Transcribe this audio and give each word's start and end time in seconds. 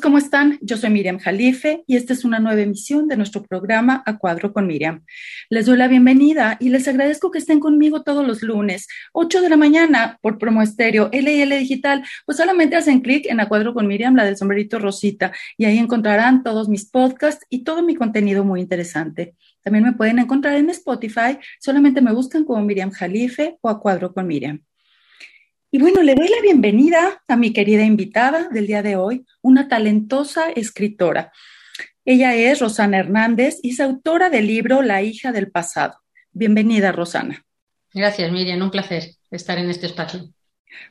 ¿cómo 0.00 0.18
están? 0.18 0.58
Yo 0.62 0.76
soy 0.76 0.90
Miriam 0.90 1.18
Jalife 1.18 1.84
y 1.86 1.96
esta 1.96 2.12
es 2.12 2.24
una 2.24 2.38
nueva 2.38 2.60
emisión 2.60 3.08
de 3.08 3.16
nuestro 3.16 3.42
programa 3.42 4.02
A 4.06 4.18
Cuadro 4.18 4.52
con 4.52 4.66
Miriam. 4.66 5.04
Les 5.48 5.66
doy 5.66 5.76
la 5.76 5.88
bienvenida 5.88 6.56
y 6.60 6.70
les 6.70 6.88
agradezco 6.88 7.30
que 7.30 7.38
estén 7.38 7.60
conmigo 7.60 8.02
todos 8.02 8.26
los 8.26 8.42
lunes, 8.42 8.86
8 9.12 9.42
de 9.42 9.48
la 9.48 9.56
mañana 9.56 10.18
por 10.22 10.38
Promo 10.38 10.62
Estéreo, 10.62 11.10
LL 11.12 11.58
Digital. 11.58 12.04
Pues 12.24 12.38
solamente 12.38 12.76
hacen 12.76 13.00
clic 13.00 13.26
en 13.26 13.40
A 13.40 13.48
Cuadro 13.48 13.74
con 13.74 13.86
Miriam, 13.86 14.14
la 14.16 14.24
del 14.24 14.36
sombrerito 14.36 14.78
Rosita, 14.78 15.32
y 15.56 15.66
ahí 15.66 15.78
encontrarán 15.78 16.42
todos 16.42 16.68
mis 16.68 16.84
podcasts 16.86 17.44
y 17.50 17.64
todo 17.64 17.82
mi 17.82 17.94
contenido 17.94 18.44
muy 18.44 18.60
interesante. 18.60 19.34
También 19.62 19.84
me 19.84 19.92
pueden 19.92 20.18
encontrar 20.18 20.56
en 20.56 20.70
Spotify, 20.70 21.38
solamente 21.60 22.00
me 22.00 22.12
buscan 22.12 22.44
como 22.44 22.62
Miriam 22.62 22.90
Jalife 22.90 23.58
o 23.60 23.68
A 23.68 23.80
Cuadro 23.80 24.12
con 24.12 24.26
Miriam. 24.26 24.62
Y 25.72 25.78
bueno, 25.78 26.02
le 26.02 26.16
doy 26.16 26.26
la 26.26 26.40
bienvenida 26.42 27.22
a 27.28 27.36
mi 27.36 27.52
querida 27.52 27.84
invitada 27.84 28.48
del 28.48 28.66
día 28.66 28.82
de 28.82 28.96
hoy, 28.96 29.24
una 29.40 29.68
talentosa 29.68 30.50
escritora. 30.50 31.30
Ella 32.04 32.34
es 32.34 32.58
Rosana 32.58 32.98
Hernández 32.98 33.60
y 33.62 33.70
es 33.70 33.78
autora 33.78 34.30
del 34.30 34.48
libro 34.48 34.82
La 34.82 35.00
hija 35.02 35.30
del 35.30 35.48
pasado. 35.48 35.94
Bienvenida, 36.32 36.90
Rosana. 36.90 37.44
Gracias, 37.94 38.32
Miriam. 38.32 38.60
Un 38.60 38.72
placer 38.72 39.12
estar 39.30 39.58
en 39.58 39.70
este 39.70 39.86
espacio. 39.86 40.34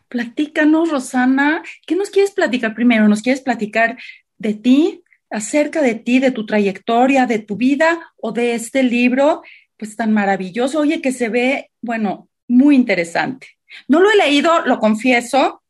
Platícanos, 0.08 0.90
Rosana, 0.90 1.62
¿qué 1.86 1.98
nos 1.98 2.10
quieres 2.10 2.32
platicar 2.32 2.74
primero? 2.74 3.10
¿Nos 3.10 3.22
quieres 3.22 3.42
platicar 3.42 3.98
de 4.38 4.54
ti, 4.54 5.04
acerca 5.30 5.82
de 5.82 5.96
ti, 5.96 6.20
de 6.20 6.32
tu 6.32 6.46
trayectoria, 6.46 7.26
de 7.26 7.40
tu 7.40 7.58
vida 7.58 8.14
o 8.16 8.32
de 8.32 8.54
este 8.54 8.84
libro, 8.84 9.42
pues 9.76 9.98
tan 9.98 10.14
maravilloso, 10.14 10.80
oye, 10.80 11.02
que 11.02 11.12
se 11.12 11.28
ve, 11.28 11.70
bueno, 11.82 12.30
muy 12.48 12.76
interesante. 12.76 13.59
No 13.88 14.00
lo 14.00 14.10
he 14.12 14.18
leído, 14.18 14.66
lo 14.66 14.80
confieso, 14.80 15.62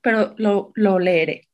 pero 0.00 0.34
lo, 0.36 0.98
leeré. 0.98 1.48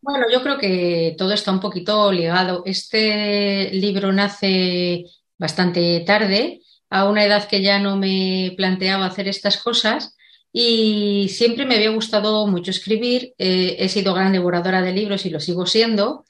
Bueno, 0.00 0.26
yo 0.30 0.42
creo 0.42 0.58
que 0.58 1.14
todo 1.16 1.32
está 1.32 1.50
un 1.50 1.60
poquito 1.60 2.12
ligado. 2.12 2.62
Este 2.66 3.70
libro 3.72 4.12
nace 4.12 5.04
bastante 5.38 6.00
tarde, 6.00 6.60
a 6.90 7.08
una 7.08 7.24
edad 7.24 7.48
que 7.48 7.62
ya 7.62 7.78
no 7.78 7.96
me 7.96 8.52
planteaba 8.56 9.06
hacer 9.06 9.28
estas 9.28 9.56
cosas 9.62 10.14
y 10.52 11.28
siempre 11.30 11.66
me 11.66 11.74
había 11.74 11.90
gustado 11.90 12.46
mucho 12.46 12.70
escribir. 12.70 13.34
Eh, 13.38 13.76
he 13.78 13.88
sido 13.88 14.14
gran 14.14 14.32
devoradora 14.32 14.82
de 14.82 14.92
libros 14.92 15.26
y 15.26 15.30
lo 15.30 15.40
sigo 15.40 15.66
siendo. 15.66 16.24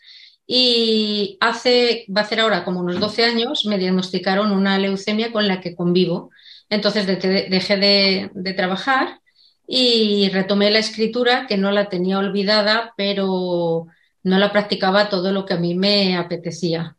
Y 0.47 1.36
hace, 1.41 2.06
va 2.14 2.22
a 2.22 2.27
ser 2.27 2.41
ahora 2.41 2.64
como 2.64 2.80
unos 2.80 3.00
12 3.00 3.25
años, 3.25 3.66
me 3.66 3.78
diagnosticaron 3.78 4.52
una 4.52 4.78
leucemia 4.78 5.32
con 5.32 5.47
la 5.47 5.60
que 5.60 5.75
convivo. 5.75 6.30
Entonces 6.69 7.07
dejé 7.07 7.77
de, 7.77 8.55
trabajar 8.55 9.20
y 9.67 10.29
retomé 10.31 10.71
la 10.71 10.79
escritura, 10.79 11.47
que 11.47 11.56
no 11.56 11.71
la 11.71 11.89
tenía 11.89 12.19
olvidada, 12.19 12.95
pero 12.97 13.87
no 14.23 14.39
la 14.39 14.53
practicaba 14.53 15.09
todo 15.09 15.33
lo 15.33 15.45
que 15.45 15.55
a 15.55 15.59
mí 15.59 15.75
me 15.75 16.17
apetecía. 16.17 16.97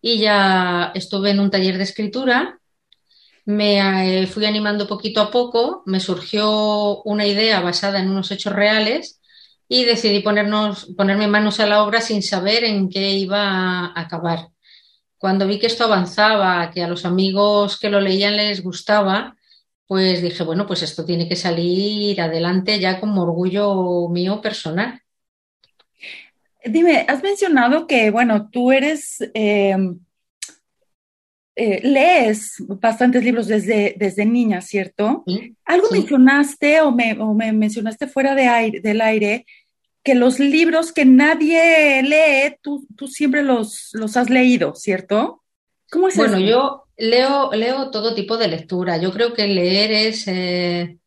Y 0.00 0.18
ya 0.18 0.92
estuve 0.94 1.30
en 1.30 1.40
un 1.40 1.50
taller 1.50 1.78
de 1.78 1.84
escritura, 1.84 2.58
me 3.44 4.22
eh, 4.22 4.26
fui 4.26 4.46
animando 4.46 4.86
poquito 4.86 5.20
a 5.20 5.30
poco, 5.30 5.82
me 5.86 6.00
surgió 6.00 7.02
una 7.02 7.26
idea 7.26 7.60
basada 7.60 8.00
en 8.00 8.10
unos 8.10 8.30
hechos 8.30 8.52
reales 8.52 9.20
y 9.68 9.84
decidí 9.84 10.20
ponernos, 10.20 10.86
ponerme 10.96 11.26
manos 11.28 11.60
a 11.60 11.66
la 11.66 11.82
obra 11.82 12.00
sin 12.00 12.22
saber 12.22 12.64
en 12.64 12.88
qué 12.88 13.10
iba 13.12 13.86
a 13.86 14.00
acabar 14.00 14.51
cuando 15.22 15.46
vi 15.46 15.60
que 15.60 15.68
esto 15.68 15.84
avanzaba, 15.84 16.68
que 16.72 16.82
a 16.82 16.88
los 16.88 17.04
amigos 17.04 17.78
que 17.78 17.88
lo 17.88 18.00
leían 18.00 18.36
les 18.36 18.60
gustaba, 18.60 19.36
pues 19.86 20.20
dije, 20.20 20.42
bueno, 20.42 20.66
pues 20.66 20.82
esto 20.82 21.04
tiene 21.04 21.28
que 21.28 21.36
salir 21.36 22.20
adelante 22.20 22.80
ya 22.80 22.98
como 22.98 23.22
orgullo 23.22 24.08
mío 24.08 24.40
personal. 24.40 25.00
Dime, 26.64 27.06
has 27.06 27.22
mencionado 27.22 27.86
que, 27.86 28.10
bueno, 28.10 28.50
tú 28.50 28.72
eres, 28.72 29.18
eh, 29.32 29.76
eh, 31.54 31.80
lees 31.84 32.56
bastantes 32.66 33.22
libros 33.22 33.46
desde, 33.46 33.94
desde 33.96 34.26
niña, 34.26 34.60
¿cierto? 34.60 35.22
Algo 35.64 35.86
mencionaste 35.92 36.80
o 36.80 36.90
me, 36.90 37.12
o 37.20 37.32
me, 37.32 37.52
mencionaste 37.52 38.08
fuera 38.08 38.34
de 38.34 38.48
aire, 38.48 38.80
del 38.80 39.00
aire 39.00 39.46
que 40.02 40.14
los 40.14 40.38
libros 40.38 40.92
que 40.92 41.04
nadie 41.04 42.02
lee, 42.02 42.56
tú, 42.60 42.86
tú 42.96 43.06
siempre 43.06 43.42
los, 43.42 43.90
los 43.92 44.16
has 44.16 44.30
leído, 44.30 44.74
¿cierto? 44.74 45.42
¿Cómo 45.90 46.08
es 46.08 46.16
Bueno, 46.16 46.38
yo 46.38 46.84
leo, 46.96 47.52
leo 47.52 47.90
todo 47.90 48.14
tipo 48.14 48.36
de 48.36 48.48
lectura. 48.48 48.96
Yo 48.96 49.12
creo 49.12 49.32
que 49.32 49.46
leer 49.46 49.92
es 49.92 50.26
eh, 50.26 50.98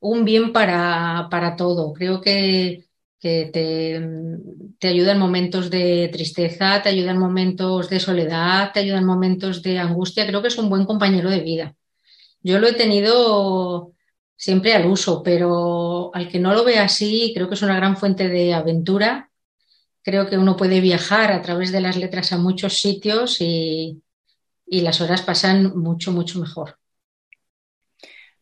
un 0.00 0.24
bien 0.24 0.52
para, 0.52 1.28
para, 1.30 1.56
todo. 1.56 1.92
Creo 1.92 2.20
que, 2.20 2.84
que 3.18 3.50
te, 3.52 4.00
te, 4.78 4.88
ayuda 4.88 5.12
en 5.12 5.18
momentos 5.18 5.70
de 5.70 6.08
tristeza, 6.12 6.80
te 6.82 6.90
ayuda 6.90 7.10
en 7.10 7.18
momentos 7.18 7.90
de 7.90 7.98
soledad, 7.98 8.70
te 8.72 8.80
ayuda 8.80 8.98
en 8.98 9.06
momentos 9.06 9.62
de 9.62 9.78
angustia. 9.78 10.26
Creo 10.26 10.42
que 10.42 10.48
es 10.48 10.58
un 10.58 10.68
buen 10.68 10.84
compañero 10.84 11.30
de 11.30 11.40
vida. 11.40 11.74
Yo 12.42 12.60
lo 12.60 12.68
he 12.68 12.74
tenido 12.74 13.94
siempre 14.38 14.72
al 14.72 14.86
uso, 14.86 15.22
pero 15.22 16.14
al 16.14 16.28
que 16.28 16.38
no 16.38 16.54
lo 16.54 16.64
ve 16.64 16.78
así, 16.78 17.32
creo 17.34 17.48
que 17.48 17.54
es 17.54 17.62
una 17.62 17.76
gran 17.76 17.96
fuente 17.96 18.28
de 18.28 18.54
aventura. 18.54 19.30
Creo 20.02 20.28
que 20.30 20.38
uno 20.38 20.56
puede 20.56 20.80
viajar 20.80 21.32
a 21.32 21.42
través 21.42 21.72
de 21.72 21.80
las 21.80 21.96
letras 21.96 22.32
a 22.32 22.38
muchos 22.38 22.78
sitios 22.78 23.38
y, 23.40 24.00
las 24.66 25.00
horas 25.00 25.22
pasan 25.22 25.76
mucho, 25.76 26.12
mucho 26.12 26.38
mejor. 26.38 26.78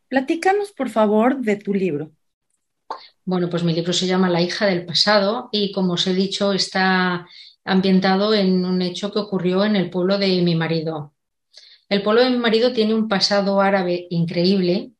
Platícanos, 0.09 0.73
por 0.73 0.91
favor, 0.91 1.41
de 1.41 1.57
tu 1.57 1.73
libro. 1.73 2.13
Bueno, 3.25 3.49
pues 3.49 3.65
mi 3.65 3.73
libro 3.73 3.93
se 3.93 4.07
llama 4.07 4.29
La 4.29 4.43
hija 4.43 4.67
del 4.67 4.85
pasado 4.85 5.49
y, 5.51 5.73
como 5.73 5.95
os 5.95 6.07
he 6.07 6.15
dicho, 6.15 6.53
está 6.53 7.27
ambientado 7.65 8.35
en 8.35 8.65
un 8.65 8.83
hecho 8.83 9.13
que 9.13 9.19
ocurrió 9.19 9.65
en 9.65 9.77
el 9.77 9.89
pueblo 9.89 10.19
de 10.19 10.43
mi 10.43 10.55
marido. 10.55 11.15
El 11.89 12.03
pueblo 12.03 12.23
de 12.23 12.31
mi 12.31 12.39
marido 12.39 12.73
tiene 12.73 12.95
un 12.95 13.09
pasado 13.09 13.61
árabe 13.61 14.07
increíble 14.11 14.93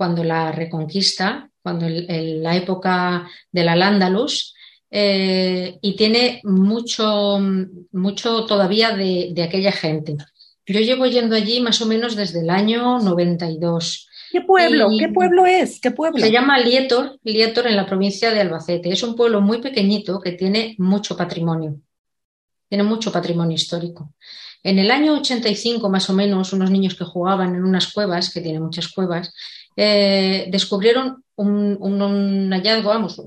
cuando 0.00 0.24
la 0.24 0.50
reconquista, 0.50 1.50
cuando 1.62 1.84
la 1.86 2.56
época 2.56 3.28
de 3.52 3.64
la 3.64 3.72
Andalus, 3.86 4.54
eh, 4.90 5.78
y 5.82 5.94
tiene 5.94 6.40
mucho, 6.42 7.38
mucho 7.92 8.46
todavía 8.46 8.96
de, 8.96 9.34
aquella 9.42 9.72
gente. 9.72 10.16
Yo 10.64 10.80
llevo 10.80 11.04
yendo 11.04 11.36
allí 11.36 11.60
más 11.60 11.82
o 11.82 11.86
menos 11.86 12.16
desde 12.16 12.40
el 12.40 12.48
año 12.48 12.98
92. 13.00 14.08
¿Qué 14.32 14.40
pueblo? 14.40 14.88
¿Qué 14.98 15.10
pueblo 15.10 15.44
es? 15.44 15.78
¿Qué 15.82 15.90
pueblo? 15.90 16.18
Se 16.18 16.32
llama 16.32 16.58
Lietor, 16.58 17.18
Lietor 17.22 17.66
en 17.66 17.76
la 17.76 17.84
provincia 17.84 18.30
de 18.30 18.40
Albacete. 18.40 18.90
Es 18.90 19.02
un 19.02 19.14
pueblo 19.14 19.42
muy 19.42 19.60
pequeñito 19.60 20.18
que 20.18 20.32
tiene 20.32 20.76
mucho 20.78 21.14
patrimonio. 21.14 21.76
Tiene 22.70 22.84
mucho 22.84 23.12
patrimonio 23.12 23.54
histórico. 23.54 24.14
En 24.62 24.78
el 24.78 24.90
año 24.90 25.14
85, 25.14 25.88
más 25.88 26.10
o 26.10 26.14
menos, 26.14 26.52
unos 26.52 26.70
niños 26.70 26.94
que 26.94 27.04
jugaban 27.04 27.54
en 27.54 27.64
unas 27.64 27.92
cuevas, 27.92 28.32
que 28.32 28.42
tiene 28.42 28.60
muchas 28.60 28.88
cuevas, 28.88 29.32
eh, 29.76 30.48
descubrieron 30.50 31.24
un, 31.36 32.50
hallazgo, 32.52 32.88
vamos, 32.90 33.20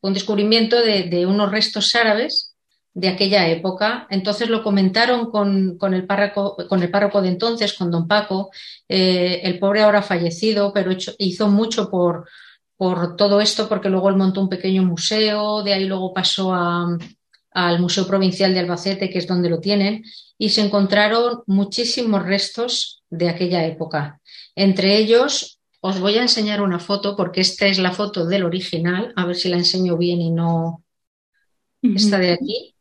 un, 0.00 0.14
descubrimiento 0.14 0.76
de, 0.80 1.26
unos 1.26 1.50
restos 1.50 1.94
árabes 1.94 2.54
de 2.94 3.08
aquella 3.08 3.48
época. 3.48 4.06
Entonces 4.10 4.48
lo 4.48 4.62
comentaron 4.62 5.30
con, 5.30 5.78
el, 5.94 6.06
párroco, 6.06 6.56
con 6.68 6.82
el 6.82 6.90
párroco 6.90 7.22
de 7.22 7.28
entonces, 7.28 7.74
con 7.74 7.90
don 7.90 8.08
Paco, 8.08 8.50
eh, 8.88 9.40
el 9.44 9.58
pobre 9.58 9.82
ahora 9.82 10.02
fallecido, 10.02 10.72
pero 10.72 10.90
hizo 11.18 11.48
mucho 11.48 11.90
por, 11.90 12.28
por 12.76 13.16
todo 13.16 13.40
esto, 13.40 13.68
porque 13.68 13.90
luego 13.90 14.08
él 14.08 14.16
montó 14.16 14.40
un 14.40 14.48
pequeño 14.48 14.84
museo, 14.84 15.62
de 15.62 15.74
ahí 15.74 15.84
luego 15.84 16.14
pasó 16.14 16.54
al 17.50 17.80
Museo 17.80 18.06
Provincial 18.06 18.54
de 18.54 18.60
Albacete, 18.60 19.10
que 19.10 19.18
es 19.18 19.26
donde 19.26 19.50
lo 19.50 19.60
tienen, 19.60 20.04
y 20.36 20.50
se 20.50 20.60
encontraron 20.60 21.42
muchísimos 21.46 22.24
restos 22.24 23.02
de 23.10 23.28
aquella 23.28 23.64
época. 23.64 24.20
Entre 24.54 24.96
ellos 24.96 25.58
os 25.80 26.00
voy 26.00 26.18
a 26.18 26.22
enseñar 26.22 26.60
una 26.60 26.80
foto 26.80 27.16
porque 27.16 27.40
esta 27.40 27.66
es 27.66 27.78
la 27.78 27.92
foto 27.92 28.26
del 28.26 28.44
original, 28.44 29.12
a 29.16 29.24
ver 29.26 29.36
si 29.36 29.48
la 29.48 29.56
enseño 29.56 29.96
bien 29.96 30.20
y 30.20 30.30
no 30.30 30.82
esta 31.82 32.18
de 32.18 32.32
aquí. 32.32 32.74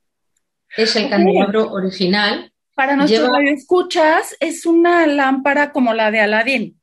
Es 0.75 0.95
el 0.95 1.09
candelabro 1.09 1.71
original. 1.71 2.51
Para 2.75 2.95
nuestros 2.95 3.29
escuchas, 3.45 4.35
es 4.39 4.65
una 4.65 5.07
lámpara 5.07 5.71
como 5.71 5.93
la 5.93 6.11
de 6.11 6.19
Aladín. 6.19 6.79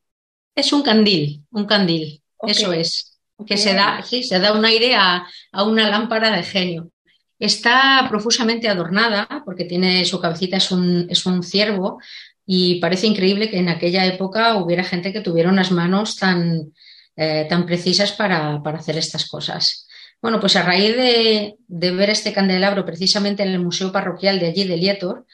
Es 0.55 0.73
un 0.73 0.83
candil, 0.83 1.45
un 1.51 1.67
candil, 1.67 2.23
eso 2.47 2.73
es. 2.73 3.19
Que 3.47 3.57
se 3.57 3.75
da, 3.75 4.03
sí, 4.03 4.23
se 4.23 4.39
da 4.39 4.53
un 4.53 4.65
aire 4.65 4.95
a, 4.95 5.27
una 5.65 5.89
lámpara 5.89 6.31
de 6.31 6.43
genio. 6.45 6.91
Está 7.39 8.07
profusamente 8.09 8.69
adornada 8.69 9.43
porque 9.45 9.65
tiene 9.65 10.05
su 10.05 10.21
cabecita, 10.21 10.57
es 10.57 10.71
un, 10.71 11.07
es 11.11 11.27
un 11.27 11.43
ciervo, 11.43 11.99
y 12.47 12.81
parece 12.81 13.07
increíble 13.07 13.51
que 13.51 13.59
en 13.59 13.69
aquella 13.69 14.05
época 14.07 14.57
hubiera 14.57 14.85
gente 14.85 15.13
que 15.13 15.21
tuviera 15.21 15.49
unas 15.49 15.71
manos 15.71 16.17
tan, 16.17 16.73
eh, 17.17 17.47
tan 17.49 17.65
precisas 17.67 18.13
para, 18.13 18.57
hacer 18.57 18.99
estas 18.99 19.29
cosas. 19.29 19.87
Bueno, 20.21 20.41
pues 20.41 20.57
a 20.57 20.63
raíz 20.63 20.97
de, 20.97 21.57
ver 21.69 22.11
este 22.11 22.33
candelabro 22.33 22.85
precisamente 22.85 23.43
en 23.43 23.51
el 23.51 23.61
Museo 23.61 23.93
Parroquial 23.93 24.41
de 24.41 24.47
allí 24.47 24.65
de 24.65 24.77
Lietor, 24.77 25.27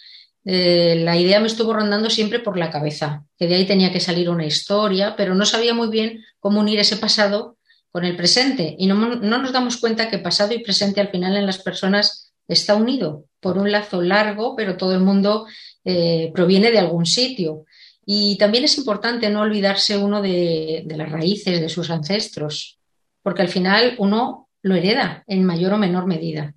eh, 0.45 1.01
la 1.05 1.17
idea 1.17 1.41
me 1.41 1.47
estuvo 1.47 1.73
rondando 1.73 2.11
siempre 2.11 2.41
por 2.41 2.57
la 2.57 2.71
cabeza, 2.71 3.25
que 3.39 3.47
de 3.47 3.57
ahí 3.57 3.67
tenía 3.67 3.93
que 3.93 4.01
salir 4.01 4.31
una 4.31 4.47
historia, 4.47 5.15
pero 5.17 5.35
no 5.35 5.45
sabía 5.45 5.75
muy 5.75 5.89
bien 5.89 6.25
cómo 6.39 6.61
unir 6.61 6.79
ese 6.79 6.97
pasado 6.97 7.57
con 7.91 8.05
el 8.05 8.17
presente 8.17 8.75
y 8.79 8.87
no, 8.87 8.95
nos 8.95 9.53
damos 9.53 9.77
cuenta 9.79 10.09
que 10.09 10.19
pasado 10.19 10.55
y 10.55 10.63
presente 10.63 11.01
al 11.01 11.09
final 11.09 11.37
en 11.37 11.47
las 11.47 11.59
personas 11.59 12.33
está 12.47 12.75
unido 12.75 13.25
por 13.41 13.59
un 13.59 13.71
lazo 13.71 14.03
largo, 14.03 14.55
pero 14.57 14.77
todo 14.77 14.95
el 14.95 15.01
mundo 15.01 15.47
eh, 15.85 16.31
proviene 16.35 16.71
de 16.71 16.79
algún 16.79 17.07
sitio. 17.07 17.65
Y 18.05 18.37
también 18.39 18.65
es 18.65 18.77
importante 18.77 19.31
no 19.31 19.43
olvidarse 19.43 19.97
uno 19.97 20.21
de, 20.21 20.85
las 20.87 21.11
raíces 21.11 21.61
de 21.61 21.69
sus 21.69 21.91
ancestros, 21.91 22.79
porque 23.23 23.43
al 23.43 23.49
final 23.49 23.95
uno 23.99 24.49
lo 24.63 24.75
hereda 24.75 25.25
en 25.27 25.45
mayor 25.45 25.75
o 25.75 25.79
menor 25.79 26.07
medida. 26.07 26.55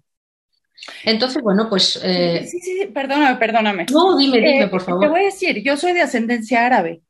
Entonces, 1.05 1.41
bueno, 1.41 1.69
pues... 1.69 1.99
Eh, 2.03 2.45
sí, 2.49 2.59
sí, 2.59 2.87
perdóname, 2.93 3.37
perdóname. 3.37 3.85
No, 3.91 4.17
dime, 4.17 4.37
dime, 4.37 4.63
eh, 4.63 4.67
por 4.67 4.81
favor. 4.81 5.01
Te 5.01 5.09
voy 5.09 5.21
a 5.21 5.25
decir, 5.25 5.63
yo 5.63 5.77
soy 5.77 5.93
de 5.93 6.01
ascendencia 6.01 6.65
árabe. 6.65 7.01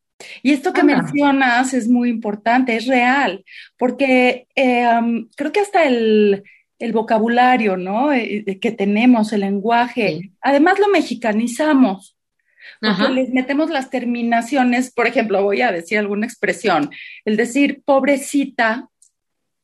Y 0.42 0.52
esto 0.52 0.72
que 0.72 0.82
mencionas 0.82 1.74
es 1.74 1.88
muy 1.88 2.08
importante, 2.08 2.76
es 2.76 2.86
real, 2.86 3.44
porque 3.76 4.46
eh, 4.54 4.86
creo 5.36 5.52
que 5.52 5.60
hasta 5.60 5.84
el, 5.84 6.44
vocabulario, 6.92 7.78
¿no? 7.78 8.10
que 8.10 8.72
tenemos, 8.72 9.32
el 9.32 9.40
lenguaje, 9.40 10.32
además 10.42 10.78
lo 10.78 10.88
mexicanizamos. 10.88 12.16
Porque 12.80 13.12
les 13.14 13.30
metemos 13.30 13.70
las 13.70 13.88
terminaciones, 13.88 14.92
por 14.92 15.06
ejemplo, 15.06 15.42
voy 15.42 15.62
a 15.62 15.72
decir 15.72 15.98
alguna 15.98 16.26
expresión, 16.26 16.90
el 17.24 17.36
decir 17.36 17.82
pobrecita, 17.84 18.88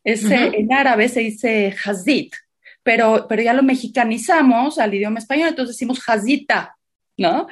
en 0.05 0.73
árabe 0.73 1.09
se 1.09 1.21
dice 1.21 1.75
hazit, 1.85 2.35
pero, 2.83 3.27
pero 3.29 3.43
ya 3.43 3.53
lo 3.53 3.63
mexicanizamos 3.63 4.79
al 4.79 4.95
idioma 4.95 5.19
español, 5.19 5.49
entonces 5.49 5.77
decimos 5.77 6.01
hazita, 6.09 6.77
¿no? 7.19 7.47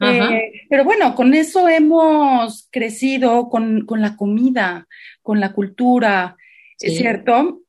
Eh, 0.00 0.66
pero 0.68 0.84
bueno, 0.84 1.14
con 1.14 1.34
eso 1.34 1.68
hemos 1.68 2.68
crecido, 2.70 3.48
con, 3.48 3.86
la 3.88 4.16
comida, 4.16 4.86
con 5.22 5.40
la 5.40 5.52
cultura, 5.52 6.36
¿es 6.78 6.96
cierto? 6.96 7.62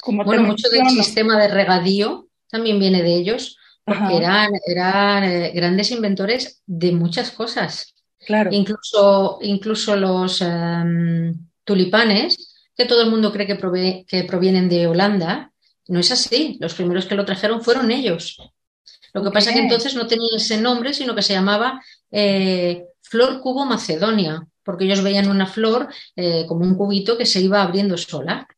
Como 0.00 0.24
bueno, 0.24 0.42
mucho 0.42 0.68
del 0.68 0.88
sistema 0.90 1.40
de 1.40 1.48
regadío 1.48 2.28
también 2.50 2.78
viene 2.78 3.02
de 3.02 3.14
ellos, 3.14 3.58
porque 3.84 4.16
eran, 4.16 4.52
eran 4.66 5.24
eh, 5.24 5.52
grandes 5.54 5.90
inventores 5.90 6.62
de 6.66 6.92
muchas 6.92 7.30
cosas. 7.30 7.94
Claro. 8.26 8.50
Incluso, 8.52 9.38
incluso 9.42 9.96
los 9.96 10.40
em, 10.40 11.34
tulipanes, 11.64 12.54
que 12.76 12.86
todo 12.86 13.02
el 13.02 13.10
mundo 13.10 13.32
cree 13.32 13.46
que, 13.46 14.04
que 14.06 14.24
provienen 14.24 14.68
de 14.68 14.86
Holanda, 14.86 15.52
no 15.88 15.98
es 15.98 16.10
así. 16.10 16.56
Los 16.60 16.74
primeros 16.74 17.06
que 17.06 17.14
lo 17.14 17.24
trajeron 17.24 17.62
fueron 17.62 17.90
ellos. 17.90 18.38
Lo 19.14 19.22
que 19.22 19.30
pasa 19.30 19.50
es 19.50 19.56
que 19.56 19.62
entonces 19.62 19.94
no 19.94 20.08
tenía 20.08 20.36
ese 20.36 20.60
nombre, 20.60 20.92
sino 20.92 21.14
que 21.14 21.22
se 21.22 21.34
llamaba 21.34 21.80
eh, 22.10 22.84
Flor 23.00 23.40
Cubo 23.40 23.64
Macedonia, 23.64 24.44
porque 24.64 24.84
ellos 24.86 25.04
veían 25.04 25.30
una 25.30 25.46
flor 25.46 25.88
eh, 26.16 26.44
como 26.48 26.64
un 26.64 26.74
cubito 26.74 27.16
que 27.16 27.24
se 27.24 27.40
iba 27.40 27.62
abriendo 27.62 27.96
sola. 27.96 28.48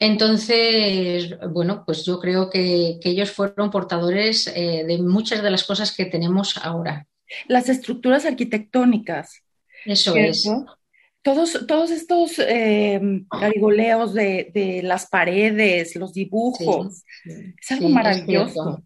Entonces, 0.00 1.36
bueno, 1.50 1.84
pues 1.86 2.04
yo 2.04 2.18
creo 2.18 2.50
que, 2.50 2.98
ellos 3.02 3.30
fueron 3.30 3.70
portadores 3.70 4.48
eh, 4.48 4.84
de 4.86 4.98
muchas 4.98 5.40
de 5.40 5.50
las 5.50 5.62
cosas 5.62 5.94
que 5.94 6.06
tenemos 6.06 6.56
ahora. 6.56 7.06
Las 7.46 7.68
estructuras 7.68 8.24
arquitectónicas. 8.24 9.42
Eso 9.84 10.16
es. 10.16 10.50
Todos, 11.22 11.64
todos 11.66 11.90
estos 11.90 12.38
eh, 12.38 13.00
de, 13.00 14.80
las 14.82 15.06
paredes, 15.08 15.94
los 15.94 16.12
dibujos, 16.12 17.04
es 17.24 17.70
algo 17.70 17.88
maravilloso. 17.88 18.82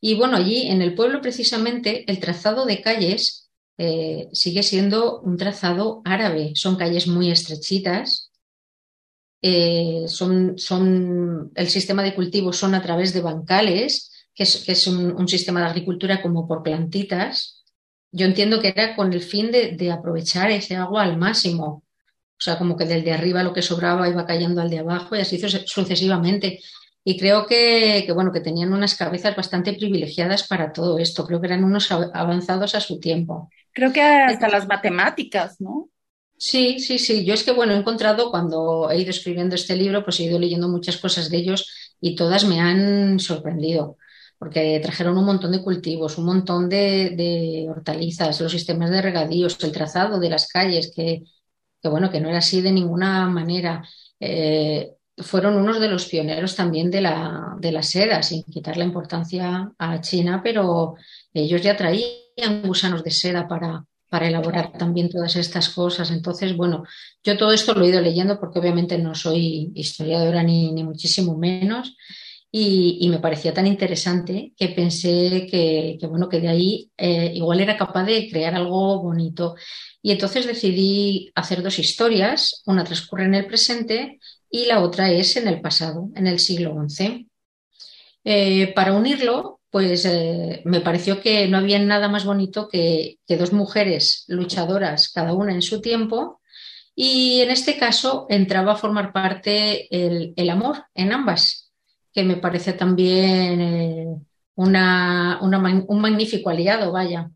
Y 0.00 0.14
bueno, 0.14 0.36
allí 0.36 0.68
en 0.68 0.82
el 0.82 0.94
pueblo 0.94 1.20
precisamente 1.20 2.10
el 2.10 2.20
trazado 2.20 2.66
de 2.66 2.80
calles 2.80 3.50
eh, 3.78 4.28
sigue 4.32 4.62
siendo 4.62 5.20
un 5.20 5.36
trazado 5.36 6.02
árabe. 6.04 6.52
Son 6.54 6.76
calles 6.76 7.06
muy 7.06 7.30
estrechitas. 7.30 8.30
Eh, 9.40 10.04
son, 10.08 10.58
son, 10.58 11.52
el 11.54 11.68
sistema 11.68 12.02
de 12.02 12.14
cultivo 12.14 12.52
son 12.52 12.74
a 12.74 12.82
través 12.82 13.12
de 13.12 13.20
bancales, 13.20 14.10
que 14.34 14.42
es, 14.42 14.86
un, 14.86 15.28
sistema 15.28 15.60
de 15.60 15.66
agricultura 15.66 16.22
como 16.22 16.46
por 16.46 16.62
plantitas. 16.62 17.64
Yo 18.10 18.26
entiendo 18.26 18.60
que 18.60 18.68
era 18.68 18.96
con 18.96 19.12
el 19.12 19.20
fin 19.20 19.50
de, 19.50 19.72
de 19.72 19.90
aprovechar 19.90 20.50
ese 20.50 20.76
agua 20.76 21.02
al 21.02 21.16
máximo. 21.16 21.84
O 22.38 22.40
sea, 22.40 22.56
como 22.56 22.76
que 22.76 22.84
del 22.84 23.04
de 23.04 23.12
arriba 23.12 23.42
lo 23.42 23.52
que 23.52 23.62
sobraba 23.62 24.08
iba 24.08 24.26
cayendo 24.26 24.60
al 24.60 24.70
de 24.70 24.78
abajo 24.78 25.16
y 25.16 25.20
así 25.20 25.40
sucesivamente. 25.66 26.60
Y 27.04 27.18
creo 27.18 27.46
que, 27.46 28.06
bueno, 28.14 28.32
que 28.32 28.40
tenían 28.40 28.72
unas 28.72 28.94
cabezas 28.94 29.34
bastante 29.34 29.72
privilegiadas 29.72 30.46
para 30.46 30.72
todo 30.72 30.98
esto. 30.98 31.26
Creo 31.26 31.40
que 31.40 31.46
eran 31.46 31.64
unos 31.64 31.90
avanzados 31.90 32.74
a 32.74 32.80
su 32.80 33.00
tiempo. 33.00 33.48
Creo 33.72 33.92
que 33.92 34.02
hasta 34.02 34.48
las 34.48 34.66
matemáticas, 34.66 35.60
¿no? 35.60 35.88
Sí, 36.36 36.78
sí, 36.78 36.98
sí. 36.98 37.24
Yo 37.24 37.34
es 37.34 37.42
que, 37.42 37.52
bueno, 37.52 37.72
he 37.72 37.76
encontrado 37.76 38.30
cuando 38.30 38.90
he 38.90 39.00
ido 39.00 39.10
escribiendo 39.10 39.54
este 39.54 39.76
libro, 39.76 40.04
pues 40.04 40.20
he 40.20 40.24
ido 40.24 40.38
leyendo 40.38 40.68
muchas 40.68 40.96
cosas 40.96 41.30
de 41.30 41.38
ellos 41.38 41.96
y 42.00 42.14
todas 42.14 42.44
me 42.44 42.60
han 42.60 43.18
sorprendido, 43.18 43.96
porque 44.38 44.78
trajeron 44.80 45.18
un 45.18 45.24
montón 45.24 45.50
de 45.50 45.62
cultivos, 45.62 46.16
un 46.16 46.26
montón 46.26 46.68
de, 46.68 47.66
hortalizas, 47.68 48.40
los 48.40 48.52
sistemas 48.52 48.90
de 48.90 49.02
regadíos, 49.02 49.58
el 49.64 49.72
trazado 49.72 50.20
de 50.20 50.30
las 50.30 50.46
calles, 50.48 50.92
que, 50.94 51.24
bueno, 51.82 52.10
que 52.10 52.20
no 52.20 52.28
era 52.28 52.38
así 52.38 52.60
de 52.60 52.70
ninguna 52.72 53.28
manera. 53.28 53.82
Eh, 54.20 54.94
fueron 55.20 55.56
unos 55.56 55.80
de 55.80 55.88
los 55.88 56.06
pioneros 56.06 56.56
también 56.56 56.90
de 56.90 57.00
la, 57.00 57.56
de 57.58 57.72
la 57.72 57.82
seda, 57.82 58.22
sin 58.22 58.42
quitar 58.44 58.76
la 58.76 58.84
importancia 58.84 59.72
a 59.78 60.00
China, 60.00 60.40
pero 60.42 60.94
ellos 61.32 61.62
ya 61.62 61.76
traían 61.76 62.62
gusanos 62.64 63.02
de 63.04 63.10
seda 63.10 63.46
para, 63.46 63.84
para 64.08 64.28
elaborar 64.28 64.72
también 64.72 65.08
todas 65.08 65.36
estas 65.36 65.68
cosas. 65.70 66.10
Entonces, 66.10 66.56
bueno, 66.56 66.84
yo 67.22 67.36
todo 67.36 67.52
esto 67.52 67.74
lo 67.74 67.84
he 67.84 67.88
ido 67.88 68.00
leyendo 68.00 68.38
porque 68.38 68.58
obviamente 68.58 68.98
no 68.98 69.14
soy 69.14 69.72
historiadora 69.74 70.42
ni, 70.42 70.72
ni 70.72 70.84
muchísimo 70.84 71.36
menos. 71.36 71.96
Y, 72.50 73.06
me 73.10 73.18
parecía 73.18 73.52
tan 73.52 73.66
interesante 73.66 74.54
que 74.56 74.68
pensé 74.70 75.46
que, 75.50 75.98
bueno, 76.08 76.28
que 76.30 76.40
de 76.40 76.48
ahí 76.48 76.90
eh, 76.96 77.32
igual 77.34 77.60
era 77.60 77.76
capaz 77.76 78.04
de 78.04 78.28
crear 78.30 78.54
algo 78.54 79.02
bonito. 79.02 79.54
Y 80.00 80.12
entonces 80.12 80.46
decidí 80.46 81.30
hacer 81.34 81.62
dos 81.62 81.78
historias. 81.78 82.62
Una 82.64 82.84
transcurre 82.84 83.26
en 83.26 83.34
el 83.34 83.46
presente 83.46 84.18
y 84.50 84.66
la 84.66 84.80
otra 84.80 85.10
es 85.10 85.36
en 85.36 85.48
el 85.48 85.60
pasado, 85.60 86.08
en 86.14 86.26
el 86.26 86.38
siglo 86.38 86.76
XI. 86.88 87.28
Eh, 88.24 88.72
para 88.74 88.92
unirlo, 88.92 89.60
pues 89.70 90.04
eh, 90.04 90.62
me 90.64 90.80
pareció 90.80 91.20
que 91.20 91.48
no 91.48 91.58
había 91.58 91.78
nada 91.78 92.08
más 92.08 92.24
bonito 92.24 92.68
que, 92.68 93.18
dos 93.26 93.52
mujeres 93.52 94.24
luchadoras, 94.28 95.10
cada 95.10 95.32
una 95.32 95.52
en 95.52 95.62
su 95.62 95.80
tiempo, 95.80 96.40
y 96.94 97.40
en 97.40 97.50
este 97.50 97.78
caso 97.78 98.26
entraba 98.28 98.72
a 98.72 98.76
formar 98.76 99.12
parte 99.12 99.88
el, 99.90 100.50
amor 100.50 100.84
en 100.94 101.12
ambas, 101.12 101.70
que 102.12 102.24
me 102.24 102.36
parece 102.36 102.72
también 102.72 103.60
eh, 103.60 104.06
un 104.56 106.00
magnífico 106.00 106.50
aliado, 106.50 106.90
vaya. 106.92 107.30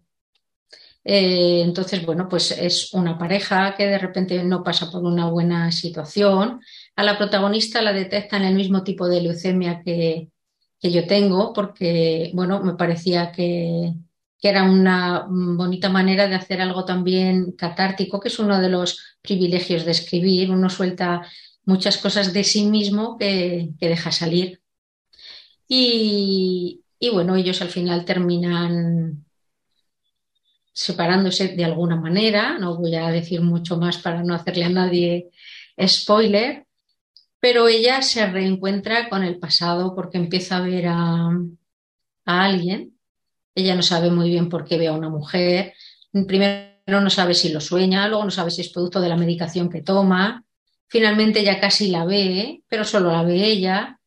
entonces, 1.04 2.04
bueno, 2.04 2.28
pues 2.28 2.50
es 2.52 2.92
una 2.92 3.18
pareja 3.18 3.74
que 3.76 3.86
de 3.86 3.98
repente 3.98 4.42
no 4.44 4.62
pasa 4.62 4.90
por 4.90 5.04
una 5.04 5.28
buena 5.30 5.70
situación, 5.70 6.60
a 6.96 7.02
la 7.04 7.18
protagonista 7.18 7.82
la 7.82 7.92
detectan 7.92 8.44
el 8.44 8.54
mismo 8.54 8.82
tipo 8.82 9.08
de 9.08 9.22
leucemia 9.22 9.82
que, 9.84 10.28
yo 10.82 11.06
tengo, 11.06 11.52
porque, 11.52 12.30
bueno, 12.34 12.62
me 12.62 12.74
parecía 12.74 13.30
que, 13.32 13.94
era 14.44 14.64
una 14.64 15.24
bonita 15.28 15.88
manera 15.88 16.26
de 16.26 16.34
hacer 16.34 16.60
algo 16.60 16.84
también 16.84 17.52
catártico, 17.52 18.18
que 18.18 18.26
es 18.28 18.40
uno 18.40 18.60
de 18.60 18.68
los 18.68 19.16
privilegios 19.22 19.84
de 19.84 19.92
escribir. 19.92 20.50
Uno 20.50 20.68
suelta 20.68 21.22
muchas 21.64 21.98
cosas 21.98 22.32
de 22.32 22.42
sí 22.42 22.64
mismo 22.64 23.16
que, 23.16 23.70
deja 23.78 24.10
salir. 24.10 24.60
Y, 25.68 26.82
y, 26.98 27.10
bueno, 27.10 27.36
ellos 27.36 27.62
al 27.62 27.68
final 27.68 28.04
terminan 28.04 29.24
separándose 30.72 31.48
de 31.48 31.64
alguna 31.64 31.94
manera. 31.94 32.58
No 32.58 32.76
voy 32.76 32.96
a 32.96 33.10
decir 33.10 33.42
mucho 33.42 33.76
más 33.76 33.98
para 33.98 34.24
no 34.24 34.34
hacerle 34.34 34.64
a 34.64 34.70
nadie 34.70 35.30
spoiler, 35.86 36.66
pero 37.42 37.66
ella 37.66 38.02
se 38.02 38.24
reencuentra 38.24 39.08
con 39.08 39.24
el 39.24 39.40
pasado 39.40 39.96
porque 39.96 40.16
empieza 40.16 40.58
a 40.58 40.60
ver 40.60 40.86
a, 40.86 41.28
alguien. 42.24 42.96
Ella 43.56 43.74
no 43.74 43.82
sabe 43.82 44.12
muy 44.12 44.30
bien 44.30 44.48
por 44.48 44.64
qué 44.64 44.78
ve 44.78 44.86
a 44.86 44.92
una 44.92 45.08
mujer. 45.08 45.74
Primero 46.12 47.00
no 47.00 47.10
sabe 47.10 47.34
si 47.34 47.48
lo 47.48 47.60
sueña, 47.60 48.06
luego 48.06 48.24
no 48.24 48.30
sabe 48.30 48.52
si 48.52 48.60
es 48.60 48.68
producto 48.68 49.00
de 49.00 49.08
la 49.08 49.16
medicación 49.16 49.68
que 49.68 49.82
toma. 49.82 50.44
Finalmente 50.86 51.40
ella 51.40 51.58
casi 51.58 51.88
la 51.88 52.04
ve, 52.04 52.62
pero 52.68 52.84
solo 52.84 53.10
la 53.10 53.24
ve 53.24 53.44
ella. 53.44 53.98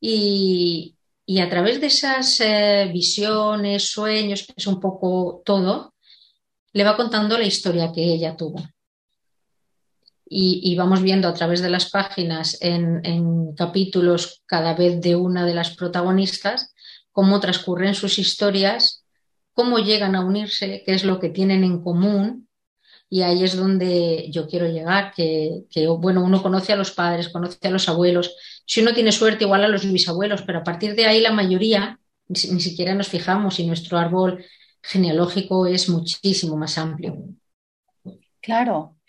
Y, 0.00 0.96
a 1.38 1.50
través 1.50 1.82
de 1.82 1.88
esas 1.88 2.40
eh, 2.40 2.88
visiones, 2.90 3.90
sueños, 3.90 4.46
es 4.56 4.66
un 4.66 4.80
poco 4.80 5.42
todo, 5.44 5.92
le 6.72 6.84
va 6.84 6.96
contando 6.96 7.36
la 7.36 7.44
historia 7.44 7.92
que 7.92 8.02
ella 8.02 8.34
tuvo 8.38 8.62
y, 10.32 10.76
vamos 10.76 11.02
viendo 11.02 11.26
a 11.26 11.34
través 11.34 11.60
de 11.60 11.70
las 11.70 11.90
páginas 11.90 12.56
en, 12.60 13.52
capítulos 13.56 14.42
cada 14.46 14.74
vez 14.74 15.00
de 15.00 15.16
una 15.16 15.44
de 15.44 15.54
las 15.54 15.74
protagonistas 15.76 16.72
cómo 17.10 17.40
transcurren 17.40 17.96
sus 17.96 18.20
historias, 18.20 19.04
cómo 19.52 19.78
llegan 19.80 20.14
a 20.14 20.24
unirse, 20.24 20.84
qué 20.86 20.94
es 20.94 21.04
lo 21.04 21.18
que 21.18 21.30
tienen 21.30 21.64
en 21.64 21.82
común 21.82 22.48
Y 23.08 23.22
ahí 23.22 23.42
es 23.42 23.56
donde 23.56 24.30
yo 24.30 24.46
quiero 24.46 24.68
llegar, 24.68 25.12
que, 25.16 25.64
que, 25.68 25.88
bueno, 25.88 26.22
uno 26.22 26.42
conoce 26.42 26.72
a 26.72 26.76
los 26.76 26.92
padres, 26.92 27.28
conoce 27.28 27.66
a 27.66 27.70
los 27.70 27.88
abuelos, 27.88 28.36
si 28.64 28.82
uno 28.82 28.94
tiene 28.94 29.10
suerte 29.10 29.44
igual 29.44 29.64
a 29.64 29.68
los 29.68 29.84
bisabuelos, 29.84 30.42
pero 30.42 30.60
a 30.60 30.64
partir 30.64 30.94
de 30.94 31.06
ahí 31.06 31.20
la 31.20 31.32
mayoría 31.32 31.98
ni, 32.28 32.60
siquiera 32.60 32.94
nos 32.94 33.08
fijamos 33.08 33.58
y 33.58 33.66
nuestro 33.66 33.98
árbol 33.98 34.44
genealógico 34.80 35.66
es 35.66 35.88
muchísimo 35.88 36.56
más 36.56 36.78
amplio. 36.78 37.16
Claro. 38.40 38.99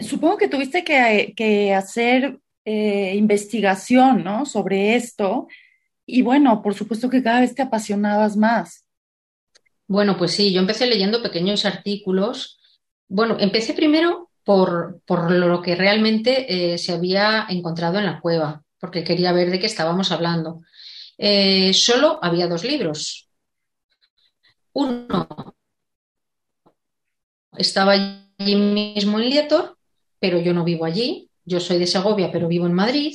Supongo 0.00 0.36
que 0.36 0.48
tuviste 0.48 0.84
que, 0.84 1.74
hacer 1.74 2.38
eh, 2.64 3.14
investigación, 3.16 4.24
¿no? 4.24 4.46
Sobre 4.46 4.96
esto. 4.96 5.48
Y 6.04 6.22
bueno, 6.22 6.62
por 6.62 6.74
supuesto 6.74 7.10
que 7.10 7.22
cada 7.22 7.40
vez 7.40 7.54
te 7.54 7.62
apasionabas 7.62 8.36
más. 8.36 8.86
Bueno, 9.88 10.16
pues 10.16 10.32
sí, 10.32 10.52
yo 10.52 10.60
empecé 10.60 10.86
leyendo 10.86 11.22
pequeños 11.22 11.64
artículos. 11.64 12.60
Bueno, 13.08 13.36
empecé 13.38 13.72
primero 13.72 14.30
por, 14.44 15.00
por 15.06 15.30
lo 15.30 15.62
que 15.62 15.74
realmente 15.74 16.74
eh, 16.74 16.78
se 16.78 16.92
había 16.92 17.46
encontrado 17.48 17.98
en 17.98 18.06
la 18.06 18.20
cueva, 18.20 18.62
porque 18.78 19.04
quería 19.04 19.32
ver 19.32 19.50
de 19.50 19.58
qué 19.58 19.66
estábamos 19.66 20.12
hablando. 20.12 20.62
Eh, 21.18 21.72
solo 21.72 22.18
había 22.22 22.46
dos 22.46 22.64
libros. 22.64 23.28
Uno 24.72 25.56
estaba 27.56 28.25
allí 28.38 28.56
mismo 28.56 29.18
en 29.18 29.28
Lietor, 29.28 29.76
pero 30.18 30.40
yo 30.40 30.52
no 30.52 30.64
vivo 30.64 30.84
allí. 30.84 31.30
Yo 31.44 31.60
soy 31.60 31.78
de 31.78 31.86
Segovia, 31.86 32.30
pero 32.32 32.48
vivo 32.48 32.66
en 32.66 32.72
Madrid. 32.72 33.14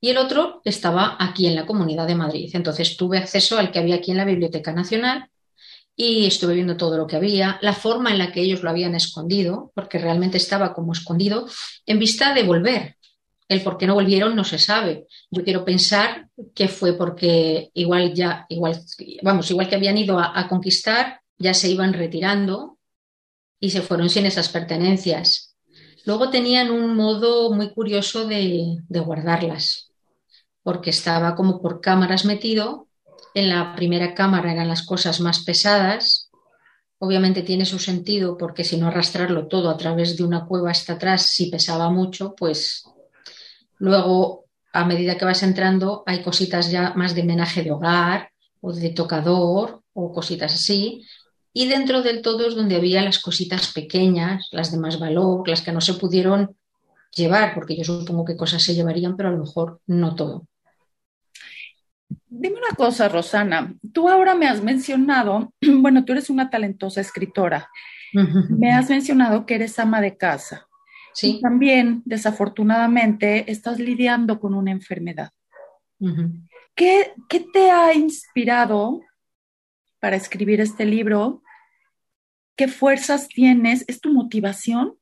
Y 0.00 0.10
el 0.10 0.18
otro 0.18 0.60
estaba 0.64 1.16
aquí 1.18 1.46
en 1.46 1.54
la 1.54 1.64
Comunidad 1.66 2.06
de 2.06 2.14
Madrid. 2.14 2.50
Entonces 2.52 2.96
tuve 2.96 3.18
acceso 3.18 3.58
al 3.58 3.72
que 3.72 3.78
había 3.78 3.96
aquí 3.96 4.10
en 4.10 4.18
la 4.18 4.24
Biblioteca 4.24 4.72
Nacional 4.72 5.30
y 5.96 6.26
estuve 6.26 6.54
viendo 6.54 6.76
todo 6.76 6.98
lo 6.98 7.06
que 7.06 7.16
había, 7.16 7.58
la 7.62 7.72
forma 7.72 8.10
en 8.10 8.18
la 8.18 8.32
que 8.32 8.40
ellos 8.40 8.62
lo 8.62 8.70
habían 8.70 8.94
escondido, 8.94 9.70
porque 9.74 9.98
realmente 9.98 10.38
estaba 10.38 10.74
como 10.74 10.92
escondido, 10.92 11.46
en 11.86 11.98
vista 11.98 12.34
de 12.34 12.42
volver. 12.42 12.96
El 13.48 13.62
por 13.62 13.76
qué 13.76 13.86
no 13.86 13.94
volvieron 13.94 14.34
no 14.34 14.42
se 14.42 14.58
sabe. 14.58 15.06
Yo 15.30 15.44
quiero 15.44 15.64
pensar 15.64 16.28
que 16.54 16.66
fue 16.66 16.94
porque 16.94 17.70
igual 17.74 18.14
ya, 18.14 18.46
igual, 18.48 18.80
vamos, 19.22 19.50
igual 19.50 19.68
que 19.68 19.76
habían 19.76 19.98
ido 19.98 20.18
a, 20.18 20.48
conquistar, 20.48 21.20
ya 21.38 21.54
se 21.54 21.70
iban 21.70 21.92
retirando 21.92 22.73
y 23.64 23.70
se 23.70 23.80
fueron 23.80 24.10
sin 24.10 24.26
esas 24.26 24.50
pertenencias. 24.50 25.56
Luego 26.04 26.28
tenían 26.28 26.70
un 26.70 26.94
modo 26.94 27.50
muy 27.50 27.72
curioso 27.72 28.26
de, 28.26 28.76
de 28.86 29.00
guardarlas, 29.00 29.90
porque 30.62 30.90
estaba 30.90 31.34
como 31.34 31.62
por 31.62 31.80
cámaras 31.80 32.26
metido 32.26 32.88
en 33.32 33.48
la 33.48 33.74
primera 33.74 34.14
cámara 34.14 34.52
eran 34.52 34.68
las 34.68 34.82
cosas 34.82 35.20
más 35.20 35.44
pesadas. 35.44 36.30
Obviamente 36.98 37.42
tiene 37.42 37.64
su 37.64 37.78
sentido 37.78 38.36
porque 38.36 38.64
si 38.64 38.76
no 38.76 38.88
arrastrarlo 38.88 39.48
todo 39.48 39.70
a 39.70 39.78
través 39.78 40.16
de 40.18 40.24
una 40.24 40.44
cueva 40.44 40.70
hasta 40.70 40.92
atrás, 40.92 41.22
si 41.22 41.50
pesaba 41.50 41.88
mucho, 41.88 42.34
pues 42.36 42.84
luego 43.78 44.44
a 44.74 44.84
medida 44.84 45.16
que 45.16 45.24
vas 45.24 45.42
entrando 45.42 46.02
hay 46.04 46.22
cositas 46.22 46.70
ya 46.70 46.92
más 46.96 47.14
de 47.14 47.24
menaje 47.24 47.62
de 47.62 47.72
hogar 47.72 48.28
o 48.60 48.74
de 48.74 48.90
tocador 48.90 49.82
o 49.94 50.12
cositas 50.12 50.54
así. 50.54 51.06
Y 51.56 51.68
dentro 51.68 52.02
del 52.02 52.20
todo 52.20 52.48
es 52.48 52.56
donde 52.56 52.74
había 52.74 53.00
las 53.00 53.20
cositas 53.20 53.72
pequeñas, 53.72 54.48
las 54.50 54.72
de 54.72 54.78
más 54.78 54.98
valor, 54.98 55.48
las 55.48 55.62
que 55.62 55.70
no 55.70 55.80
se 55.80 55.94
pudieron 55.94 56.56
llevar, 57.14 57.54
porque 57.54 57.76
yo 57.76 57.84
supongo 57.84 58.24
que 58.24 58.36
cosas 58.36 58.60
se 58.60 58.74
llevarían, 58.74 59.16
pero 59.16 59.28
a 59.28 59.32
lo 59.32 59.38
mejor 59.38 59.80
no 59.86 60.16
todo. 60.16 60.48
Dime 62.26 62.56
una 62.58 62.74
cosa, 62.76 63.08
Rosana. 63.08 63.72
Tú 63.92 64.08
ahora 64.08 64.34
me 64.34 64.48
has 64.48 64.64
mencionado, 64.64 65.52
bueno, 65.62 66.04
tú 66.04 66.12
eres 66.12 66.28
una 66.28 66.50
talentosa 66.50 67.00
escritora. 67.00 67.70
Me 68.48 68.72
has 68.72 68.90
mencionado 68.90 69.46
que 69.46 69.54
eres 69.54 69.78
ama 69.78 70.00
de 70.00 70.16
casa. 70.16 70.66
Sí. 71.12 71.36
Y 71.36 71.40
también, 71.40 72.02
desafortunadamente, 72.04 73.50
estás 73.50 73.78
lidiando 73.78 74.40
con 74.40 74.54
una 74.54 74.72
enfermedad. 74.72 75.30
¿Qué, 76.74 77.14
¿Qué 77.28 77.46
te 77.52 77.70
ha 77.70 77.94
inspirado 77.94 79.00
para 80.00 80.16
escribir 80.16 80.60
este 80.60 80.84
libro? 80.84 81.43
¿Qué 82.56 82.68
fuerzas 82.68 83.28
tienes? 83.28 83.84
¿Es 83.88 84.00
tu 84.00 84.12
motivación? 84.12 84.96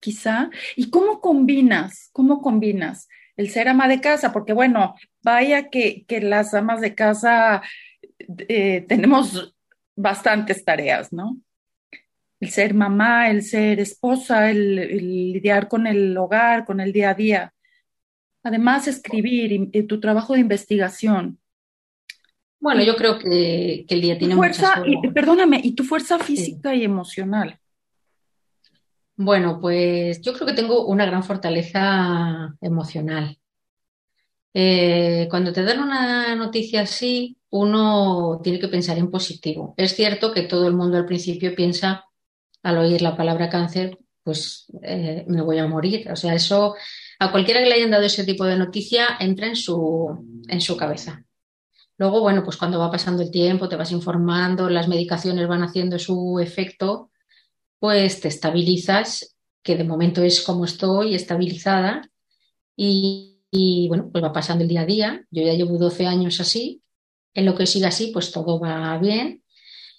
Quizá. 0.00 0.50
¿Y 0.76 0.90
cómo 0.90 1.20
combinas? 1.20 2.10
¿Cómo 2.12 2.40
combinas 2.40 3.08
el 3.36 3.50
ser 3.50 3.68
ama 3.68 3.88
de 3.88 4.00
casa? 4.00 4.32
Porque 4.32 4.52
bueno, 4.52 4.94
vaya 5.22 5.70
que, 5.70 6.04
las 6.22 6.54
amas 6.54 6.80
de 6.80 6.94
casa 6.94 7.62
eh, 8.48 8.84
tenemos 8.88 9.54
bastantes 9.96 10.64
tareas, 10.64 11.12
¿no? 11.12 11.38
El 12.38 12.50
ser 12.50 12.74
mamá, 12.74 13.30
el 13.30 13.42
ser 13.42 13.80
esposa, 13.80 14.50
el, 14.50 14.76
lidiar 14.76 15.68
con 15.68 15.86
el 15.86 16.16
hogar, 16.16 16.64
con 16.64 16.80
el 16.80 16.92
día 16.92 17.10
a 17.10 17.14
día. 17.14 17.54
Además, 18.42 18.88
escribir 18.88 19.52
y, 19.52 19.82
tu 19.82 20.00
trabajo 20.00 20.34
de 20.34 20.40
investigación. 20.40 21.39
Bueno, 22.60 22.82
yo 22.82 22.94
creo 22.94 23.18
que, 23.18 23.86
el 23.88 24.00
día 24.00 24.18
tiene 24.18 24.36
fuerza, 24.36 24.82
y, 24.86 25.08
perdóname, 25.08 25.60
y 25.64 25.72
tu 25.72 25.82
fuerza 25.82 26.18
física 26.18 26.74
y 26.74 26.84
emocional. 26.84 27.58
Bueno, 29.16 29.58
pues 29.60 30.20
yo 30.20 30.34
creo 30.34 30.46
que 30.46 30.52
tengo 30.52 30.86
una 30.86 31.06
gran 31.06 31.24
fortaleza 31.24 32.54
emocional. 32.60 33.38
Eh, 34.52 35.26
cuando 35.30 35.52
te 35.52 35.62
dan 35.62 35.80
una 35.80 36.34
noticia 36.36 36.82
así, 36.82 37.38
uno 37.50 38.40
tiene 38.42 38.58
que 38.58 38.68
pensar 38.68 38.98
en 38.98 39.10
positivo. 39.10 39.74
Es 39.76 39.94
cierto 39.94 40.32
que 40.32 40.42
todo 40.42 40.68
el 40.68 40.74
mundo 40.74 40.98
al 40.98 41.06
principio 41.06 41.54
piensa, 41.54 42.04
al 42.62 42.78
oír 42.78 43.00
la 43.00 43.16
palabra 43.16 43.48
cáncer, 43.48 43.98
pues 44.22 44.66
eh, 44.82 45.24
me 45.28 45.42
voy 45.42 45.58
a 45.58 45.66
morir. 45.66 46.10
O 46.10 46.16
sea, 46.16 46.34
eso 46.34 46.74
a 47.18 47.30
cualquiera 47.30 47.60
que 47.60 47.68
le 47.68 47.74
hayan 47.74 47.90
dado 47.90 48.04
ese 48.04 48.24
tipo 48.24 48.44
de 48.44 48.56
noticia 48.56 49.16
entra 49.18 49.46
en 49.46 49.56
su, 49.56 50.42
en 50.48 50.60
su 50.60 50.76
cabeza. 50.76 51.24
Luego, 52.00 52.22
bueno, 52.22 52.42
pues 52.42 52.56
cuando 52.56 52.78
va 52.78 52.90
pasando 52.90 53.22
el 53.22 53.30
tiempo, 53.30 53.68
te 53.68 53.76
vas 53.76 53.92
informando, 53.92 54.70
las 54.70 54.88
medicaciones 54.88 55.46
van 55.46 55.62
haciendo 55.62 55.98
su 55.98 56.38
efecto, 56.40 57.10
pues 57.78 58.22
te 58.22 58.28
estabilizas, 58.28 59.36
que 59.62 59.76
de 59.76 59.84
momento 59.84 60.22
es 60.22 60.40
como 60.40 60.64
estoy, 60.64 61.14
estabilizada, 61.14 62.10
y 62.74 63.86
bueno, 63.88 64.08
pues 64.10 64.24
va 64.24 64.32
pasando 64.32 64.62
el 64.62 64.68
día 64.68 64.80
a 64.80 64.86
día. 64.86 65.26
Yo 65.30 65.42
ya 65.42 65.52
llevo 65.52 65.76
12 65.76 66.06
años 66.06 66.40
así. 66.40 66.82
En 67.34 67.44
lo 67.44 67.54
que 67.54 67.66
siga 67.66 67.88
así, 67.88 68.12
pues 68.14 68.32
todo 68.32 68.58
va 68.58 68.96
bien. 68.96 69.44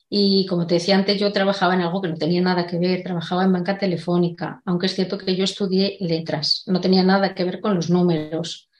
Y 0.09 0.47
como 0.47 0.65
te 0.65 0.73
decía 0.75 0.95
antes, 0.95 1.19
yo 1.19 1.31
trabajaba 1.31 1.75
en 1.75 1.81
algo 1.81 2.01
que 2.01 2.07
no 2.07 2.15
tenía 2.15 2.41
nada 2.41 2.65
que 2.65 2.79
ver, 2.79 3.03
trabajaba 3.03 3.43
en 3.43 3.53
banca 3.53 3.77
telefónica, 3.77 4.63
aunque 4.65 4.87
es 4.87 4.95
cierto 4.95 5.19
que 5.19 5.35
yo 5.35 5.43
estudié 5.43 5.97
letras, 5.99 6.63
no 6.65 6.81
tenía 6.81 7.03
nada 7.03 7.35
que 7.35 7.43
ver 7.43 7.61
con 7.61 7.75
los 7.75 7.91
números. 7.91 8.70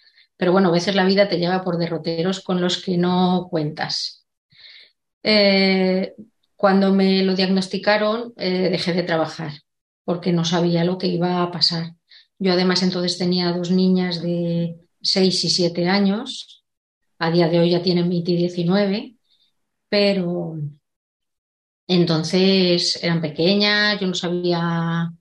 Pero 0.41 0.53
bueno, 0.53 0.69
a 0.69 0.71
veces 0.71 0.95
la 0.95 1.05
vida 1.05 1.29
te 1.29 1.37
lleva 1.37 1.63
por 1.63 1.77
derroteros 1.77 2.39
con 2.39 2.61
los 2.61 2.81
que 2.83 2.97
no 2.97 3.47
cuentas. 3.51 4.25
Eh, 5.21 6.15
cuando 6.55 6.91
me 6.91 7.23
lo 7.23 7.35
diagnosticaron, 7.35 8.33
eh, 8.37 8.69
dejé 8.71 8.93
de 8.93 9.03
trabajar 9.03 9.51
porque 10.03 10.33
no 10.33 10.43
sabía 10.43 10.83
lo 10.83 10.97
que 10.97 11.05
iba 11.05 11.43
a 11.43 11.51
pasar. 11.51 11.93
Yo 12.39 12.53
además 12.53 12.81
entonces 12.81 13.19
tenía 13.19 13.51
dos 13.51 13.69
niñas 13.69 14.23
de 14.23 14.79
6 14.99 15.43
y 15.43 15.49
7 15.51 15.87
años. 15.87 16.63
A 17.19 17.29
día 17.29 17.47
de 17.47 17.59
hoy 17.59 17.69
ya 17.69 17.83
tienen 17.83 18.09
20 18.09 18.31
y 18.31 18.37
19, 18.37 19.15
pero 19.89 20.55
entonces 21.85 22.97
eran 23.03 23.21
pequeñas, 23.21 23.99
yo 23.99 24.07
no 24.07 24.15
sabía 24.15 25.13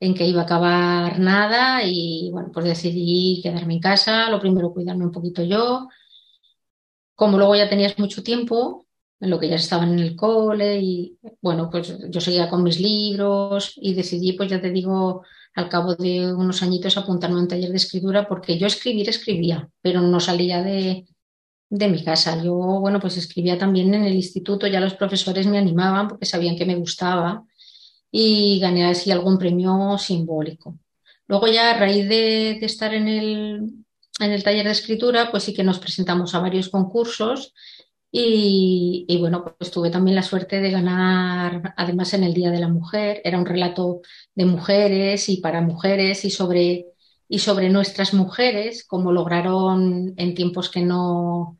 en 0.00 0.14
qué 0.14 0.26
iba 0.26 0.42
a 0.42 0.44
acabar 0.44 1.18
nada 1.18 1.82
y 1.84 2.30
bueno, 2.32 2.50
pues 2.52 2.66
decidí 2.66 3.40
quedarme 3.42 3.74
en 3.74 3.80
casa, 3.80 4.30
lo 4.30 4.40
primero 4.40 4.72
cuidarme 4.72 5.04
un 5.06 5.12
poquito 5.12 5.42
yo. 5.42 5.88
Como 7.14 7.38
luego 7.38 7.56
ya 7.56 7.68
tenías 7.68 7.98
mucho 7.98 8.22
tiempo, 8.22 8.86
en 9.20 9.30
lo 9.30 9.38
que 9.40 9.48
ya 9.48 9.56
estaban 9.56 9.92
en 9.92 10.00
el 10.00 10.16
cole 10.16 10.80
y 10.80 11.18
bueno, 11.40 11.70
pues 11.70 11.96
yo 12.10 12.20
seguía 12.20 12.48
con 12.50 12.62
mis 12.62 12.80
libros 12.80 13.72
y 13.76 13.94
decidí, 13.94 14.32
pues 14.34 14.50
ya 14.50 14.60
te 14.60 14.70
digo, 14.70 15.22
al 15.54 15.68
cabo 15.70 15.94
de 15.94 16.32
unos 16.32 16.62
añitos 16.62 16.96
apuntarme 16.98 17.36
a 17.38 17.42
un 17.42 17.48
taller 17.48 17.70
de 17.70 17.76
escritura 17.76 18.28
porque 18.28 18.58
yo 18.58 18.66
escribir 18.66 19.08
escribía, 19.08 19.70
pero 19.80 20.02
no 20.02 20.20
salía 20.20 20.62
de, 20.62 21.06
mi 21.70 22.04
casa. 22.04 22.42
Yo, 22.42 22.54
bueno, 22.54 23.00
pues 23.00 23.16
escribía 23.16 23.58
también 23.58 23.92
en 23.94 24.04
el 24.04 24.14
instituto, 24.14 24.66
ya 24.66 24.80
los 24.80 24.94
profesores 24.94 25.46
me 25.46 25.58
animaban 25.58 26.08
porque 26.08 26.26
sabían 26.26 26.56
que 26.56 26.66
me 26.66 26.76
gustaba 26.76 27.44
y 28.18 28.58
gané 28.60 28.86
así 28.86 29.10
algún 29.10 29.36
premio 29.38 29.98
simbólico. 29.98 30.78
Luego 31.26 31.48
ya 31.48 31.72
a 31.72 31.78
raíz 31.78 32.08
de, 32.08 32.52
estar 32.64 32.94
en 32.94 33.08
el, 33.08 33.84
en 34.20 34.32
el 34.32 34.42
taller 34.42 34.64
de 34.64 34.72
escritura, 34.72 35.30
pues 35.30 35.42
sí 35.44 35.52
que 35.52 35.62
nos 35.62 35.78
presentamos 35.78 36.34
a 36.34 36.38
varios 36.38 36.70
concursos 36.70 37.52
y, 38.10 39.18
bueno, 39.20 39.44
pues 39.58 39.70
tuve 39.70 39.90
también 39.90 40.14
la 40.14 40.22
suerte 40.22 40.60
de 40.60 40.70
ganar, 40.70 41.74
además 41.76 42.14
en 42.14 42.24
el 42.24 42.32
Día 42.32 42.50
de 42.50 42.60
la 42.60 42.68
Mujer, 42.68 43.20
era 43.22 43.38
un 43.38 43.44
relato 43.44 44.00
de 44.34 44.46
mujeres 44.46 45.28
y 45.28 45.42
para 45.42 45.60
mujeres 45.60 46.24
y 46.24 46.30
sobre, 46.30 46.86
y 47.28 47.40
sobre 47.40 47.68
nuestras 47.68 48.14
mujeres, 48.14 48.86
como 48.86 49.12
lograron 49.12 50.14
en 50.16 50.34
tiempos 50.34 50.70
que 50.70 50.80
no, 50.80 51.58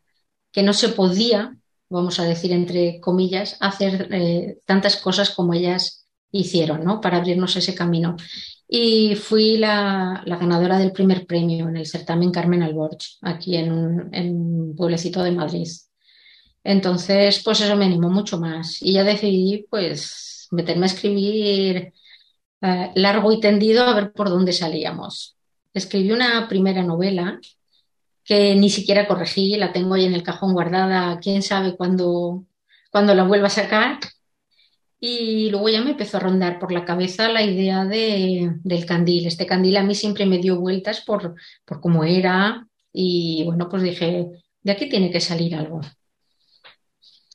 que 0.52 0.62
no 0.62 0.72
se 0.72 0.88
podía, 0.88 1.54
vamos 1.90 2.18
a 2.18 2.24
decir 2.24 2.52
entre 2.52 2.98
comillas, 3.00 3.58
hacer 3.60 4.08
eh, 4.10 4.58
tantas 4.64 4.96
cosas 4.96 5.28
como 5.30 5.52
ellas 5.52 6.05
hicieron, 6.40 6.84
¿no? 6.84 7.00
Para 7.00 7.18
abrirnos 7.18 7.56
ese 7.56 7.74
camino. 7.74 8.16
Y 8.68 9.14
fui 9.16 9.58
la, 9.58 10.22
ganadora 10.26 10.78
del 10.78 10.92
primer 10.92 11.26
premio 11.26 11.68
en 11.68 11.76
el 11.76 11.86
certamen 11.86 12.32
Carmen 12.32 12.62
Alborch, 12.62 13.18
aquí 13.22 13.56
en, 13.56 14.08
en 14.12 14.36
un 14.36 14.76
pueblecito 14.76 15.22
de 15.22 15.32
Madrid. 15.32 15.68
Entonces, 16.64 17.42
pues 17.44 17.60
eso 17.60 17.76
me 17.76 17.84
animó 17.84 18.10
mucho 18.10 18.38
más. 18.38 18.82
Y 18.82 18.92
ya 18.94 19.04
decidí, 19.04 19.66
pues, 19.70 20.48
meterme 20.50 20.86
a 20.86 20.88
escribir 20.88 21.92
eh, 22.62 22.90
largo 22.94 23.32
y 23.32 23.40
tendido 23.40 23.84
a 23.84 23.94
ver 23.94 24.12
por 24.12 24.28
dónde 24.30 24.52
salíamos. 24.52 25.36
Escribí 25.74 26.10
una 26.10 26.48
primera 26.48 26.82
novela 26.82 27.38
que 28.24 28.56
ni 28.56 28.70
siquiera 28.70 29.06
corregí, 29.06 29.56
la 29.56 29.72
tengo 29.72 29.94
ahí 29.94 30.04
en 30.04 30.14
el 30.14 30.22
cajón 30.22 30.52
guardada, 30.52 31.20
quién 31.20 31.42
sabe 31.42 31.76
cuándo, 31.76 32.44
cuándo 32.90 33.14
la 33.14 33.24
vuelva 33.24 33.46
a 33.46 33.50
sacar. 33.50 34.00
Y 34.98 35.50
luego 35.50 35.68
ya 35.68 35.82
me 35.82 35.90
empezó 35.90 36.16
a 36.16 36.20
rondar 36.20 36.58
por 36.58 36.72
la 36.72 36.84
cabeza 36.84 37.28
la 37.28 37.42
idea 37.42 37.84
de, 37.84 38.54
del 38.64 38.86
candil. 38.86 39.26
Este 39.26 39.46
candil 39.46 39.76
a 39.76 39.82
mí 39.82 39.94
siempre 39.94 40.24
me 40.26 40.38
dio 40.38 40.58
vueltas 40.58 41.02
por, 41.02 41.34
por 41.64 41.80
cómo 41.80 42.04
era 42.04 42.66
y 42.98 43.44
bueno, 43.44 43.68
pues 43.68 43.82
dije, 43.82 44.26
de 44.62 44.72
aquí 44.72 44.88
tiene 44.88 45.10
que 45.10 45.20
salir 45.20 45.54
algo. 45.54 45.82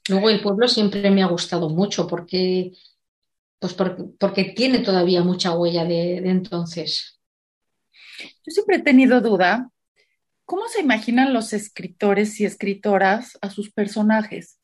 Luego 0.10 0.30
el 0.30 0.42
pueblo 0.42 0.68
siempre 0.68 1.12
me 1.12 1.22
ha 1.22 1.28
gustado 1.28 1.70
mucho 1.70 2.08
porque, 2.08 2.72
pues 3.60 3.74
porque, 3.74 4.46
tiene 4.56 4.80
todavía 4.80 5.24
mucha 5.24 5.56
huella 5.56 5.86
de, 5.86 6.18
entonces. 6.18 7.20
Yo 8.20 8.52
siempre 8.52 8.78
he 8.78 8.82
tenido 8.82 9.22
duda, 9.22 9.70
¿cómo 10.46 10.68
se 10.68 10.82
imaginan 10.82 11.34
los 11.34 11.54
escritores 11.54 12.40
y 12.40 12.46
escritoras 12.46 13.38
a 13.42 13.52
sus 13.52 13.72
personajes? 13.72 14.58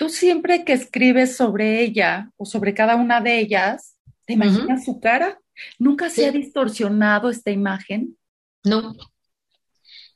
Tú 0.00 0.08
siempre 0.08 0.64
que 0.64 0.72
escribes 0.72 1.36
sobre 1.36 1.82
ella 1.82 2.32
o 2.38 2.46
sobre 2.46 2.72
cada 2.72 2.96
una 2.96 3.20
de 3.20 3.38
ellas, 3.38 3.98
¿te 4.24 4.32
imaginas 4.32 4.86
su 4.86 4.98
cara? 4.98 5.38
¿Nunca 5.78 6.08
se 6.08 6.24
ha 6.24 6.32
distorsionado 6.32 7.28
esta 7.28 7.50
imagen? 7.50 8.16
No, 8.64 8.94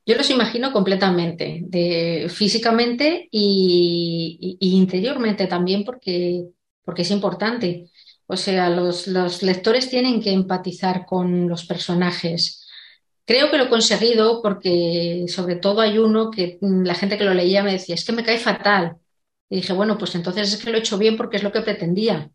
yo 0.06 0.14
los 0.14 0.30
imagino 0.30 0.72
completamente, 0.72 1.64
de, 1.66 2.30
físicamente 2.30 3.28
y, 3.30 4.56
interiormente 4.58 5.46
también, 5.48 5.84
porque, 5.84 6.46
porque 6.82 7.02
es 7.02 7.10
importante. 7.10 7.90
O 8.24 8.38
sea, 8.38 8.70
los, 8.70 9.06
los, 9.06 9.42
lectores 9.42 9.90
tienen 9.90 10.22
que 10.22 10.32
empatizar 10.32 11.04
con 11.04 11.46
los 11.46 11.66
personajes. 11.66 12.66
Creo 13.26 13.50
que 13.50 13.58
lo 13.58 13.64
he 13.64 13.68
conseguido 13.68 14.40
porque 14.40 15.26
sobre 15.28 15.56
todo 15.56 15.82
hay 15.82 15.98
uno 15.98 16.30
que 16.30 16.56
la 16.62 16.94
gente 16.94 17.18
que 17.18 17.24
lo 17.24 17.34
leía 17.34 17.62
me 17.62 17.72
decía, 17.72 17.96
es 17.96 18.04
que 18.06 18.12
me 18.12 18.24
cae 18.24 18.38
fatal. 18.38 18.96
Y 19.54 19.58
dije, 19.58 19.72
bueno, 19.72 19.96
pues 19.96 20.12
entonces 20.16 20.52
es 20.52 20.60
que 20.60 20.68
lo 20.68 20.76
he 20.76 20.80
hecho 20.80 20.98
bien 20.98 21.16
porque 21.16 21.36
es 21.36 21.44
lo 21.44 21.52
que 21.52 21.60
pretendía. 21.60 22.28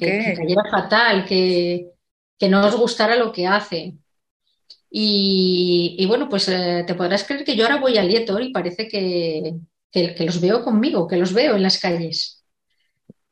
Que, 0.00 0.34
cayera 0.36 0.64
fatal, 0.68 1.24
que, 1.24 1.92
que 2.36 2.48
no 2.48 2.66
os 2.66 2.74
gustara 2.74 3.14
lo 3.14 3.30
que 3.30 3.46
hace. 3.46 3.94
Y, 4.90 6.04
bueno, 6.08 6.28
pues 6.28 6.48
eh, 6.48 6.82
te 6.84 6.96
podrás 6.96 7.22
creer 7.22 7.44
que 7.44 7.54
yo 7.54 7.62
ahora 7.62 7.78
voy 7.78 7.98
a 7.98 8.02
Lietor 8.02 8.42
y 8.42 8.50
parece 8.50 8.88
que, 8.88 9.54
los 10.18 10.40
veo 10.40 10.64
conmigo, 10.64 11.06
que 11.06 11.16
los 11.16 11.32
veo 11.32 11.54
en 11.54 11.62
las 11.62 11.78
calles. 11.78 12.42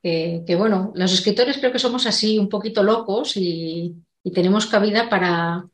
que 0.00 0.55
bueno, 0.57 0.93
los 0.95 1.12
escritores 1.12 1.59
creo 1.59 1.73
que 1.73 1.81
somos 1.81 2.07
así 2.07 2.38
un 2.38 2.49
poquito 2.49 2.85
locos 2.85 3.37
y, 3.37 3.97
tenemos 4.33 4.67
cabida 4.67 5.09
para, 5.09 5.67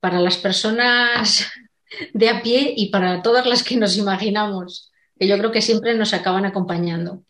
para 0.00 0.18
las 0.18 0.36
personas 0.36 1.48
de 2.12 2.28
a 2.28 2.42
pie 2.42 2.74
y 2.76 2.88
para 2.88 3.22
todas 3.22 3.46
las 3.46 3.62
que 3.62 3.76
nos 3.76 3.96
imaginamos, 3.96 4.90
que 5.18 5.26
yo 5.26 5.38
creo 5.38 5.52
que 5.52 5.62
siempre 5.62 5.94
nos 5.94 6.14
acaban 6.14 6.44
acompañando. 6.44 7.22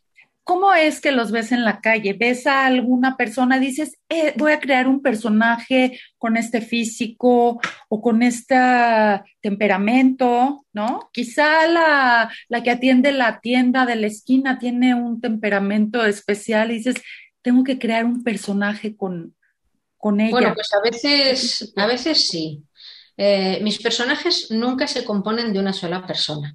¿Cómo 0.45 0.75
es 0.75 1.01
que 1.01 1.11
los 1.11 1.31
ves 1.31 1.53
en 1.53 1.65
la 1.65 1.81
calle? 1.81 2.13
¿Ves 2.13 2.47
a 2.47 2.67
alguna 2.67 3.17
persona, 3.17 3.59
dices, 3.59 3.97
eh, 4.11 4.35
voy 4.37 4.53
a 4.53 4.61
crear 4.61 4.87
un 4.87 5.01
personaje 5.01 5.99
con 6.19 6.37
este 6.37 6.61
físico 6.61 7.59
o 7.89 8.03
con 8.03 8.23
este 8.23 8.55
temperamento, 9.41 10.67
¿no? 10.75 11.09
Quizá 11.15 11.67
la, 11.67 12.31
la 12.49 12.63
que 12.63 12.71
atiende 12.71 13.13
la 13.13 13.41
tienda 13.41 13.87
de 13.87 13.97
la 13.97 14.07
esquina 14.07 14.59
tiene 14.59 14.95
un 14.95 15.23
temperamento 15.23 16.05
especial 16.05 16.71
y 16.71 16.75
dices, 16.75 16.97
tengo 17.41 17.65
que 17.65 17.79
crear 17.79 18.05
un 18.05 18.23
personaje 18.23 18.95
con, 18.95 19.35
con 19.97 20.21
ella. 20.21 20.31
Bueno, 20.31 20.53
pues 20.55 20.69
a 20.75 20.83
veces, 20.83 21.73
a 21.75 21.87
veces 21.87 22.29
sí. 22.29 22.63
Eh, 23.17 23.61
mis 23.63 23.81
personajes 23.81 24.51
nunca 24.51 24.87
se 24.87 25.07
componen 25.07 25.55
de 25.55 25.59
una 25.59 25.73
sola 25.73 26.07
persona. 26.07 26.55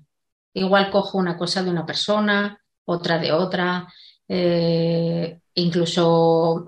Igual 0.53 0.89
cojo 0.89 1.17
una 1.17 1.37
cosa 1.37 1.63
de 1.63 1.69
una 1.69 1.85
persona, 1.85 2.59
otra 2.85 3.19
de 3.19 3.31
otra, 3.31 3.87
eh, 4.27 5.39
incluso 5.55 6.65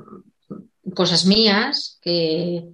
cosas 0.95 1.25
mías 1.25 1.99
que, 2.01 2.69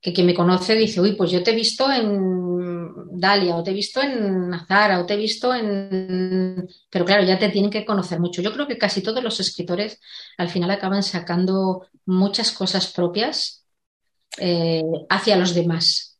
que 0.00 0.12
quien 0.12 0.26
me 0.26 0.34
conoce 0.34 0.74
dice, 0.74 1.00
uy, 1.00 1.12
pues 1.12 1.30
yo 1.30 1.42
te 1.42 1.52
he 1.52 1.54
visto 1.54 1.90
en 1.90 2.90
Dalia, 3.12 3.56
o 3.56 3.62
te 3.62 3.70
he 3.70 3.74
visto 3.74 4.02
en 4.02 4.48
Nazara, 4.48 5.00
o 5.00 5.06
te 5.06 5.14
he 5.14 5.16
visto 5.16 5.54
en... 5.54 6.68
Pero 6.90 7.04
claro, 7.04 7.24
ya 7.24 7.38
te 7.38 7.50
tienen 7.50 7.70
que 7.70 7.84
conocer 7.84 8.18
mucho. 8.18 8.42
Yo 8.42 8.52
creo 8.52 8.66
que 8.66 8.78
casi 8.78 9.02
todos 9.02 9.22
los 9.22 9.40
escritores 9.40 10.00
al 10.38 10.48
final 10.48 10.70
acaban 10.70 11.02
sacando 11.02 11.86
muchas 12.06 12.52
cosas 12.52 12.86
propias 12.88 13.64
eh, 14.38 14.82
hacia 15.08 15.36
los 15.36 15.54
demás, 15.54 16.18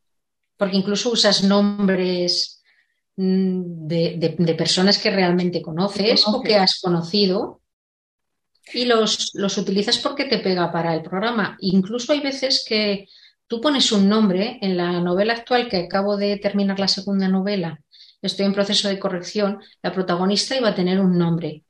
porque 0.56 0.76
incluso 0.76 1.10
usas 1.10 1.42
nombres 1.44 2.59
Mm, 3.16 3.86
de, 3.86 4.54
personas 4.56 4.98
que 4.98 5.10
realmente 5.10 5.60
conoces 5.60 6.26
o 6.26 6.40
que 6.40 6.56
has 6.56 6.80
conocido 6.80 7.60
y 8.72 8.84
los, 8.84 9.32
los 9.34 9.58
utilizas 9.58 9.98
porque 9.98 10.24
te 10.24 10.38
pega 10.38 10.70
para 10.72 10.94
el 10.94 11.02
programa. 11.02 11.56
Incluso 11.60 12.12
hay 12.12 12.20
veces 12.20 12.64
que 12.66 13.08
tú 13.46 13.60
pones 13.60 13.90
un 13.92 14.08
nombre 14.08 14.58
en 14.62 14.76
la 14.76 15.00
novela 15.00 15.34
actual 15.34 15.68
que 15.68 15.78
acabo 15.78 16.16
de 16.16 16.38
terminar 16.38 16.78
la 16.78 16.88
segunda 16.88 17.28
novela, 17.28 17.80
estoy 18.22 18.46
en 18.46 18.54
proceso 18.54 18.88
de 18.88 18.98
corrección, 18.98 19.60
la 19.82 19.92
protagonista 19.92 20.56
iba 20.56 20.68
a 20.68 20.74
tener 20.74 21.00
un 21.00 21.18
nombre. 21.18 21.64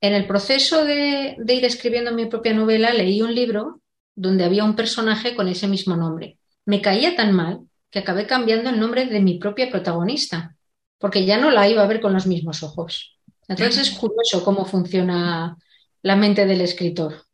En 0.00 0.14
el 0.14 0.26
proceso 0.26 0.84
de, 0.84 1.36
de 1.38 1.54
ir 1.54 1.64
escribiendo 1.64 2.12
mi 2.12 2.26
propia 2.26 2.54
novela 2.54 2.92
leí 2.92 3.20
un 3.20 3.34
libro 3.34 3.82
donde 4.14 4.44
había 4.44 4.64
un 4.64 4.74
personaje 4.74 5.34
con 5.36 5.48
ese 5.48 5.68
mismo 5.68 5.96
nombre. 5.96 6.38
Me 6.64 6.80
caía 6.80 7.14
tan 7.14 7.32
mal 7.34 7.60
que 7.90 8.00
acabé 8.00 8.26
cambiando 8.26 8.70
el 8.70 8.80
nombre 8.80 9.06
de 9.06 9.20
mi 9.20 9.38
propia 9.38 9.70
protagonista 9.70 10.56
porque 10.98 11.24
ya 11.24 11.38
no 11.38 11.50
la 11.50 11.68
iba 11.68 11.82
a 11.82 11.86
ver 11.86 12.00
con 12.00 12.12
los 12.12 12.26
mismos 12.26 12.62
ojos. 12.62 13.18
Entonces 13.48 13.88
es 13.88 13.90
curioso 13.98 14.44
cómo 14.44 14.64
funciona 14.64 15.56
la 16.02 16.16
mente 16.16 16.46
del 16.46 16.60
escritor. 16.60 17.24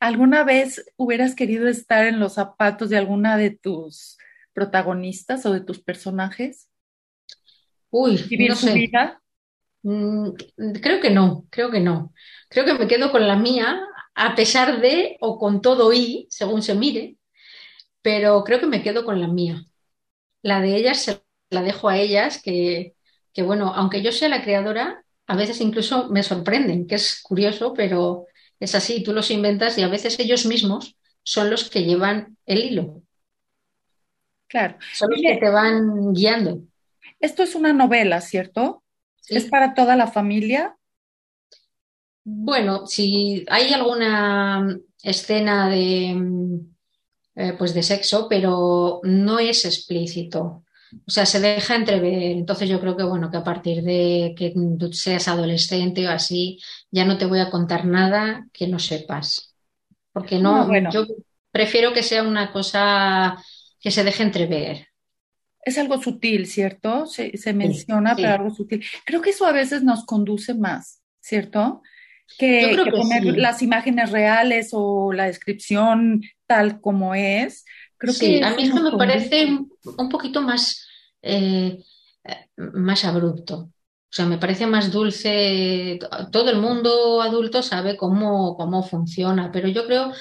¿Alguna 0.00 0.44
vez 0.44 0.84
hubieras 0.96 1.34
querido 1.34 1.68
estar 1.68 2.06
en 2.06 2.20
los 2.20 2.34
zapatos 2.34 2.90
de 2.90 2.98
alguna 2.98 3.36
de 3.36 3.50
tus 3.50 4.18
protagonistas 4.52 5.44
o 5.46 5.52
de 5.52 5.60
tus 5.60 5.80
personajes? 5.80 6.68
Uy, 7.90 8.16
¿Vivir 8.28 8.50
no 8.50 8.56
su 8.56 8.72
vida? 8.72 9.20
Mm, 9.82 10.30
creo 10.80 11.00
que 11.00 11.10
no, 11.10 11.46
creo 11.50 11.70
que 11.70 11.80
no. 11.80 12.12
Creo 12.48 12.64
que 12.64 12.74
me 12.74 12.86
quedo 12.86 13.12
con 13.12 13.26
la 13.26 13.36
mía, 13.36 13.80
a 14.14 14.34
pesar 14.34 14.80
de 14.80 15.16
o 15.20 15.38
con 15.38 15.60
todo 15.60 15.92
y, 15.92 16.26
según 16.30 16.62
se 16.62 16.74
mire, 16.74 17.16
pero 18.02 18.44
creo 18.44 18.60
que 18.60 18.66
me 18.66 18.82
quedo 18.82 19.04
con 19.04 19.20
la 19.20 19.28
mía. 19.28 19.64
La 20.42 20.60
de 20.60 20.76
ellas 20.76 21.02
se 21.02 21.22
la 21.50 21.62
dejo 21.62 21.88
a 21.88 21.98
ellas, 21.98 22.42
que, 22.42 22.93
bueno, 23.42 23.72
aunque 23.74 24.02
yo 24.02 24.12
sea 24.12 24.28
la 24.28 24.42
creadora, 24.42 25.04
a 25.26 25.36
veces 25.36 25.60
incluso 25.60 26.08
me 26.10 26.22
sorprenden, 26.22 26.86
que 26.86 26.96
es 26.96 27.20
curioso, 27.22 27.74
pero 27.74 28.26
es 28.60 28.74
así, 28.74 29.02
tú 29.02 29.12
los 29.12 29.30
inventas 29.30 29.76
y 29.78 29.82
a 29.82 29.88
veces 29.88 30.18
ellos 30.18 30.46
mismos 30.46 30.96
son 31.22 31.50
los 31.50 31.68
que 31.70 31.84
llevan 31.84 32.36
el 32.46 32.64
hilo. 32.64 33.02
Claro. 34.46 34.76
Son 34.92 35.10
los 35.10 35.20
que 35.20 35.36
te 35.36 35.50
van 35.50 36.12
guiando. 36.12 36.60
Esto 37.18 37.42
es 37.42 37.54
una 37.54 37.72
novela, 37.72 38.20
¿cierto? 38.20 38.84
¿Es 39.28 39.46
para 39.46 39.74
toda 39.74 39.96
la 39.96 40.06
familia? 40.06 40.76
Bueno, 42.24 42.86
si 42.86 43.44
hay 43.48 43.72
alguna 43.72 44.78
escena 45.02 45.68
de, 45.68 46.16
eh, 47.34 47.54
pues 47.58 47.74
de 47.74 47.82
sexo, 47.82 48.28
pero 48.28 49.00
no 49.02 49.38
es 49.38 49.64
explícito. 49.64 50.63
O 51.06 51.10
sea, 51.10 51.26
se 51.26 51.40
deja 51.40 51.76
entrever. 51.76 52.32
Entonces 52.32 52.68
yo 52.68 52.80
creo 52.80 52.96
que, 52.96 53.04
bueno, 53.04 53.30
que 53.30 53.36
a 53.36 53.44
partir 53.44 53.82
de 53.82 54.34
que 54.36 54.54
tú 54.78 54.92
seas 54.92 55.28
adolescente 55.28 56.06
o 56.06 56.10
así, 56.10 56.60
ya 56.90 57.04
no 57.04 57.18
te 57.18 57.26
voy 57.26 57.40
a 57.40 57.50
contar 57.50 57.84
nada 57.84 58.46
que 58.52 58.68
no 58.68 58.78
sepas. 58.78 59.54
Porque 60.12 60.38
no, 60.38 60.66
bueno. 60.66 60.90
yo 60.92 61.06
prefiero 61.50 61.92
que 61.92 62.02
sea 62.02 62.22
una 62.22 62.52
cosa 62.52 63.36
que 63.80 63.90
se 63.90 64.04
deje 64.04 64.22
entrever. 64.22 64.88
Es 65.62 65.78
algo 65.78 66.00
sutil, 66.00 66.46
¿cierto? 66.46 67.06
Se, 67.06 67.52
menciona, 67.52 68.14
pero 68.14 68.30
algo 68.30 68.54
sutil. 68.54 68.84
Creo 69.04 69.22
que 69.22 69.30
eso 69.30 69.46
a 69.46 69.52
veces 69.52 69.82
nos 69.82 70.04
conduce 70.04 70.54
más, 70.54 71.00
¿cierto? 71.20 71.82
Que, 72.38 72.76
poner 72.90 73.38
las 73.38 73.62
imágenes 73.62 74.10
reales 74.10 74.70
o 74.72 75.12
la 75.12 75.26
descripción 75.26 76.22
tal 76.46 76.80
como 76.80 77.14
es. 77.14 77.64
Creo 77.96 78.12
sí, 78.12 78.42
a 78.42 78.54
mí 78.54 78.64
eso 78.64 78.82
me 78.82 78.96
parece 78.96 79.46
un 79.46 80.08
poquito 80.08 80.42
más 80.42 80.83
eh, 81.24 81.82
más 82.56 83.04
abrupto. 83.04 83.56
O 83.56 84.16
sea, 84.16 84.26
me 84.26 84.38
parece 84.38 84.66
más 84.66 84.92
dulce. 84.92 85.98
Todo 86.30 86.50
el 86.50 86.58
mundo 86.58 87.20
adulto 87.22 87.62
sabe 87.62 87.96
cómo, 87.96 88.56
cómo 88.56 88.82
funciona, 88.82 89.50
pero 89.52 89.68
yo 89.68 89.86
creo 89.86 90.12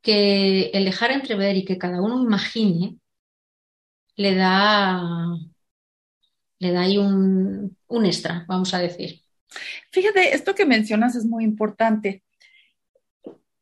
que 0.00 0.70
el 0.74 0.84
dejar 0.84 1.12
entrever 1.12 1.56
y 1.56 1.64
que 1.64 1.78
cada 1.78 2.00
uno 2.00 2.22
imagine 2.22 2.96
le 4.16 4.34
da, 4.34 5.02
le 6.58 6.72
da 6.72 6.82
ahí 6.82 6.98
un, 6.98 7.76
un 7.88 8.06
extra, 8.06 8.44
vamos 8.48 8.72
a 8.74 8.78
decir. 8.78 9.20
Fíjate, 9.90 10.34
esto 10.34 10.54
que 10.54 10.66
mencionas 10.66 11.14
es 11.16 11.24
muy 11.24 11.44
importante. 11.44 12.22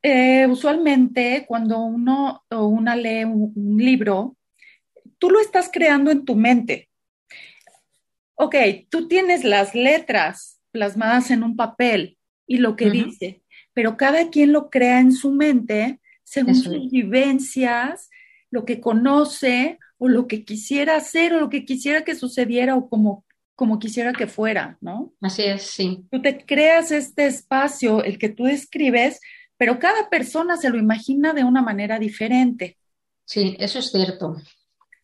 Eh, 0.03 0.47
usualmente 0.47 1.45
cuando 1.47 1.79
uno 1.81 2.45
o 2.51 2.67
una 2.67 2.97
lee 2.97 3.25
un, 3.25 3.77
libro, 3.77 4.37
tú 5.19 5.31
lo 5.31 5.41
estás 5.41 5.71
creando 5.73 6.11
en 6.11 6.25
tu 6.25 6.37
mente. 6.37 6.89
Ok, 8.42 8.57
tú 8.88 9.07
tienes 9.07 9.44
las 9.44 9.74
letras 9.74 10.62
plasmadas 10.70 11.31
en 11.31 11.42
un 11.42 11.57
papel 11.57 12.16
y 12.46 12.57
lo 12.57 12.74
que 12.74 12.87
uh 12.87 12.88
-huh. 12.88 13.05
dice, 13.05 13.42
pero 13.74 13.98
cada 13.98 14.31
quien 14.31 14.53
lo 14.53 14.70
crea 14.70 14.98
en 14.98 15.12
su 15.12 15.31
mente 15.31 16.00
según 16.24 16.53
Eso 16.53 16.70
sus 16.72 16.90
vivencias, 16.90 18.09
lo 18.50 18.64
que 18.64 18.81
conoce 18.81 19.79
o 19.98 20.09
lo 20.09 20.26
que 20.26 20.44
quisiera 20.44 20.96
hacer 20.96 21.35
o 21.35 21.40
lo 21.40 21.50
que 21.50 21.66
quisiera 21.66 22.03
que 22.03 22.14
sucediera 22.14 22.76
o 22.76 22.88
como 22.88 23.24
como 23.57 23.79
quisiera 23.79 24.14
que 24.14 24.26
fuera, 24.26 24.79
¿no? 24.81 25.12
Así 25.20 25.42
es, 25.42 25.64
sí. 25.64 26.07
Tú 26.11 26.22
te 26.22 26.46
creas 26.46 26.90
este 26.92 27.26
espacio, 27.26 28.03
el 28.03 28.16
que 28.16 28.31
tú 28.31 28.46
escribes, 28.46 29.20
pero 29.59 29.79
cada 29.79 30.09
persona 30.09 30.57
se 30.57 30.70
lo 30.70 30.79
imagina 30.79 31.35
de 31.35 31.44
una 31.44 31.61
manera 31.61 31.98
diferente. 31.98 32.79
Sí, 33.26 33.57
eso 33.61 33.81
es 33.81 33.90
cierto. 33.90 34.37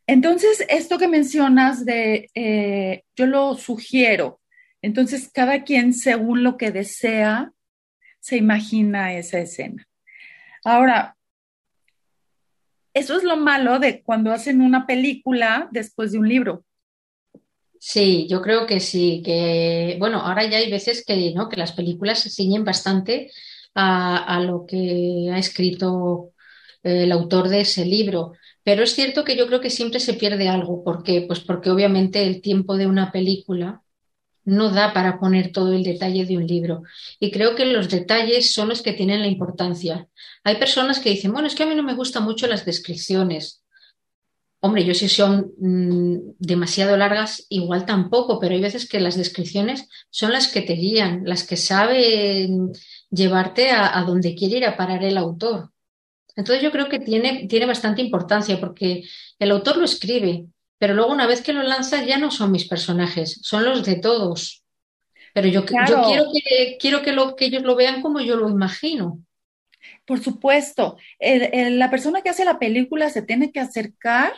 Entonces, 0.07 0.65
esto 0.69 0.99
que 0.99 1.09
mencionas 1.09 1.85
de, 1.85 2.31
eh, 2.35 3.03
yo 3.17 3.27
lo 3.27 3.57
sugiero. 3.57 4.41
Entonces, 4.81 5.31
cada 5.33 5.65
quien, 5.65 5.93
según 5.93 6.45
lo 6.45 6.57
que 6.57 6.71
desea, 6.71 7.53
se 8.21 8.37
imagina 8.37 9.15
esa 9.15 9.41
escena. 9.41 9.87
Ahora, 10.65 11.17
eso 12.95 13.17
es 13.17 13.25
lo 13.25 13.37
malo 13.37 13.79
de 13.79 14.03
cuando 14.03 14.33
hacen 14.33 14.61
una 14.61 14.87
película 14.87 15.69
después 15.73 16.13
de 16.13 16.19
un 16.19 16.29
libro. 16.29 16.65
Sí, 17.79 18.27
yo 18.29 18.41
creo 18.43 18.67
que 18.67 18.81
sí, 18.81 19.23
que 19.25 19.97
bueno, 19.99 20.21
ahora 20.21 20.45
ya 20.47 20.59
hay 20.59 20.71
veces 20.71 21.05
que 21.05 21.33
no, 21.35 21.49
que 21.49 21.57
las 21.57 21.73
películas 21.73 22.21
se 22.21 22.31
ciñen 22.31 22.65
bastante 22.65 23.31
a, 23.75 24.17
a 24.17 24.41
lo 24.41 24.65
que 24.67 25.31
ha 25.33 25.39
escrito 25.39 26.33
eh, 26.83 27.05
el 27.05 27.13
autor 27.13 27.49
de 27.49 27.61
ese 27.63 27.85
libro. 27.85 28.33
Pero 28.63 28.83
es 28.83 28.95
cierto 28.95 29.25
que 29.25 29.37
yo 29.37 29.47
creo 29.47 29.61
que 29.61 29.71
siempre 29.71 30.01
se 30.01 30.15
pierde 30.15 30.49
algo. 30.49 30.83
¿Por 30.83 31.03
qué? 31.03 31.23
Pues 31.23 31.41
porque 31.41 31.71
obviamente 31.71 32.27
el 32.27 32.41
tiempo 32.41 32.77
de 32.77 32.87
una 32.87 33.13
película 33.13 33.83
no 34.45 34.71
da 34.71 34.93
para 34.93 35.19
poner 35.19 35.53
todo 35.53 35.73
el 35.73 35.83
detalle 35.83 36.25
de 36.25 36.37
un 36.37 36.47
libro. 36.47 36.83
Y 37.21 37.31
creo 37.31 37.55
que 37.55 37.67
los 37.67 37.91
detalles 37.91 38.53
son 38.55 38.69
los 38.69 38.81
que 38.81 38.93
tienen 38.93 39.21
la 39.21 39.27
importancia. 39.27 40.09
Hay 40.45 40.57
personas 40.57 41.01
que 41.01 41.11
dicen, 41.11 41.33
bueno, 41.33 41.49
es 41.49 41.55
que 41.55 41.65
a 41.65 41.67
mí 41.67 41.75
no 41.75 41.83
me 41.83 41.95
gustan 41.95 42.23
mucho 42.23 42.47
las 42.47 42.65
descripciones. 42.65 43.63
Hombre, 44.61 44.85
yo 44.85 44.95
si 44.95 45.09
son 45.09 45.53
mmm, 45.59 46.17
demasiado 46.39 46.97
largas, 46.97 47.47
igual 47.51 47.85
tampoco, 47.87 48.41
pero 48.41 48.55
hay 48.55 48.61
veces 48.61 48.89
que 48.89 49.01
las 49.01 49.17
descripciones 49.17 49.89
son 50.11 50.33
las 50.33 50.49
que 50.49 50.63
te 50.63 50.73
guían, 50.75 51.23
las 51.25 51.45
que 51.45 51.57
saben 51.57 52.73
llevarte 53.11 53.71
a, 53.71 53.99
a 53.99 54.03
donde 54.05 54.35
quiere 54.35 54.59
ir 54.59 54.65
a 54.65 54.77
parar 54.77 55.05
el 55.05 55.19
autor. 55.19 55.71
Entonces 56.37 56.63
yo 56.63 56.71
creo 56.71 56.89
que 56.89 56.99
tiene, 56.99 57.47
tiene 57.49 57.67
bastante 57.67 58.03
importancia 58.03 58.61
porque 58.61 59.05
el 59.39 59.51
autor 59.51 59.79
lo 59.79 59.87
escribe, 59.87 60.45
pero 60.79 60.95
luego 60.95 61.11
una 61.11 61.27
vez 61.27 61.41
que 61.41 61.55
lo 61.55 61.63
lanza 61.63 62.05
ya 62.05 62.19
no 62.19 62.31
son 62.31 62.53
mis 62.53 62.69
personajes, 62.69 63.41
son 63.43 63.65
los 63.65 63.85
de 63.85 63.97
todos. 63.97 64.63
Pero 65.33 65.49
yo, 65.49 65.65
claro. 65.65 65.89
yo 65.89 66.03
quiero, 66.05 66.25
que, 66.33 66.77
quiero 66.79 67.03
que, 67.03 67.13
lo, 67.13 67.37
que 67.37 67.47
ellos 67.47 67.63
lo 67.63 67.75
vean 67.75 68.03
como 68.03 68.21
yo 68.21 68.37
lo 68.37 68.49
imagino. 68.49 69.21
Por 70.05 70.23
supuesto, 70.23 70.97
el, 71.19 71.51
el, 71.53 71.79
la 71.79 71.91
persona 71.91 72.23
que 72.23 72.29
hace 72.29 72.45
la 72.45 72.59
película 72.59 73.11
se 73.11 73.23
tiene 73.23 73.51
que 73.51 73.61
acercar 73.61 74.35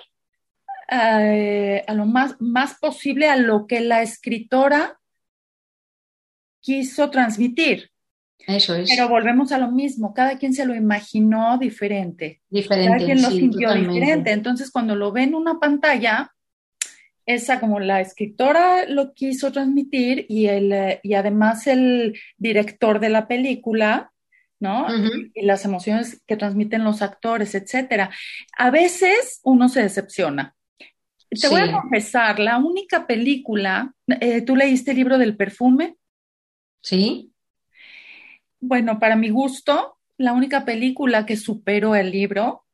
a, 0.89 1.25
eh, 1.25 1.85
a 1.87 1.95
lo 1.95 2.07
más, 2.07 2.37
más 2.41 2.79
posible 2.79 3.29
a 3.29 3.37
lo 3.37 3.67
que 3.67 3.81
la 3.81 4.03
escritora 4.03 4.99
quiso 6.61 7.11
transmitir. 7.11 7.91
Eso 8.49 8.75
es. 8.75 8.89
Pero 8.89 9.11
volvemos 9.11 9.53
a 9.53 9.59
lo 9.59 9.71
mismo, 9.71 10.15
cada 10.15 10.39
quien 10.39 10.55
se 10.55 10.65
lo 10.65 10.75
imaginó 10.75 11.59
diferente. 11.59 12.41
Diferente. 12.49 12.93
Cada 12.93 13.05
quien 13.05 13.23
lo 13.23 13.29
sí, 13.29 13.41
sintió 13.41 13.69
totalmente. 13.69 13.95
diferente. 13.95 14.33
Entonces, 14.33 14.71
cuando 14.71 14.97
lo 14.97 15.13
ve 15.13 15.25
en 15.25 15.35
una 15.35 15.61
pantalla, 15.61 16.33
esa 17.27 17.61
como 17.61 17.79
la 17.79 18.01
escritora 18.01 18.87
lo 18.89 19.13
quiso 19.13 19.53
transmitir 19.53 20.25
y, 20.31 20.47
el, 20.47 20.99
y 21.03 21.13
además 21.13 21.67
el 21.67 22.19
director 22.39 23.01
de 23.01 23.11
la 23.11 23.29
película, 23.29 24.13
¿no? 24.61 24.87
Uh 24.87 24.89
-huh. 24.89 25.31
Y 25.35 25.43
las 25.45 25.67
emociones 25.67 26.23
que 26.27 26.39
transmiten 26.39 26.85
los 26.85 27.03
actores, 27.03 27.55
etcétera. 27.55 28.09
A 28.57 28.71
veces 28.71 29.41
uno 29.45 29.69
se 29.69 29.83
decepciona. 29.83 30.55
Te 31.29 31.37
sí. 31.37 31.49
voy 31.51 31.61
a 31.61 31.73
confesar, 31.73 32.39
la 32.39 32.57
única 32.57 33.07
película, 33.07 33.93
eh, 34.07 34.41
¿tú 34.41 34.57
leíste 34.57 34.93
el 34.93 34.97
libro 34.97 35.19
del 35.19 35.37
perfume? 35.37 35.97
Sí. 36.81 37.31
Bueno, 38.61 38.99
para 38.99 39.17
mi 39.17 39.31
gusto, 39.31 39.99
la 40.17 40.33
única 40.33 40.65
película 40.65 41.27
que 41.27 41.37
superó 41.37 41.95
el 41.95 42.11
libro 42.11 42.65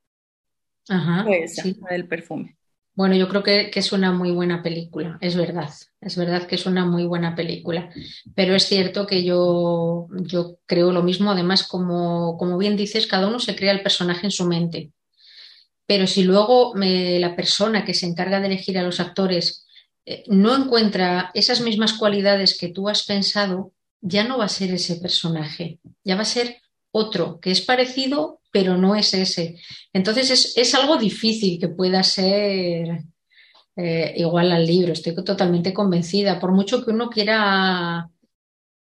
Ajá, 0.89 1.25
fue 1.25 1.45
esa, 1.45 1.63
sí. 1.63 1.77
del 1.91 2.09
perfume. 2.09 2.57
Bueno, 2.97 3.17
yo 3.17 3.29
creo 3.29 3.43
que, 3.43 3.71
que, 3.71 3.81
es 3.81 3.93
una 3.93 4.13
muy 4.13 4.31
buena 4.31 4.63
película, 4.63 5.19
es 5.21 5.37
verdad, 5.37 5.69
es 6.01 6.17
verdad 6.17 6.47
que 6.47 6.55
es 6.55 6.65
una 6.65 6.87
muy 6.87 7.05
buena 7.05 7.35
película, 7.35 7.91
pero 8.37 8.55
es 8.55 8.67
cierto 8.67 9.05
que 9.05 9.25
yo, 9.25 10.07
yo 10.23 10.59
creo 10.65 10.93
lo 10.93 11.03
mismo, 11.03 11.33
además, 11.33 11.67
como, 11.67 12.39
como 12.39 12.57
bien 12.57 12.77
dices, 12.77 13.09
cada 13.09 13.27
uno 13.27 13.41
se 13.41 13.57
crea 13.57 13.73
el 13.73 13.83
personaje 13.83 14.27
en 14.27 14.31
su 14.31 14.47
mente, 14.47 14.93
pero 15.87 16.07
si 16.07 16.23
luego 16.23 16.73
me, 16.75 17.19
la 17.19 17.35
persona 17.35 17.85
que 17.85 17.95
se 17.95 18.07
encarga 18.07 18.39
de 18.39 18.47
elegir 18.47 18.79
a 18.79 18.85
los 18.85 19.01
actores 19.01 19.67
eh, 20.07 20.23
no 20.29 20.55
encuentra 20.57 21.31
esas 21.35 21.61
mismas 21.63 21.95
cualidades 21.95 22.57
que 22.59 22.69
tú 22.69 22.89
has 22.89 23.05
pensado, 23.05 23.73
ya 24.05 24.23
no 24.25 24.37
va 24.39 24.45
a 24.45 24.49
ser 24.49 24.71
ese 24.71 24.97
personaje, 24.97 25.81
ya 26.05 26.15
va 26.15 26.23
a 26.23 26.27
ser 26.27 26.59
otro, 26.93 27.41
que 27.41 27.51
es 27.51 27.63
parecido, 27.63 28.41
pero 28.53 28.77
no 28.77 28.95
es 28.95 29.15
ese. 29.15 29.59
Entonces 29.93 30.31
es, 30.31 30.57
es 30.57 30.75
algo 30.75 30.99
difícil 30.99 31.59
que 31.59 31.69
pueda 31.69 32.03
ser 32.03 33.03
eh, 33.77 34.15
igual 34.17 34.53
al 34.53 34.67
libro, 34.67 34.93
estoy 34.93 35.15
totalmente 35.25 35.73
convencida, 35.73 36.39
por 36.39 36.53
mucho 36.53 36.85
que 36.85 36.91
uno 36.91 37.09
quiera 37.09 38.11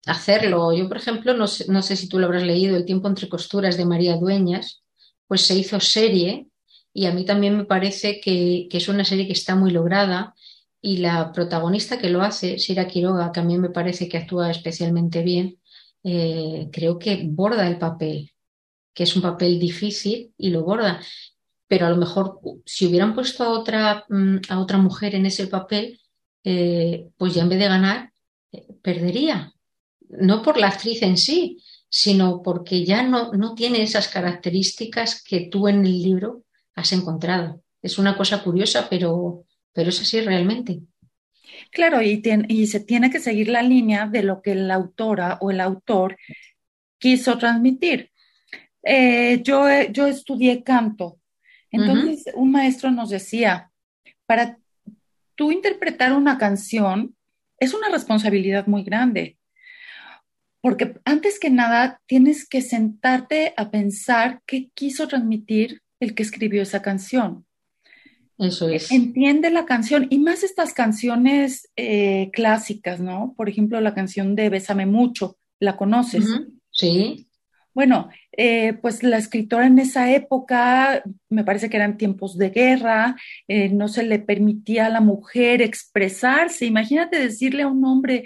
hacerlo. 0.05 0.73
Yo, 0.73 0.89
por 0.89 0.97
ejemplo, 0.97 1.33
no 1.33 1.47
sé, 1.47 1.65
no 1.69 1.81
sé 1.81 1.95
si 1.95 2.09
tú 2.09 2.19
lo 2.19 2.25
habrás 2.25 2.43
leído, 2.43 2.75
El 2.75 2.85
tiempo 2.85 3.07
entre 3.07 3.29
costuras 3.29 3.77
de 3.77 3.85
María 3.85 4.17
Dueñas, 4.17 4.83
pues 5.25 5.41
se 5.41 5.55
hizo 5.55 5.79
serie 5.79 6.47
y 6.93 7.05
a 7.05 7.13
mí 7.13 7.23
también 7.23 7.57
me 7.57 7.65
parece 7.65 8.19
que, 8.19 8.67
que 8.69 8.77
es 8.77 8.89
una 8.89 9.05
serie 9.05 9.25
que 9.25 9.33
está 9.33 9.55
muy 9.55 9.71
lograda 9.71 10.35
y 10.81 10.97
la 10.97 11.31
protagonista 11.31 11.97
que 11.97 12.09
lo 12.09 12.21
hace, 12.21 12.59
Sira 12.59 12.87
Quiroga, 12.87 13.31
que 13.31 13.39
a 13.39 13.43
mí 13.43 13.57
me 13.57 13.69
parece 13.69 14.07
que 14.07 14.17
actúa 14.17 14.51
especialmente 14.51 15.23
bien, 15.23 15.59
eh, 16.03 16.69
creo 16.71 16.99
que 16.99 17.23
borda 17.27 17.67
el 17.67 17.77
papel, 17.77 18.31
que 18.93 19.03
es 19.03 19.15
un 19.15 19.21
papel 19.21 19.59
difícil 19.59 20.33
y 20.37 20.49
lo 20.51 20.63
borda. 20.63 21.01
Pero 21.67 21.87
a 21.87 21.89
lo 21.89 21.97
mejor 21.97 22.39
si 22.65 22.85
hubieran 22.87 23.13
puesto 23.13 23.43
a 23.43 23.49
otra, 23.49 24.05
mm, 24.09 24.37
a 24.49 24.59
otra 24.59 24.77
mujer 24.77 25.15
en 25.15 25.25
ese 25.25 25.47
papel, 25.47 25.99
eh, 26.43 27.09
pues 27.17 27.33
ya 27.33 27.43
en 27.43 27.49
vez 27.49 27.59
de 27.59 27.67
ganar, 27.67 28.11
eh, 28.51 28.67
perdería. 28.81 29.51
No 30.09 30.41
por 30.41 30.57
la 30.57 30.67
actriz 30.67 31.01
en 31.01 31.17
sí, 31.17 31.61
sino 31.89 32.41
porque 32.41 32.85
ya 32.85 33.03
no, 33.03 33.33
no 33.33 33.55
tiene 33.55 33.81
esas 33.81 34.07
características 34.07 35.23
que 35.23 35.49
tú 35.51 35.67
en 35.67 35.85
el 35.85 36.01
libro 36.01 36.43
has 36.75 36.91
encontrado. 36.93 37.61
Es 37.81 37.97
una 37.97 38.15
cosa 38.17 38.43
curiosa, 38.43 38.87
pero, 38.89 39.45
pero 39.77 39.91
es 39.91 40.01
así 40.01 40.19
realmente. 40.21 40.79
Claro, 41.71 42.01
y, 42.01 42.65
se 42.65 42.79
tiene 42.79 43.11
que 43.11 43.19
seguir 43.19 43.49
la 43.49 43.61
línea 43.61 44.07
de 44.07 44.23
lo 44.23 44.41
que 44.41 44.55
la 44.55 44.73
autora 44.73 45.37
o 45.39 45.51
el 45.51 45.61
autor 45.61 46.17
quiso 46.97 47.37
transmitir. 47.37 48.09
Eh, 48.81 49.39
yo, 49.43 49.67
yo 49.91 50.07
estudié 50.07 50.63
canto, 50.63 51.19
entonces 51.69 52.25
uh 52.25 52.31
-huh. 52.31 52.41
un 52.41 52.51
maestro 52.51 52.89
nos 52.89 53.11
decía, 53.11 53.69
para 54.25 54.57
tú 55.35 55.51
interpretar 55.51 56.11
una 56.13 56.39
canción 56.39 57.15
es 57.59 57.75
una 57.75 57.89
responsabilidad 57.89 58.65
muy 58.65 58.83
grande, 58.83 59.37
porque 60.59 60.95
antes 61.05 61.39
que 61.39 61.51
nada 61.51 62.01
tienes 62.07 62.49
que 62.49 62.61
sentarte 62.61 63.53
a 63.55 63.69
pensar 63.69 64.41
qué 64.47 64.71
quiso 64.73 65.07
transmitir 65.07 65.83
el 65.99 66.15
que 66.15 66.23
escribió 66.23 66.63
esa 66.63 66.81
canción. 66.81 67.46
Eso 68.37 68.69
es. 68.69 68.91
Entiende 68.91 69.49
la 69.49 69.65
canción 69.65 70.07
y 70.09 70.19
más 70.19 70.43
estas 70.43 70.73
canciones 70.73 71.69
eh, 71.75 72.29
clásicas, 72.33 72.99
¿no? 72.99 73.33
Por 73.35 73.49
ejemplo, 73.49 73.81
la 73.81 73.95
canción 73.95 74.35
de 74.35 74.49
Bésame 74.49 74.85
mucho, 74.85 75.37
¿la 75.59 75.75
conoces? 75.75 76.25
Uh 76.25 76.33
-huh. 76.33 76.59
Sí. 76.71 77.27
Bueno, 77.73 78.09
eh, 78.31 78.73
pues 78.81 79.03
la 79.03 79.17
escritora 79.17 79.67
en 79.67 79.77
esa 79.77 80.11
época, 80.11 81.03
me 81.29 81.43
parece 81.43 81.69
que 81.69 81.77
eran 81.77 81.97
tiempos 81.97 82.35
de 82.35 82.49
guerra, 82.49 83.15
eh, 83.47 83.69
no 83.69 83.87
se 83.87 84.03
le 84.03 84.17
permitía 84.17 84.87
a 84.87 84.89
la 84.89 85.01
mujer 85.01 85.61
expresarse. 85.61 86.65
Imagínate 86.65 87.19
decirle 87.19 87.63
a 87.63 87.67
un 87.67 87.85
hombre, 87.85 88.23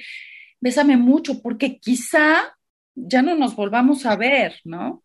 bésame 0.61 0.95
mucho, 0.95 1.41
porque 1.41 1.79
quizá 1.79 2.55
ya 2.95 3.21
no 3.21 3.35
nos 3.35 3.55
volvamos 3.55 4.05
a 4.05 4.15
ver, 4.15 4.55
¿no? 4.63 5.03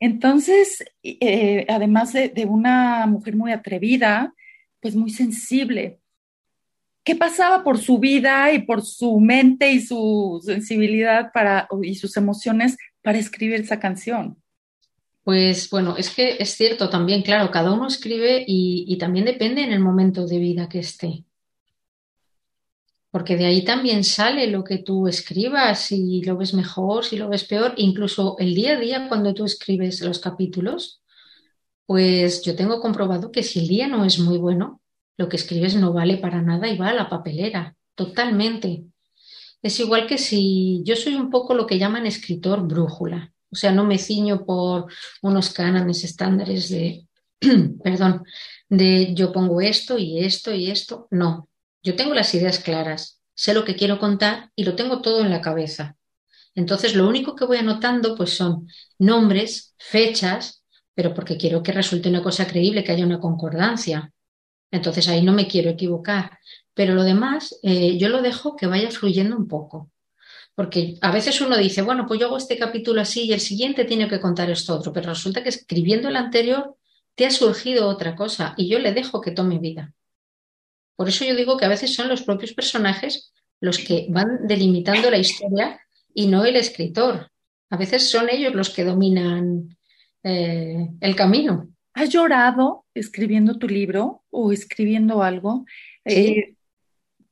Entonces, 0.00 0.84
eh, 1.02 1.66
además 1.68 2.12
de, 2.12 2.28
de, 2.28 2.44
una 2.44 3.06
mujer 3.06 3.36
muy 3.36 3.52
atrevida, 3.52 4.34
pues 4.80 4.96
muy 4.96 5.10
sensible, 5.10 6.00
¿qué 7.04 7.14
pasaba 7.14 7.62
por 7.64 7.78
su 7.78 7.98
vida 7.98 8.52
y 8.52 8.60
por 8.60 8.82
su 8.82 9.20
mente 9.20 9.70
y 9.70 9.80
su 9.80 10.40
sensibilidad 10.44 11.32
para, 11.32 11.68
y 11.82 11.94
sus 11.94 12.16
emociones 12.16 12.76
para 13.02 13.18
escribir 13.18 13.60
esa 13.60 13.78
canción? 13.78 14.36
Pues 15.24 15.70
bueno, 15.70 15.96
es 15.96 16.10
que 16.10 16.36
es 16.40 16.50
cierto 16.50 16.90
también, 16.90 17.22
claro, 17.22 17.50
cada 17.50 17.72
uno 17.72 17.86
escribe 17.86 18.44
y, 18.46 18.84
y 18.88 18.98
también 18.98 19.24
depende 19.24 19.62
en 19.62 19.72
el 19.72 19.80
momento 19.80 20.26
de 20.26 20.38
vida 20.38 20.68
que 20.68 20.80
esté 20.80 21.24
porque 23.12 23.36
de 23.36 23.44
ahí 23.44 23.62
también 23.62 24.04
sale 24.04 24.46
lo 24.46 24.64
que 24.64 24.78
tú 24.78 25.06
escribas, 25.06 25.80
si 25.80 26.22
lo 26.22 26.38
ves 26.38 26.54
mejor, 26.54 27.04
si 27.04 27.18
lo 27.18 27.28
ves 27.28 27.44
peor, 27.44 27.74
incluso 27.76 28.36
el 28.38 28.54
día 28.54 28.72
a 28.72 28.80
día 28.80 29.08
cuando 29.08 29.34
tú 29.34 29.44
escribes 29.44 30.00
los 30.00 30.18
capítulos, 30.18 31.02
pues 31.84 32.42
yo 32.42 32.56
tengo 32.56 32.80
comprobado 32.80 33.30
que 33.30 33.42
si 33.42 33.60
el 33.60 33.68
día 33.68 33.86
no 33.86 34.06
es 34.06 34.18
muy 34.18 34.38
bueno, 34.38 34.80
lo 35.18 35.28
que 35.28 35.36
escribes 35.36 35.76
no 35.76 35.92
vale 35.92 36.16
para 36.16 36.40
nada 36.40 36.68
y 36.68 36.78
va 36.78 36.88
a 36.88 36.94
la 36.94 37.10
papelera, 37.10 37.76
totalmente. 37.94 38.84
Es 39.60 39.78
igual 39.78 40.06
que 40.06 40.16
si 40.16 40.80
yo 40.82 40.96
soy 40.96 41.14
un 41.14 41.28
poco 41.28 41.52
lo 41.52 41.66
que 41.66 41.78
llaman 41.78 42.06
escritor 42.06 42.66
brújula, 42.66 43.30
o 43.50 43.56
sea, 43.56 43.72
no 43.72 43.84
me 43.84 43.98
ciño 43.98 44.46
por 44.46 44.86
unos 45.20 45.50
cánones 45.50 46.02
estándares 46.02 46.70
de, 46.70 47.06
perdón, 47.84 48.24
de 48.70 49.12
yo 49.14 49.32
pongo 49.32 49.60
esto 49.60 49.98
y 49.98 50.20
esto 50.24 50.54
y 50.54 50.70
esto, 50.70 51.08
no, 51.10 51.50
yo 51.82 51.96
tengo 51.96 52.14
las 52.14 52.34
ideas 52.34 52.58
claras, 52.58 53.20
sé 53.34 53.54
lo 53.54 53.64
que 53.64 53.76
quiero 53.76 53.98
contar 53.98 54.50
y 54.54 54.64
lo 54.64 54.74
tengo 54.74 55.00
todo 55.00 55.20
en 55.20 55.30
la 55.30 55.40
cabeza. 55.40 55.96
Entonces, 56.54 56.94
lo 56.94 57.08
único 57.08 57.34
que 57.34 57.44
voy 57.44 57.56
anotando 57.58 58.14
pues 58.16 58.30
son 58.36 58.68
nombres, 58.98 59.74
fechas, 59.78 60.64
pero 60.94 61.14
porque 61.14 61.36
quiero 61.36 61.62
que 61.62 61.72
resulte 61.72 62.08
una 62.08 62.22
cosa 62.22 62.46
creíble, 62.46 62.84
que 62.84 62.92
haya 62.92 63.06
una 63.06 63.20
concordancia. 63.20 64.12
Entonces, 64.70 65.08
ahí 65.08 65.22
no 65.22 65.32
me 65.32 65.48
quiero 65.48 65.70
equivocar. 65.70 66.38
Pero 66.74 66.94
lo 66.94 67.02
demás, 67.02 67.58
eh, 67.62 67.98
yo 67.98 68.08
lo 68.08 68.22
dejo 68.22 68.56
que 68.56 68.66
vaya 68.66 68.90
fluyendo 68.90 69.36
un 69.36 69.48
poco. 69.48 69.90
Porque 70.54 70.96
a 71.00 71.10
veces 71.10 71.40
uno 71.40 71.56
dice, 71.56 71.82
bueno, 71.82 72.06
pues 72.06 72.20
yo 72.20 72.26
hago 72.26 72.36
este 72.36 72.58
capítulo 72.58 73.00
así 73.00 73.24
y 73.24 73.32
el 73.32 73.40
siguiente 73.40 73.84
tiene 73.84 74.08
que 74.08 74.20
contar 74.20 74.50
esto 74.50 74.74
otro, 74.76 74.92
pero 74.92 75.08
resulta 75.10 75.42
que 75.42 75.48
escribiendo 75.48 76.08
el 76.08 76.16
anterior 76.16 76.76
te 77.14 77.26
ha 77.26 77.30
surgido 77.30 77.88
otra 77.88 78.14
cosa 78.14 78.54
y 78.56 78.68
yo 78.68 78.78
le 78.78 78.92
dejo 78.92 79.20
que 79.22 79.30
tome 79.30 79.58
vida. 79.58 79.94
Por 80.96 81.08
eso 81.08 81.24
yo 81.24 81.34
digo 81.34 81.56
que 81.56 81.64
a 81.64 81.68
veces 81.70 81.94
son 81.94 82.08
los 82.08 82.22
propios 82.22 82.52
personajes 82.52 83.32
los 83.60 83.78
que 83.78 84.06
van 84.10 84.46
delimitando 84.46 85.10
la 85.10 85.18
historia 85.18 85.80
y 86.12 86.26
no 86.26 86.44
el 86.44 86.56
escritor. 86.56 87.30
A 87.70 87.76
veces 87.76 88.10
son 88.10 88.28
ellos 88.28 88.54
los 88.54 88.70
que 88.70 88.84
dominan 88.84 89.76
eh, 90.22 90.88
el 91.00 91.16
camino. 91.16 91.68
¿Has 91.94 92.10
llorado 92.10 92.86
escribiendo 92.92 93.58
tu 93.58 93.68
libro 93.68 94.24
o 94.30 94.52
escribiendo 94.52 95.22
algo 95.22 95.64
eh, 96.04 96.56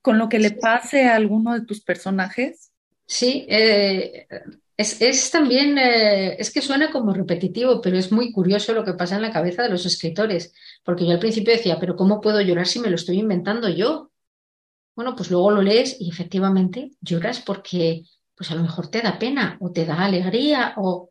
con 0.02 0.18
lo 0.18 0.28
que 0.28 0.38
le 0.38 0.52
pase 0.52 1.04
a 1.04 1.16
alguno 1.16 1.54
de 1.54 1.66
tus 1.66 1.80
personajes? 1.82 2.70
Sí, 3.06 3.46
eh, 3.48 4.26
es, 4.80 5.30
también, 5.30 5.76
eh, 5.78 6.36
es 6.38 6.52
que 6.52 6.62
suena 6.62 6.90
como 6.90 7.12
repetitivo, 7.12 7.80
pero 7.80 7.98
es 7.98 8.10
muy 8.10 8.32
curioso 8.32 8.72
lo 8.72 8.84
que 8.84 8.94
pasa 8.94 9.16
en 9.16 9.22
la 9.22 9.32
cabeza 9.32 9.62
de 9.62 9.68
los 9.68 9.84
escritores, 9.84 10.54
porque 10.84 11.04
yo 11.04 11.12
al 11.12 11.18
principio 11.18 11.52
decía, 11.52 11.78
pero 11.78 11.96
¿cómo 11.96 12.20
puedo 12.20 12.40
llorar 12.40 12.66
si 12.66 12.78
me 12.78 12.88
lo 12.88 12.96
estoy 12.96 13.18
inventando 13.18 13.68
yo? 13.68 14.10
Bueno, 14.94 15.14
pues 15.14 15.30
luego 15.30 15.50
lo 15.50 15.62
lees 15.62 16.00
y 16.00 16.08
efectivamente 16.08 16.92
lloras 17.00 17.40
porque 17.40 18.02
pues 18.34 18.50
a 18.50 18.54
lo 18.54 18.62
mejor 18.62 18.90
te 18.90 19.02
da 19.02 19.18
pena 19.18 19.58
o 19.60 19.70
te 19.70 19.84
da 19.84 20.04
alegría 20.04 20.74
o 20.76 21.10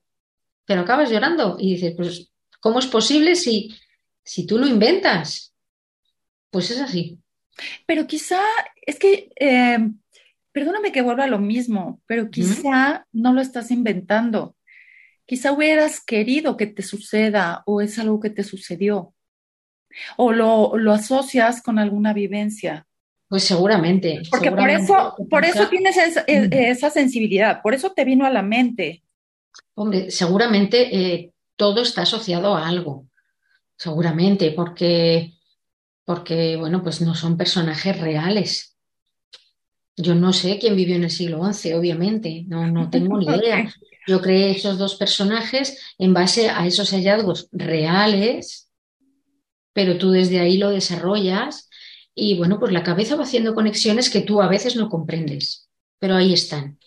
pero 0.65 0.81
acabas 0.81 1.09
llorando 1.09 1.57
y 1.59 1.73
dices, 1.73 1.93
pues 1.97 2.31
¿cómo 2.59 2.77
es 2.77 2.85
posible 2.85 3.35
si, 3.35 3.75
si 4.23 4.45
tú 4.45 4.59
lo 4.59 4.67
inventas? 4.67 5.53
Pues 6.51 6.69
es 6.69 6.79
así. 6.79 7.17
Pero 7.87 8.05
quizá 8.05 8.39
es 8.85 8.99
que 8.99 9.31
eh, 9.39 9.79
perdóname 10.51 10.91
que 10.91 11.01
vuelva 11.01 11.25
a 11.25 11.27
lo 11.27 11.39
mismo, 11.39 12.01
pero 12.05 12.29
quizá 12.29 13.07
no 13.11 13.33
lo 13.33 13.41
estás 13.41 13.71
inventando. 13.71 14.55
Quizá 15.25 15.51
hubieras 15.51 16.03
querido 16.03 16.57
que 16.57 16.67
te 16.67 16.81
suceda 16.81 17.63
o 17.65 17.81
es 17.81 17.99
algo 17.99 18.19
que 18.19 18.29
te 18.29 18.43
sucedió. 18.43 19.13
O 20.17 20.31
lo, 20.31 20.77
lo 20.77 20.93
asocias 20.93 21.61
con 21.61 21.79
alguna 21.79 22.13
vivencia. 22.13 22.87
Pues 23.29 23.43
seguramente. 23.43 24.23
Porque 24.31 24.51
por 24.51 24.69
eso, 24.71 25.15
por 25.29 25.45
eso 25.45 25.69
tienes 25.69 25.95
esa, 26.27 26.89
sensibilidad, 26.89 27.61
por 27.61 27.75
eso 27.75 27.91
te 27.91 28.03
vino 28.03 28.25
a 28.25 28.31
la 28.31 28.41
mente. 28.41 29.03
Hombre, 29.75 30.09
seguramente 30.09 30.95
eh, 30.95 31.31
todo 31.55 31.83
está 31.83 32.01
asociado 32.01 32.55
a 32.55 32.67
algo. 32.67 33.05
Seguramente, 33.77 34.51
porque, 34.51 35.33
porque, 36.05 36.57
bueno, 36.57 36.81
pues 36.81 37.01
no 37.01 37.13
son 37.13 37.37
personajes 37.37 37.99
reales. 38.01 38.78
Yo 40.01 40.15
no 40.15 40.31
sé 40.31 40.57
quién 40.59 40.77
vivió 40.77 40.95
en 40.95 41.03
el 41.03 41.11
siglo 41.11 41.43
XI, 41.51 41.73
obviamente, 41.73 42.45
no, 42.47 42.65
no 42.71 42.89
tengo 42.89 43.17
ni 43.17 43.25
idea. 43.25 43.73
Yo 44.07 44.21
creé 44.21 44.51
esos 44.51 44.77
dos 44.77 44.95
personajes 44.95 45.77
en 45.97 46.13
base 46.13 46.49
a 46.49 46.65
esos 46.65 46.91
hallazgos 46.91 47.49
reales, 47.51 48.71
pero 49.73 49.97
tú 49.97 50.11
desde 50.11 50.39
ahí 50.39 50.57
lo 50.57 50.69
desarrollas 50.69 51.69
y 52.15 52.37
bueno, 52.37 52.59
pues 52.59 52.71
la 52.71 52.81
cabeza 52.81 53.17
va 53.17 53.23
haciendo 53.23 53.53
conexiones 53.53 54.09
que 54.09 54.21
tú 54.21 54.41
a 54.41 54.47
veces 54.47 54.77
no 54.77 54.89
comprendes, 54.89 55.69
pero 55.99 56.15
ahí 56.15 56.33
están. 56.33 56.79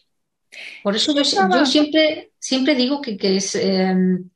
Por 0.83 0.97
eso 0.97 1.15
yo, 1.15 1.25
siempre, 1.67 2.33
siempre 2.39 2.75
digo 2.75 3.03
que, 3.03 3.17
es 3.21 3.55
em, 3.55 4.31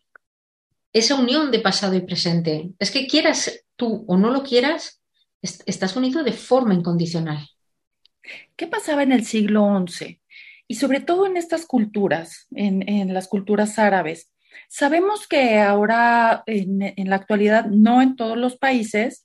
esa 0.93 1.15
unión 1.15 1.51
de 1.51 1.61
pasado 1.61 1.95
y 1.95 2.03
presente. 2.03 2.71
Es 2.79 2.91
que 2.91 3.07
quieras 3.07 3.65
tú 3.75 4.05
o 4.07 4.17
no 4.17 4.31
lo 4.31 4.43
quieras, 4.43 5.01
estás 5.43 5.97
unido 5.97 6.23
de 6.23 6.33
forma 6.33 6.75
incondicional. 6.75 7.49
¿Qué 8.57 8.67
pasaba 8.67 9.03
en 9.03 9.13
el 9.13 9.25
siglo 9.25 9.85
XI? 9.87 10.21
Y 10.69 10.75
sobre 10.77 11.01
todo 11.01 11.27
en 11.27 11.37
estas 11.37 11.67
culturas, 11.67 12.47
en, 12.55 13.13
las 13.15 13.29
culturas 13.29 13.79
árabes. 13.79 14.31
Sabemos 14.69 15.29
que 15.29 15.61
ahora, 15.61 16.43
en, 16.47 16.83
en, 16.83 17.11
la 17.11 17.17
actualidad, 17.17 17.67
no 17.67 18.03
en 18.03 18.17
todos 18.17 18.37
los 18.37 18.57
países 18.57 19.23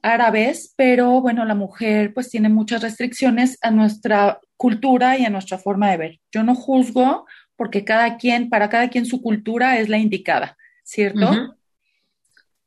árabes, 0.00 0.74
pero 0.76 1.20
bueno, 1.20 1.44
la 1.44 1.54
mujer 1.54 2.14
pues 2.14 2.30
tiene 2.30 2.48
muchas 2.48 2.82
restricciones 2.82 3.58
a 3.62 3.70
nuestra 3.70 4.40
cultura 4.56 5.18
y 5.18 5.24
a 5.24 5.30
nuestra 5.30 5.58
forma 5.58 5.90
de 5.90 5.96
ver. 5.96 6.20
Yo 6.30 6.42
no 6.42 6.54
juzgo 6.54 7.26
porque 7.56 7.84
cada 7.84 8.16
quien, 8.16 8.48
para 8.48 8.68
cada 8.68 8.88
quien 8.88 9.06
su 9.06 9.22
cultura 9.22 9.78
es 9.78 9.88
la 9.88 9.98
indicada, 9.98 10.56
¿cierto? 10.82 11.56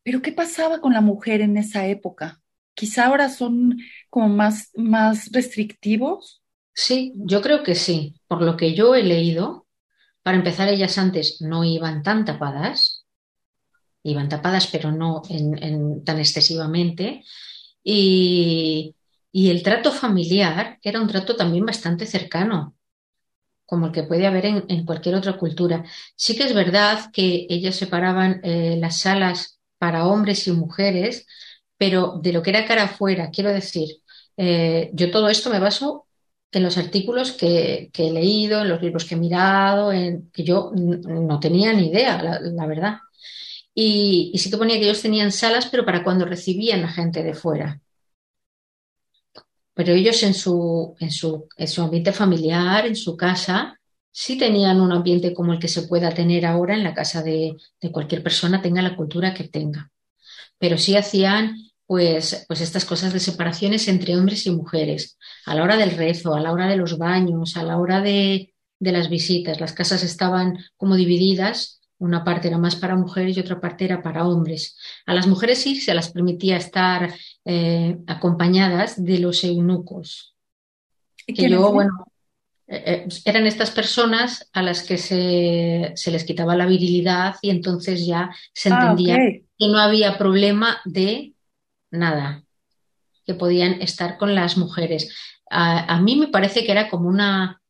Pero 0.04 0.22
¿qué 0.22 0.32
pasaba 0.32 0.80
con 0.80 0.93
la 0.93 1.02
mujer 1.02 1.41
en 1.41 1.58
esa 1.58 1.86
época? 1.88 2.39
Quizá 2.78 3.08
ahora 3.08 3.28
son 3.28 3.78
como 4.10 4.30
más, 4.30 4.70
más 4.76 5.32
restrictivos. 5.32 6.44
Sí, 6.74 7.12
yo 7.16 7.42
creo 7.42 7.63
que 7.63 7.74
sí. 7.74 8.22
Por 8.28 8.44
lo 8.44 8.56
que 8.56 8.76
yo 8.76 8.94
he 8.94 9.04
leído, 9.04 9.68
para 10.22 10.38
empezar, 10.38 10.70
ellas 10.70 10.98
antes 11.00 11.42
no 11.42 11.63
iban 11.63 12.04
tan 12.04 12.24
tapadas, 12.24 13.06
iban 14.04 14.30
tapadas, 14.30 14.68
pero 14.68 14.92
no 14.92 15.24
tan 16.06 16.20
excesivamente. 16.20 17.24
Y, 17.84 18.94
el 19.34 19.63
trato 19.63 19.92
familiar 19.92 20.80
era 20.82 21.02
un 21.02 21.08
trato 21.08 21.36
también 21.36 21.66
bastante 21.66 22.06
cercano, 22.06 22.76
como 23.66 23.88
el 23.88 23.92
que 23.92 24.04
puede 24.04 24.28
haber 24.28 24.46
en, 24.46 24.86
cualquier 24.86 25.16
otra 25.16 25.38
cultura. 25.38 25.84
Sí 26.16 26.36
que 26.36 26.44
es 26.44 26.54
verdad 26.54 27.12
que 27.12 27.48
ellas 27.50 27.76
separaban 27.76 28.42
eh, 28.44 28.78
las 28.80 29.00
salas 29.02 29.60
para 29.78 30.08
hombres 30.08 30.48
y 30.48 30.52
mujeres, 30.52 31.26
pero 31.78 32.20
de 32.22 32.34
lo 32.34 32.42
que 32.42 32.50
era 32.50 32.66
cara 32.66 32.84
afuera, 32.84 33.30
quiero 33.32 33.52
decir, 33.54 34.02
eh, 34.38 34.90
yo 34.94 35.12
todo 35.12 35.30
esto 35.30 35.50
me 35.50 35.60
baso 35.60 36.08
en 36.52 36.63
los 36.63 36.78
artículos 36.78 37.34
que, 37.34 37.92
he 37.94 38.12
leído, 38.12 38.62
en 38.62 38.70
los 38.70 38.82
libros 38.82 39.06
que 39.06 39.16
he 39.16 39.18
mirado, 39.18 39.92
en, 39.92 40.30
que 40.32 40.44
yo 40.44 40.72
no 40.74 41.40
tenía 41.40 41.74
ni 41.74 41.88
idea, 41.90 42.22
la, 42.42 42.66
verdad. 42.66 42.98
Y, 43.74 44.34
sí 44.38 44.50
que 44.50 44.58
ponía 44.58 44.78
que 44.78 44.86
ellos 44.86 45.02
tenían 45.02 45.32
salas, 45.32 45.68
pero 45.68 45.86
para 45.86 46.04
cuando 46.04 46.26
recibían 46.26 46.84
a 46.84 46.92
gente 46.92 47.24
de 47.24 47.34
fuera. 47.34 47.80
Pero 49.74 49.94
ellos 49.94 50.24
en 50.24 50.34
su, 50.34 50.96
en 51.00 51.12
su, 51.12 51.48
en 51.56 51.68
su 51.68 51.82
ambiente 51.84 52.12
familiar, 52.12 52.86
en 52.88 52.96
su 52.96 53.16
casa, 53.16 53.80
sí 54.12 54.38
tenían 54.38 54.82
un 54.82 54.92
ambiente 54.92 55.34
como 55.34 55.54
el 55.54 55.60
que 55.60 55.68
se 55.68 55.84
pueda 55.84 56.12
tener 56.12 56.46
ahora 56.46 56.74
en 56.74 56.84
la 56.84 56.94
casa 56.94 57.22
de, 57.22 57.56
de 57.80 57.92
cualquier 57.92 58.24
persona, 58.24 58.62
tenga 58.62 58.82
la 58.82 58.96
cultura 58.96 59.34
que 59.34 59.48
tenga. 59.50 59.92
Pero 60.60 60.78
sí 60.78 60.96
hacían 60.96 61.56
pues, 61.88 62.46
pues 62.48 62.62
estas 62.62 62.86
cosas 62.86 63.13
de 63.13 63.20
separaciones 63.20 63.88
entre 63.88 64.17
hombres 64.17 64.46
y 64.46 64.52
mujeres, 64.52 65.17
a 65.46 65.56
la 65.56 65.63
hora 65.63 65.78
del 65.78 65.91
rezo, 65.91 66.36
a 66.36 66.41
la 66.41 66.52
hora 66.52 66.67
de 66.67 66.76
los 66.76 66.98
baños, 66.98 67.56
a 67.56 67.63
la 67.63 67.78
hora 67.80 68.02
de, 68.02 68.54
las 68.80 69.10
visitas. 69.10 69.60
Las 69.60 69.74
casas 69.74 70.04
estaban 70.04 70.58
como 70.76 70.96
divididas, 70.96 71.82
una 71.98 72.24
parte 72.24 72.50
era 72.50 72.60
más 72.60 72.76
para 72.76 72.96
mujeres 72.96 73.36
y 73.36 73.39
otra 73.39 73.60
parte 73.60 73.86
era 73.86 74.04
para 74.04 74.28
hombres. 74.28 74.78
A 75.06 75.15
las 75.15 75.26
mujeres 75.26 75.60
sí 75.60 75.78
se 75.78 75.96
las 75.96 76.12
permitía 76.12 76.58
estar 76.58 77.12
eh, 77.46 77.98
acompañadas 78.06 79.04
de 79.04 79.20
los 79.20 79.43
eunucos. 79.43 80.36
Que 81.26 81.50
yo, 81.50 81.72
bueno, 81.72 81.91
eh, 82.67 83.08
eran 83.25 83.47
estas 83.47 83.71
personas 83.71 84.49
a 84.53 84.62
las 84.62 84.84
que 84.84 84.97
se, 84.97 85.93
se, 85.95 86.12
les 86.12 86.23
quitaba 86.25 86.56
la 86.56 86.65
virilidad 86.65 87.36
y 87.41 87.49
entonces 87.49 88.06
ya 88.06 88.30
se 88.53 88.69
Ah, 88.69 88.73
entendía 88.82 89.15
ok. 89.15 89.45
que 89.58 89.67
no 89.69 89.80
había 89.80 90.17
problema 90.17 90.80
de 90.84 91.34
nada, 91.91 92.43
que 93.25 93.34
podían 93.34 93.82
estar 93.82 94.17
con 94.17 94.36
las 94.36 94.58
mujeres. 94.58 95.15
A, 95.49 95.95
a 95.95 96.01
mí 96.01 96.17
me 96.17 96.27
parece 96.27 96.65
que 96.65 96.71
era 96.71 96.89
como 96.89 97.08
una, 97.08 97.62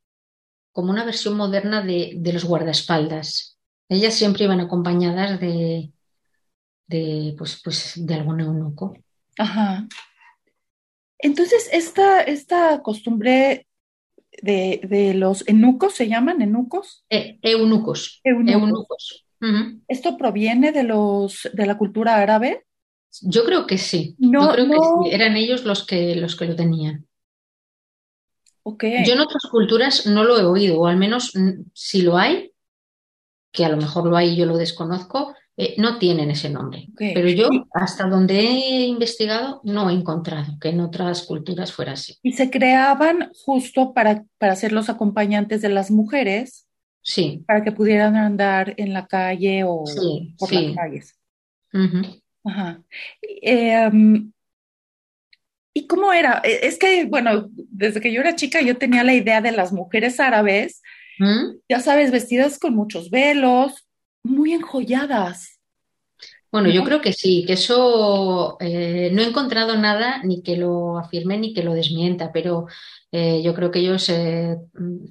como 0.72 0.90
una 0.92 1.06
versión 1.06 1.38
moderna 1.38 1.84
de, 1.84 2.14
de 2.16 2.34
los 2.34 2.46
guardaespaldas. 2.46 3.58
Ellas 3.90 4.16
siempre 4.16 4.46
iban 4.46 4.60
acompañadas 4.60 5.40
de, 5.40 5.92
de, 6.88 7.36
pues, 7.38 7.62
pues, 7.64 7.94
de 7.96 8.16
algún 8.16 8.42
eunuco. 8.42 8.98
Ajá. 9.38 9.88
Entonces, 11.20 11.70
esta, 11.72 12.22
esta 12.22 12.82
costumbre 12.82 13.67
de, 14.42 14.82
de 14.84 15.14
los 15.14 15.48
eunucos, 15.48 15.94
¿se 15.96 16.08
llaman 16.08 16.42
eunucos? 16.42 17.06
Eh, 17.10 17.40
eunucos, 17.42 18.22
Eunucos. 18.24 19.26
¿Esto 19.88 20.18
proviene 20.18 20.72
de 20.72 20.84
los, 20.84 21.50
de 21.54 21.66
la 21.66 21.78
cultura 21.78 22.16
árabe? 22.18 22.66
Yo 23.22 23.46
creo 23.46 23.66
que 23.66 23.78
sí, 23.78 24.16
No, 24.20 24.48
yo 24.48 24.54
creo 24.54 24.66
que 24.66 24.76
no. 24.76 25.04
sí, 25.04 25.12
eran 25.12 25.38
ellos 25.38 25.64
los 25.64 25.86
que, 25.86 26.16
los 26.16 26.36
que 26.36 26.46
lo 26.46 26.56
tenían. 26.56 27.08
Ok. 28.64 28.84
Yo 29.06 29.14
en 29.14 29.20
otras 29.22 29.44
culturas 29.50 30.06
no 30.08 30.24
lo 30.24 30.38
he 30.38 30.44
oído, 30.44 30.82
o 30.82 30.88
al 30.88 30.98
menos 30.98 31.32
si 31.74 32.02
lo 32.02 32.18
hay, 32.18 32.52
que 33.52 33.64
a 33.66 33.70
lo 33.70 33.78
mejor 33.78 34.06
lo 34.08 34.18
hay 34.18 34.34
y 34.34 34.36
yo 34.36 34.46
lo 34.46 34.58
desconozco, 34.58 35.34
eh, 35.58 35.74
no 35.78 35.98
tienen 35.98 36.30
ese 36.32 36.50
nombre. 36.50 36.88
Pero 36.98 37.28
yo, 37.30 37.50
hasta 37.74 38.08
donde 38.08 38.40
he 38.40 38.86
investigado, 38.86 39.60
no 39.64 39.90
he 39.90 39.94
encontrado 39.94 40.58
que 40.62 40.70
en 40.70 40.80
otras 40.82 41.24
culturas 41.24 41.74
fuera 41.74 41.94
así. 41.94 42.16
y 42.22 42.34
se 42.34 42.50
creaban 42.50 43.32
justo 43.44 43.94
para, 43.94 44.24
para 44.38 44.56
ser 44.56 44.72
los 44.72 44.88
acompañantes 44.90 45.62
de 45.62 45.70
las 45.70 45.92
mujeres, 45.92 46.64
Sí, 47.02 47.44
para 47.48 47.64
que 47.64 47.72
pudieran 47.72 48.18
andar 48.18 48.74
en 48.76 48.92
la 48.92 49.08
calle 49.08 49.64
o 49.66 49.86
sí, 49.86 50.36
por 50.38 50.52
las 50.52 50.76
calles. 50.76 51.18
Ajá. 52.44 52.84
Eh, 53.22 53.88
um, 53.92 54.32
¿y 55.74 55.88
cómo 55.88 56.12
era? 56.12 56.42
Eh, 56.44 56.60
Es 56.64 56.78
que, 56.78 57.06
bueno, 57.06 57.48
desde 57.54 58.02
que 58.02 58.12
yo 58.12 58.20
era 58.20 58.36
chica 58.36 58.62
yo 58.62 58.78
tenía 58.78 59.06
la 59.06 59.14
idea 59.14 59.40
de 59.42 59.54
las 59.54 59.72
mujeres 59.72 60.20
árabes, 60.20 60.82
¿Mm? 61.20 61.60
ya 61.70 61.80
sabes, 61.80 62.12
vestidas 62.12 62.60
con 62.60 62.76
muchos 62.76 63.10
velos, 63.10 63.87
muy 64.24 64.54
enjolladas, 64.54 65.60
Bueno, 66.52 66.70
yo 66.70 66.84
creo 66.84 67.02
que 67.02 67.12
sí, 67.14 67.44
que 67.46 67.54
eso 67.54 68.58
eh, 68.62 69.10
no 69.14 69.22
he 69.22 69.26
encontrado 69.28 69.76
nada 69.78 70.24
ni 70.24 70.42
que 70.42 70.56
lo 70.58 70.98
afirme 70.98 71.38
ni 71.38 71.54
que 71.54 71.64
lo 71.64 71.74
desmienta, 71.74 72.32
pero 72.32 72.68
eh, 73.12 73.42
yo 73.44 73.54
creo 73.54 73.70
que 73.72 73.80
ellos 73.80 74.08
eh, 74.10 74.56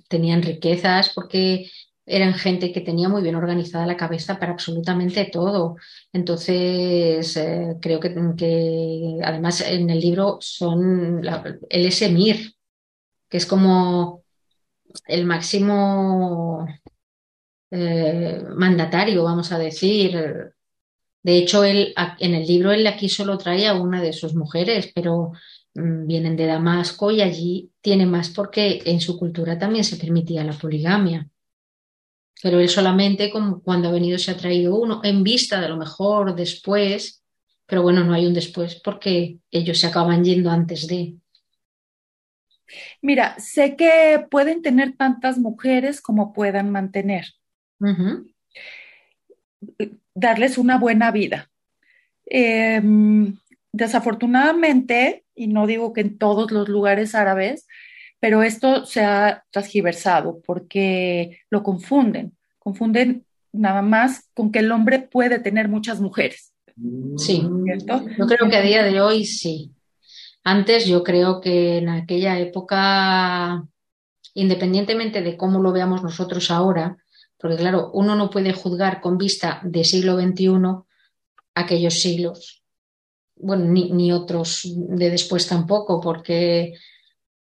tenían 0.09 0.42
riquezas 0.42 1.11
porque 1.14 1.71
eran 2.07 2.35
gente 2.35 2.73
que 2.73 2.81
tenía 2.81 3.09
muy 3.09 3.21
bien 3.23 3.35
organizada 3.35 3.87
la 3.87 3.97
cabeza 3.97 4.38
para 4.38 4.53
absolutamente 4.53 5.27
todo. 5.31 5.77
Entonces, 6.12 7.37
eh, 7.37 7.77
creo 7.83 8.01
que, 8.01 8.14
que 8.37 9.19
además 9.25 9.61
en 9.62 9.90
el 9.90 10.01
libro 10.01 10.38
son 10.40 11.23
la- 11.25 11.45
él 11.69 11.87
es 11.87 12.01
emir, 12.03 12.55
que 13.31 13.38
es 13.38 13.47
como 13.47 14.25
el 15.09 15.27
máximo 15.27 16.66
eh, 17.71 18.43
mandatario, 18.55 19.25
vamos 19.25 19.53
a 19.53 19.59
decir. 19.59 20.53
De 21.23 21.37
hecho, 21.39 21.65
él, 21.65 21.93
en 22.21 22.35
el 22.35 22.47
libro 22.47 22.71
él 22.73 22.87
aquí 22.87 23.09
solo 23.09 23.37
trae 23.37 23.67
a 23.67 23.75
una 23.75 24.01
de 24.01 24.13
sus 24.13 24.35
mujeres, 24.35 24.93
pero 24.95 25.33
mm, 25.75 26.07
vienen 26.07 26.37
de 26.37 26.47
Damasco 26.47 27.11
y 27.11 27.21
allí 27.21 27.73
tiene 27.81 28.07
más 28.07 28.31
porque 28.31 28.83
en 28.85 29.01
su 29.01 29.19
cultura 29.19 29.59
también 29.59 29.85
se 29.85 29.97
permitía 29.97 30.45
la 30.45 30.53
poligamia. 30.53 31.29
Pero 32.43 32.61
él 32.61 32.69
solamente 32.69 33.31
como 33.31 33.63
cuando 33.63 33.89
ha 33.89 33.93
venido 33.93 34.19
se 34.19 34.31
ha 34.31 34.37
traído 34.37 34.77
uno, 34.77 35.01
en 35.03 35.25
vista 35.25 35.61
de 35.61 35.69
lo 35.69 35.77
mejor 35.77 36.35
después, 36.35 37.25
pero 37.67 37.83
bueno, 37.83 38.05
no 38.05 38.15
hay 38.15 38.27
un 38.27 38.35
después 38.35 38.81
porque 38.85 39.39
ellos 39.51 39.81
se 39.81 39.89
acaban 39.89 40.23
yendo 40.23 40.51
antes 40.51 40.87
de. 40.87 41.17
Mira, 43.03 43.37
sé 43.39 43.77
que 43.77 44.25
pueden 44.31 44.63
tener 44.63 44.97
tantas 44.97 45.39
mujeres 45.39 46.01
como 46.01 46.33
puedan 46.33 46.71
mantener, 46.71 47.27
Darles 50.15 50.59
una 50.59 50.79
buena 50.79 51.11
vida. 51.11 51.51
Eh, 52.29 52.81
desafortunadamente, 53.73 55.25
y 55.35 55.49
no 55.49 55.67
digo 55.67 55.93
que 55.93 56.01
en 56.01 56.19
todos 56.19 56.51
los 56.51 56.69
lugares 56.69 57.15
árabes, 57.15 57.67
pero 58.21 58.43
esto 58.43 58.87
se 58.87 59.05
ha 59.05 59.45
transgiversado 59.51 60.41
porque 60.45 61.41
lo 61.51 61.62
confunden, 61.62 62.37
confunden 62.59 63.25
nada 63.53 63.83
más 63.83 64.29
con 64.35 64.51
que 64.51 64.61
el 64.61 64.73
hombre 64.73 65.01
puede 65.01 65.39
tener 65.39 65.69
muchas 65.69 66.01
mujeres, 66.01 66.53
Sí, 67.17 67.49
¿cierto? 67.65 68.05
yo 68.19 68.27
creo 68.27 68.51
que 68.51 68.57
a 68.57 68.61
día 68.61 68.83
de 68.83 69.01
hoy 69.01 69.25
sí. 69.25 69.73
Antes 70.45 70.87
yo 70.87 71.03
creo 71.03 71.41
que 71.41 71.79
en 71.79 71.89
aquella 71.89 72.39
época, 72.39 73.65
independientemente 74.35 75.23
de 75.23 75.37
cómo 75.37 75.61
lo 75.61 75.73
veamos 75.73 76.03
nosotros 76.03 76.51
ahora, 76.51 76.99
porque 77.38 77.57
claro, 77.57 77.90
uno 77.92 78.16
no 78.16 78.31
puede 78.31 78.53
juzgar 78.53 79.01
con 79.01 79.18
vista 79.18 79.61
de 79.62 79.85
siglo 79.85 80.18
XXI 80.20 80.51
aquellos 81.55 82.01
siglos, 82.01 82.62
bueno, 83.37 83.64
ni, 83.64 83.90
ni 83.92 84.12
otros 84.12 84.62
de 84.64 85.11
después 85.11 85.46
tampoco, 85.46 86.01
porque 86.01 86.75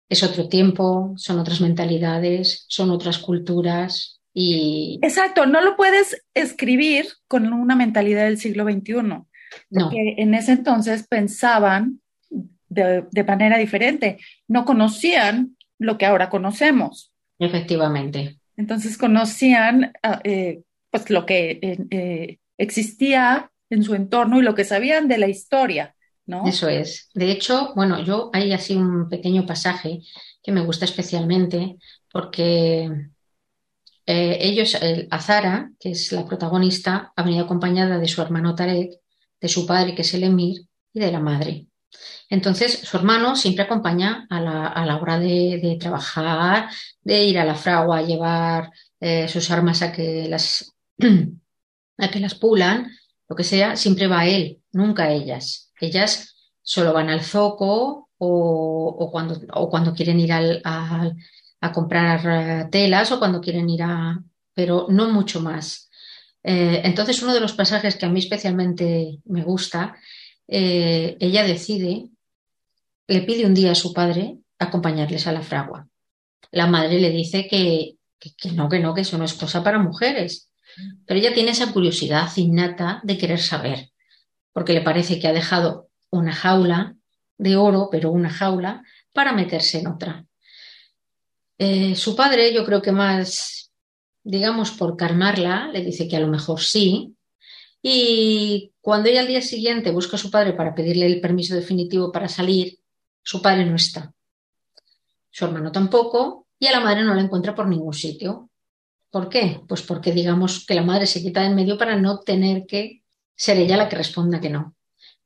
es 0.08 0.22
otro 0.22 0.48
tiempo, 0.48 1.14
son 1.16 1.38
otras 1.38 1.60
mentalidades, 1.60 2.64
son 2.68 2.90
otras 2.90 3.18
culturas 3.18 4.20
y 4.32 4.98
Exacto, 5.02 5.46
no 5.46 5.60
lo 5.60 5.76
puedes 5.76 6.20
escribir 6.34 7.06
con 7.28 7.52
una 7.52 7.76
mentalidad 7.76 8.24
del 8.24 8.38
siglo 8.38 8.64
XXI, 8.64 8.94
no, 9.02 9.28
porque 9.70 10.14
en 10.18 10.34
ese 10.34 10.52
entonces 10.52 11.06
pensaban 11.06 12.00
de, 12.68 13.04
de 13.10 13.24
manera 13.24 13.58
diferente, 13.58 14.18
no 14.48 14.64
conocían 14.64 15.56
lo 15.78 15.98
que 15.98 16.06
ahora 16.06 16.30
conocemos. 16.30 17.12
efectivamente. 17.38 18.38
Entonces 18.56 18.98
conocían 18.98 19.92
ah, 20.02 20.20
eh, 20.24 20.62
pues 20.90 21.10
lo 21.10 21.26
que 21.26 21.58
eh, 21.62 21.78
eh, 21.90 22.38
existía 22.56 23.50
en 23.70 23.82
su 23.82 23.94
entorno 23.94 24.38
y 24.38 24.42
lo 24.42 24.54
que 24.54 24.64
sabían 24.64 25.08
de 25.08 25.18
la 25.18 25.28
historia, 25.28 25.96
¿no? 26.26 26.46
Eso 26.46 26.68
es. 26.68 27.10
De 27.14 27.30
hecho, 27.30 27.72
bueno, 27.74 28.02
yo 28.02 28.30
hay 28.32 28.52
así 28.52 28.76
un 28.76 29.08
pequeño 29.08 29.46
pasaje 29.46 30.00
que 30.42 30.52
me 30.52 30.64
gusta 30.64 30.84
especialmente 30.84 31.76
porque 32.12 33.08
ellos, 34.06 34.74
el 34.82 35.08
Azara, 35.10 35.72
que 35.80 35.92
es 35.92 36.12
la 36.12 36.26
protagonista, 36.26 37.12
ha 37.16 37.22
venido 37.22 37.46
acompañada 37.46 37.98
de 37.98 38.06
su 38.06 38.20
hermano 38.20 38.54
Tarek, 38.54 38.92
de 39.40 39.48
su 39.48 39.66
padre, 39.66 39.94
que 39.94 40.02
es 40.02 40.12
el 40.12 40.24
emir, 40.24 40.66
y 40.92 41.00
de 41.00 41.10
la 41.10 41.20
madre. 41.20 41.66
Entonces, 42.30 42.80
su 42.80 42.96
hermano 42.96 43.36
siempre 43.36 43.64
acompaña 43.64 44.26
a 44.30 44.40
la, 44.40 44.66
a 44.66 44.86
la 44.86 44.96
hora 44.96 45.18
de, 45.18 45.76
trabajar, 45.80 46.68
de 47.02 47.24
ir 47.24 47.38
a 47.38 47.44
la 47.44 47.54
fragua 47.54 47.98
a 47.98 48.02
llevar 48.02 48.70
eh, 49.00 49.28
sus 49.28 49.50
armas 49.50 49.82
a 49.82 49.92
que 49.92 50.26
las, 50.28 50.74
a 51.98 52.08
que 52.10 52.20
las 52.20 52.34
pulan, 52.34 52.90
lo 53.28 53.36
que 53.36 53.44
sea, 53.44 53.76
siempre 53.76 54.06
va 54.06 54.26
él, 54.26 54.60
nunca 54.72 55.10
ellas. 55.10 55.72
Ellas 55.80 56.34
solo 56.62 56.92
van 56.92 57.10
al 57.10 57.22
zoco 57.22 58.08
o, 58.18 59.08
cuando, 59.12 59.40
o 59.52 59.68
cuando 59.68 59.92
quieren 59.94 60.18
ir 60.20 60.32
al- 60.32 60.62
a 60.64 61.72
comprar 61.72 62.20
eh, 62.26 62.68
telas 62.70 63.10
o 63.12 63.18
cuando 63.18 63.40
quieren 63.40 63.68
ir 63.70 63.82
a... 63.82 64.22
pero 64.52 64.86
no 64.90 65.08
mucho 65.10 65.40
más. 65.40 65.90
Eh, 66.42 66.82
entonces, 66.84 67.22
uno 67.22 67.32
de 67.32 67.40
los 67.40 67.54
pasajes 67.54 67.96
que 67.96 68.04
a 68.04 68.10
mí 68.10 68.20
especialmente 68.20 69.18
me 69.24 69.42
gusta, 69.42 69.96
eh, 70.48 71.16
ella 71.20 71.44
decide, 71.44 72.08
le 73.06 73.22
pide 73.22 73.46
un 73.46 73.54
día 73.54 73.72
a 73.72 73.76
su 73.76 73.92
padre 73.92 74.38
acompañarles 74.58 75.26
a 75.26 75.32
la 75.32 75.42
fragua. 75.42 75.88
La 76.50 76.66
madre 76.66 77.00
le 77.00 77.10
dice 77.10 77.48
que, 77.48 77.96
que, 78.18 78.52
no, 78.52 78.68
que 78.68 78.80
no, 78.80 78.94
que 78.94 79.02
eso 79.02 79.18
no 79.18 79.24
es 79.24 79.34
cosa 79.34 79.62
para 79.62 79.78
mujeres. 79.78 80.50
Pero 81.06 81.20
ella 81.20 81.34
tiene 81.34 81.50
esa 81.50 81.72
curiosidad 81.72 82.30
innata 82.36 83.00
de 83.04 83.18
querer 83.18 83.40
saber, 83.40 83.90
porque 84.52 84.72
le 84.72 84.80
parece 84.80 85.18
que 85.18 85.28
ha 85.28 85.32
dejado 85.32 85.88
una 86.10 86.32
jaula 86.32 86.96
de 87.38 87.56
oro, 87.56 87.88
pero 87.90 88.10
una 88.10 88.30
jaula, 88.30 88.82
para 89.12 89.32
meterse 89.32 89.80
en 89.80 89.88
otra. 89.88 90.24
Eh, 91.58 91.94
su 91.94 92.16
padre, 92.16 92.52
yo 92.52 92.64
creo 92.64 92.82
que 92.82 92.92
más, 92.92 93.72
digamos, 94.22 94.72
por 94.72 94.96
calmarla, 94.96 95.68
le 95.72 95.84
dice 95.84 96.08
que 96.08 96.16
a 96.16 96.20
lo 96.20 96.28
mejor 96.28 96.60
sí. 96.60 97.14
Y 97.86 98.72
cuando 98.80 99.10
ella 99.10 99.20
al 99.20 99.26
día 99.26 99.42
siguiente 99.42 99.90
busca 99.90 100.16
a 100.16 100.18
su 100.18 100.30
padre 100.30 100.54
para 100.54 100.74
pedirle 100.74 101.04
el 101.04 101.20
permiso 101.20 101.54
definitivo 101.54 102.10
para 102.10 102.30
salir, 102.30 102.78
su 103.22 103.42
padre 103.42 103.66
no 103.66 103.76
está. 103.76 104.10
Su 105.30 105.44
hermano 105.44 105.70
tampoco, 105.70 106.46
y 106.58 106.66
a 106.66 106.72
la 106.72 106.80
madre 106.80 107.04
no 107.04 107.14
la 107.14 107.20
encuentra 107.20 107.54
por 107.54 107.68
ningún 107.68 107.92
sitio. 107.92 108.48
¿Por 109.10 109.28
qué? 109.28 109.60
Pues 109.68 109.82
porque 109.82 110.12
digamos 110.12 110.64
que 110.64 110.72
la 110.72 110.80
madre 110.80 111.06
se 111.06 111.20
quita 111.20 111.42
de 111.42 111.48
en 111.48 111.56
medio 111.56 111.76
para 111.76 111.94
no 111.94 112.20
tener 112.20 112.64
que 112.64 113.02
ser 113.36 113.58
ella 113.58 113.76
la 113.76 113.90
que 113.90 113.96
responda 113.96 114.40
que 114.40 114.48
no. 114.48 114.74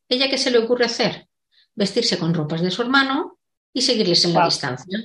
¿Ella 0.09 0.28
qué 0.28 0.36
se 0.36 0.50
le 0.50 0.59
ocurre 0.59 0.86
hacer? 0.86 1.28
Vestirse 1.76 2.18
con 2.18 2.34
ropas 2.34 2.61
de 2.61 2.72
su 2.72 2.82
hermano 2.82 3.38
y 3.72 3.82
seguirles 3.82 4.24
en 4.24 4.34
la 4.34 4.46
distancia. 4.46 4.98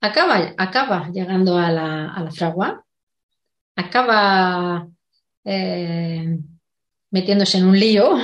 acaba, 0.00 0.54
acaba 0.56 1.10
llegando 1.10 1.58
a 1.58 1.72
la, 1.72 2.12
a 2.14 2.22
la 2.22 2.30
fragua, 2.30 2.84
acaba 3.74 4.88
eh, 5.46 6.38
metiéndose 7.12 7.58
en 7.58 7.66
un 7.66 7.78
lío, 7.78 8.18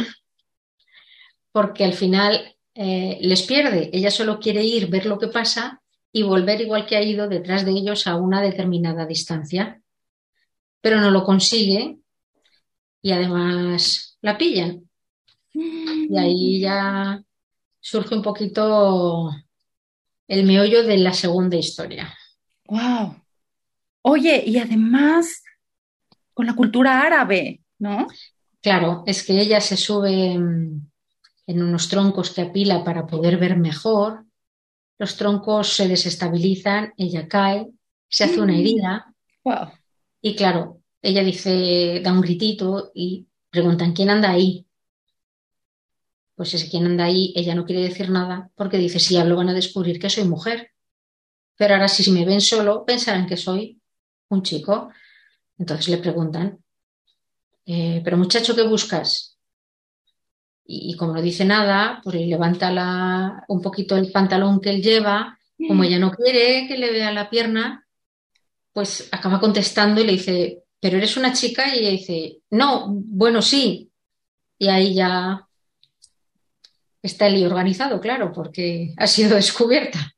porque 1.52 1.84
al 1.84 1.92
final 1.92 2.56
eh, 2.74 3.18
les 3.20 3.42
pierde. 3.42 3.90
Ella 3.92 4.10
solo 4.10 4.40
quiere 4.40 4.64
ir, 4.64 4.88
ver 4.88 5.06
lo 5.06 5.18
que 5.18 5.28
pasa 5.28 5.80
y 6.12 6.22
volver 6.22 6.60
igual 6.60 6.84
que 6.84 6.96
ha 6.96 7.02
ido 7.02 7.28
detrás 7.28 7.64
de 7.64 7.70
ellos 7.70 8.08
a 8.08 8.16
una 8.16 8.42
determinada 8.42 9.06
distancia. 9.06 9.80
Pero 10.80 11.00
no 11.00 11.12
lo 11.12 11.22
consigue 11.22 11.98
y 13.00 13.12
además 13.12 14.18
la 14.20 14.36
pillan. 14.36 14.90
Y 15.54 16.18
ahí 16.18 16.60
ya 16.60 17.22
surge 17.78 18.16
un 18.16 18.22
poquito 18.22 19.30
el 20.26 20.44
meollo 20.44 20.82
de 20.82 20.98
la 20.98 21.12
segunda 21.12 21.56
historia. 21.56 22.12
Wow. 22.66 23.22
Oye, 24.02 24.42
y 24.44 24.58
además 24.58 25.41
con 26.34 26.46
la 26.46 26.54
cultura 26.54 27.02
árabe, 27.02 27.60
¿no? 27.78 28.06
Claro, 28.60 29.02
es 29.06 29.24
que 29.24 29.40
ella 29.40 29.60
se 29.60 29.76
sube 29.76 30.32
en 30.32 31.62
unos 31.62 31.88
troncos 31.88 32.30
que 32.30 32.42
apila 32.42 32.84
para 32.84 33.06
poder 33.06 33.36
ver 33.36 33.56
mejor. 33.56 34.24
Los 34.98 35.16
troncos 35.16 35.74
se 35.74 35.88
desestabilizan, 35.88 36.92
ella 36.96 37.26
cae, 37.26 37.68
se 38.08 38.24
hace 38.24 38.40
una 38.40 38.56
herida. 38.56 39.12
Wow. 39.44 39.72
Y 40.20 40.36
claro, 40.36 40.80
ella 41.00 41.24
dice, 41.24 42.00
da 42.04 42.12
un 42.12 42.20
gritito 42.20 42.92
y 42.94 43.26
preguntan, 43.50 43.92
¿quién 43.92 44.10
anda 44.10 44.30
ahí? 44.30 44.66
Pues 46.36 46.54
ese 46.54 46.70
quien 46.70 46.86
anda 46.86 47.04
ahí, 47.04 47.32
ella 47.36 47.54
no 47.54 47.64
quiere 47.64 47.82
decir 47.82 48.10
nada 48.10 48.50
porque 48.54 48.78
dice, 48.78 49.00
si 49.00 49.16
hablo 49.16 49.36
van 49.36 49.48
a 49.48 49.54
descubrir 49.54 49.98
que 49.98 50.08
soy 50.10 50.24
mujer. 50.24 50.70
Pero 51.56 51.74
ahora 51.74 51.88
si 51.88 52.10
me 52.12 52.24
ven 52.24 52.40
solo, 52.40 52.84
pensarán 52.84 53.26
que 53.26 53.36
soy 53.36 53.80
un 54.28 54.42
chico. 54.42 54.90
Entonces 55.62 55.90
le 55.90 55.98
preguntan, 55.98 56.58
eh, 57.66 58.00
pero 58.02 58.16
muchacho, 58.16 58.56
¿qué 58.56 58.62
buscas? 58.62 59.38
Y, 60.66 60.96
como 60.96 61.12
no 61.12 61.22
dice 61.22 61.44
nada, 61.44 62.00
pues 62.02 62.16
le 62.16 62.26
levanta 62.26 63.44
un 63.46 63.62
poquito 63.62 63.96
el 63.96 64.10
pantalón 64.10 64.60
que 64.60 64.70
él 64.70 64.82
lleva, 64.82 65.38
como 65.68 65.84
ella 65.84 66.00
no 66.00 66.10
quiere 66.10 66.66
que 66.66 66.76
le 66.76 66.90
vea 66.90 67.12
la 67.12 67.30
pierna, 67.30 67.86
pues 68.72 69.08
acaba 69.12 69.38
contestando 69.38 70.00
y 70.00 70.06
le 70.06 70.12
dice, 70.14 70.64
pero 70.80 70.96
eres 70.96 71.16
una 71.16 71.32
chica 71.32 71.72
y 71.72 71.78
ella 71.78 71.90
dice, 71.90 72.40
no, 72.50 72.88
bueno, 72.88 73.40
sí. 73.40 73.88
Y 74.58 74.66
ahí 74.66 74.94
ya 74.94 75.46
está 77.00 77.28
el 77.28 77.46
organizado, 77.46 78.00
claro, 78.00 78.32
porque 78.32 78.94
ha 78.96 79.06
sido 79.06 79.36
descubierta. 79.36 80.12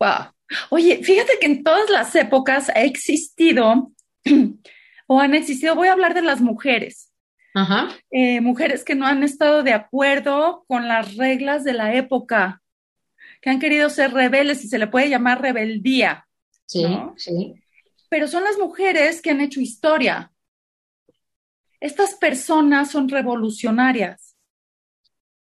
Wow. 0.00 0.32
Oye, 0.70 1.04
fíjate 1.04 1.38
que 1.38 1.46
en 1.46 1.62
todas 1.62 1.88
las 1.88 2.16
épocas 2.16 2.68
ha 2.70 2.82
existido 2.82 3.92
o 5.06 5.20
han 5.20 5.34
existido, 5.34 5.74
voy 5.74 5.88
a 5.88 5.92
hablar 5.92 6.14
de 6.14 6.22
las 6.22 6.40
mujeres. 6.40 7.12
Ajá. 7.54 7.88
Eh, 8.10 8.40
mujeres 8.40 8.84
que 8.84 8.94
no 8.94 9.06
han 9.06 9.22
estado 9.22 9.62
de 9.62 9.72
acuerdo 9.72 10.64
con 10.68 10.86
las 10.86 11.16
reglas 11.16 11.64
de 11.64 11.72
la 11.72 11.94
época, 11.94 12.62
que 13.40 13.50
han 13.50 13.60
querido 13.60 13.90
ser 13.90 14.12
rebeldes 14.12 14.64
y 14.64 14.68
se 14.68 14.78
le 14.78 14.86
puede 14.86 15.08
llamar 15.08 15.40
rebeldía. 15.40 16.26
Sí, 16.66 16.84
sí. 17.16 17.54
Pero 18.10 18.28
son 18.28 18.44
las 18.44 18.58
mujeres 18.58 19.22
que 19.22 19.30
han 19.30 19.40
hecho 19.40 19.60
historia. 19.60 20.32
Estas 21.80 22.14
personas 22.14 22.90
son 22.90 23.08
revolucionarias. 23.08 24.36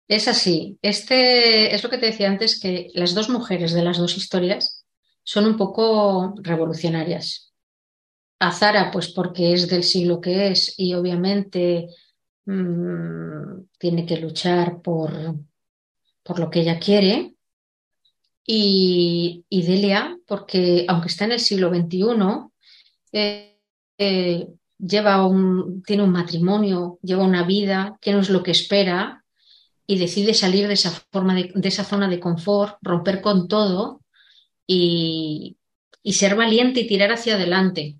Es 0.07 0.27
así. 0.27 0.77
Este 0.81 1.73
es 1.73 1.83
lo 1.83 1.89
que 1.89 1.97
te 1.97 2.07
decía 2.07 2.27
antes, 2.29 2.59
que 2.59 2.89
las 2.93 3.13
dos 3.13 3.29
mujeres 3.29 3.73
de 3.73 3.83
las 3.83 3.97
dos 3.97 4.17
historias 4.17 4.85
son 5.23 5.45
un 5.45 5.55
poco 5.55 6.33
revolucionarias. 6.41 7.48
A 8.39 8.51
Zara, 8.51 8.89
pues 8.91 9.09
porque 9.09 9.53
es 9.53 9.67
del 9.67 9.83
siglo 9.83 10.21
que 10.21 10.47
es 10.51 10.73
y 10.77 10.93
obviamente 10.93 11.89
mm, 12.45 13.63
tiene 13.77 14.05
que 14.05 14.17
luchar 14.17 14.81
por, 14.81 15.11
por 16.23 16.39
lo 16.39 16.49
que 16.49 16.61
ella 16.61 16.79
quiere. 16.79 17.35
Y, 18.45 19.45
Delia, 19.49 20.17
porque 20.25 20.85
aunque 20.87 21.09
está 21.09 21.25
en 21.25 21.33
el 21.33 21.39
siglo 21.39 21.69
XXI, 21.69 22.49
eh, 23.11 23.59
eh, 23.97 24.47
lleva 24.79 25.29
tiene 25.85 26.03
un 26.03 26.11
matrimonio, 26.11 26.97
lleva 27.03 27.23
una 27.23 27.43
vida 27.43 27.97
que 28.01 28.11
no 28.11 28.19
es 28.19 28.29
lo 28.29 28.41
que 28.41 28.51
espera 28.51 29.23
y 29.85 29.97
decide 29.97 30.33
salir 30.33 30.67
de 30.67 30.73
esa, 30.73 30.91
forma 31.11 31.35
de, 31.35 31.51
esa 31.63 31.83
zona 31.83 32.07
de 32.07 32.19
confort, 32.19 32.77
romper 32.81 33.21
con 33.21 33.47
todo 33.47 34.01
y, 34.65 35.57
ser 36.05 36.35
valiente 36.35 36.81
y 36.81 36.87
tirar 36.87 37.11
hacia 37.11 37.35
adelante 37.35 37.97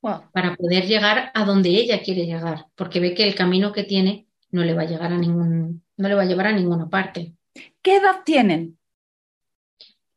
para 0.00 0.56
poder 0.56 0.86
llegar 0.86 1.30
a 1.34 1.44
donde 1.44 1.70
ella 1.70 2.02
quiere 2.02 2.26
llegar, 2.26 2.66
porque 2.74 3.00
ve 3.00 3.14
que 3.14 3.26
el 3.26 3.34
camino 3.34 3.72
que 3.72 3.84
tiene 3.84 4.26
no 4.50 4.64
le 4.64 4.74
va 4.74 4.82
a 4.82 4.86
llegar 4.86 5.12
a 5.12 5.18
ningún, 5.18 5.82
no 5.96 6.08
le 6.08 6.14
va 6.14 6.22
a 6.22 6.26
llevar 6.26 6.46
a 6.46 6.52
ninguna 6.52 6.88
parte. 6.88 7.34
¿Qué 7.82 7.96
edad 7.96 8.22
tienen? 8.24 8.78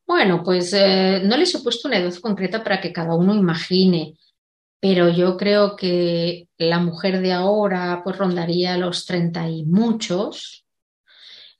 Bueno, 0.05 0.43
pues 0.43 0.73
eh, 0.73 1.21
no 1.23 1.37
les 1.37 1.53
he 1.55 1.59
puesto 1.59 1.87
una 1.87 1.97
edad 1.97 2.13
concreta 2.15 2.63
para 2.63 2.79
que 2.81 2.93
cada 2.93 3.15
uno 3.15 3.33
imagine, 3.33 4.17
pero 4.79 5.09
yo 5.09 5.37
creo 5.37 5.75
que 5.75 6.47
la 6.57 6.79
mujer 6.79 7.21
de 7.21 7.33
ahora 7.33 8.01
pues 8.03 8.17
rondaría 8.17 8.77
los 8.77 9.05
treinta 9.05 9.49
y 9.49 9.63
muchos, 9.63 10.63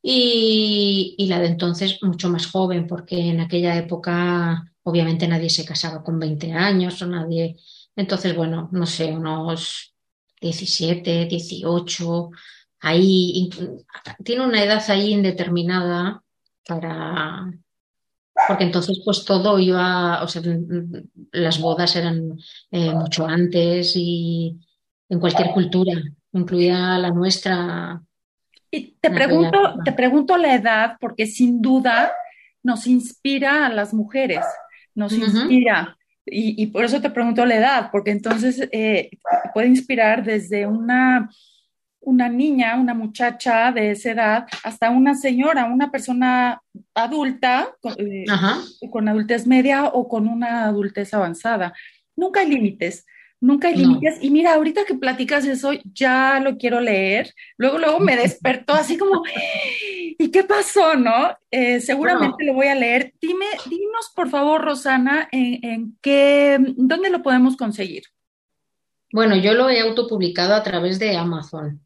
y, 0.06 1.16
la 1.30 1.40
de 1.40 1.48
entonces 1.48 2.00
mucho 2.04 2.30
más 2.30 2.48
joven, 2.48 2.88
porque 2.88 3.18
en 3.18 3.40
aquella 3.40 3.78
época 3.78 4.74
obviamente 4.84 5.28
nadie 5.28 5.50
se 5.50 5.66
casaba 5.66 6.04
con 6.04 6.20
20 6.20 6.52
años 6.52 7.02
o 7.02 7.08
nadie. 7.08 7.56
Entonces, 7.96 8.36
bueno, 8.36 8.70
no 8.72 8.86
sé, 8.86 9.12
unos 9.12 9.94
17, 10.42 11.26
18, 11.26 12.32
ahí 12.82 13.50
tiene 14.24 14.46
una 14.46 14.64
edad 14.64 14.84
ahí 14.90 15.12
indeterminada 15.12 16.24
para. 16.68 17.52
Porque 18.48 18.64
entonces, 18.64 19.02
pues 19.06 19.24
todo 19.26 19.60
iba, 19.60 20.24
o 20.24 20.28
sea, 20.28 20.42
las 21.32 21.60
bodas 21.60 21.96
eran 21.96 22.38
eh, 22.72 22.92
mucho 22.92 23.28
antes 23.28 23.94
y 23.96 24.58
en 25.08 25.20
cualquier 25.20 25.52
cultura, 25.52 25.94
incluida 26.32 26.98
la 26.98 27.12
nuestra, 27.12 28.02
y 28.76 28.96
te 29.00 29.12
pregunto, 29.12 29.76
te 29.86 29.92
pregunto 29.92 30.36
la 30.36 30.56
edad 30.56 30.98
porque 31.00 31.28
sin 31.28 31.62
duda 31.62 32.12
nos 32.64 32.88
inspira 32.88 33.68
a 33.68 33.70
las 33.70 33.94
mujeres, 33.94 34.44
nos 34.96 35.14
inspira. 35.14 35.96
Y, 36.26 36.68
por 36.68 36.86
eso 36.86 37.02
te 37.02 37.10
pregunto 37.10 37.46
la 37.46 37.56
edad, 37.56 37.90
porque 37.92 38.12
entonces 38.12 38.70
eh, 38.72 39.10
puede 39.54 39.68
inspirar 39.68 40.24
desde 40.24 40.66
una, 40.66 41.30
una 42.00 42.30
niña, 42.30 42.80
una 42.80 42.94
muchacha 42.94 43.72
de 43.74 43.92
esa 43.92 44.12
edad, 44.12 44.48
hasta 44.64 44.90
una 44.90 45.16
señora, 45.16 45.66
una 45.66 45.92
persona 45.92 46.62
adulta, 46.94 47.76
con, 47.82 47.94
eh, 47.98 48.26
con 48.90 49.10
adultez 49.10 49.46
media 49.46 49.86
o 49.86 50.08
con 50.08 50.28
una 50.30 50.66
adultez 50.66 51.14
avanzada. 51.14 51.74
Nunca 52.16 52.40
hay 52.40 52.50
límites. 52.50 53.06
Nunca 53.44 53.68
hay 53.68 53.76
límites. 53.76 54.20
Y 54.22 54.30
mira, 54.30 54.54
ahorita 54.54 54.86
que 54.86 54.96
platicas 54.96 55.46
eso, 55.46 55.72
ya 55.94 56.40
lo 56.40 56.56
quiero 56.58 56.80
leer. 56.80 57.36
Luego, 57.58 57.78
luego 57.78 58.00
me 58.00 58.16
despertó 58.16 58.72
así 58.72 58.98
como, 58.98 59.22
¿y 60.18 60.32
qué 60.32 60.46
pasó, 60.46 60.96
no? 60.96 61.36
Eh, 61.52 61.82
seguramente 61.82 62.46
lo 62.46 62.54
voy 62.54 62.68
a 62.68 62.76
leer. 62.76 63.14
Dime, 63.20 63.48
dinos 63.70 64.14
por 64.16 64.30
favor, 64.30 64.62
Rosana, 64.62 65.28
en, 65.34 65.98
qué, 66.02 66.58
dónde 66.78 67.10
lo 67.10 67.22
podemos 67.22 67.58
conseguir. 67.58 68.04
Bueno, 69.12 69.36
yo 69.36 69.54
lo 69.54 69.70
he 69.70 69.82
autopublicado 69.82 70.56
a 70.56 70.64
través 70.64 70.98
de 70.98 71.18
Amazon. 71.18 71.86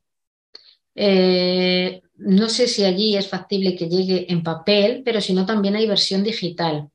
Eh, 0.93 2.03
no 2.17 2.49
sé 2.49 2.67
si 2.67 2.85
allí 2.85 3.17
es 3.17 3.27
factible 3.27 3.75
que 3.75 3.89
llegue 3.89 4.31
en 4.31 4.43
papel, 4.43 5.01
pero 5.03 5.21
si 5.21 5.33
no, 5.33 5.47
también 5.47 5.75
hay 5.75 5.87
versión 5.87 6.23
digital. 6.23 6.91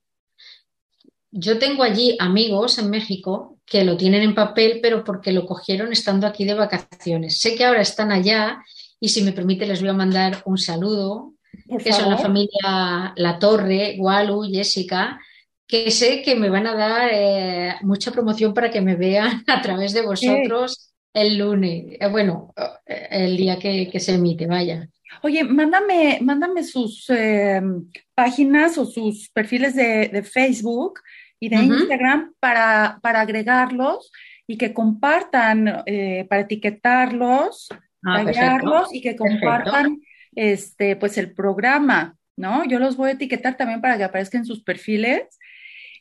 Yo 1.32 1.58
tengo 1.58 1.82
allí 1.82 2.16
amigos 2.20 2.78
en 2.78 2.90
México 2.90 3.58
que 3.64 3.84
lo 3.84 3.96
tienen 3.96 4.22
en 4.22 4.34
papel, 4.34 4.80
pero 4.82 5.04
porque 5.04 5.32
lo 5.32 5.46
cogieron 5.46 5.92
estando 5.92 6.26
aquí 6.26 6.44
de 6.44 6.54
vacaciones. 6.54 7.40
Sé 7.40 7.54
que 7.54 7.64
ahora 7.64 7.80
están 7.80 8.12
allá 8.12 8.62
y 9.00 9.08
si 9.08 9.22
me 9.22 9.32
permite 9.32 9.66
les 9.66 9.80
voy 9.80 9.90
a 9.90 9.94
mandar 9.94 10.42
un 10.44 10.58
saludo, 10.58 11.34
que 11.82 11.92
son 11.92 12.10
la 12.10 12.18
familia 12.18 13.12
La 13.16 13.38
Torre, 13.38 13.96
Walu, 13.98 14.42
Jessica, 14.42 15.20
que 15.66 15.90
sé 15.90 16.22
que 16.22 16.36
me 16.36 16.50
van 16.50 16.66
a 16.66 16.74
dar 16.74 17.10
eh, 17.12 17.74
mucha 17.82 18.10
promoción 18.10 18.52
para 18.52 18.70
que 18.70 18.80
me 18.80 18.94
vean 18.94 19.42
a 19.46 19.62
través 19.62 19.92
de 19.92 20.02
vosotros 20.02 20.92
el 21.14 21.38
lunes, 21.38 21.96
eh, 22.00 22.08
bueno, 22.08 22.54
eh, 22.86 23.08
el 23.10 23.36
día 23.36 23.58
que, 23.58 23.90
se 24.00 24.14
emite, 24.14 24.46
vaya. 24.46 24.88
Oye, 25.22 25.44
mándame, 25.44 26.18
mándame 26.22 26.62
sus 26.64 27.06
páginas 28.14 28.78
o 28.78 28.86
sus 28.86 29.28
perfiles 29.30 29.74
de, 29.74 30.08
de 30.08 30.22
Facebook 30.22 31.00
y 31.43 31.49
de 31.49 31.57
Instagram 31.57 32.34
para, 32.38 33.01
para 33.03 33.20
agregarlos 33.20 34.12
y 34.47 34.57
que 34.57 34.72
compartan, 34.72 35.82
eh, 35.86 36.24
para 36.28 36.43
etiquetarlos, 36.43 37.66
ah, 38.07 38.24
y 38.93 39.01
que 39.01 39.16
compartan 39.16 40.01
este, 40.36 40.95
pues 40.95 41.18
el 41.18 41.32
programa. 41.32 42.16
¿no? 42.36 42.64
Yo 42.64 42.78
los 42.78 42.97
voy 42.97 43.11
a 43.11 43.14
etiquetar 43.14 43.57
también 43.57 43.80
para 43.80 43.99
que 43.99 44.05
aparezcan 44.05 44.43
en 44.43 44.47
sus 44.47 44.62
perfiles. 44.62 45.36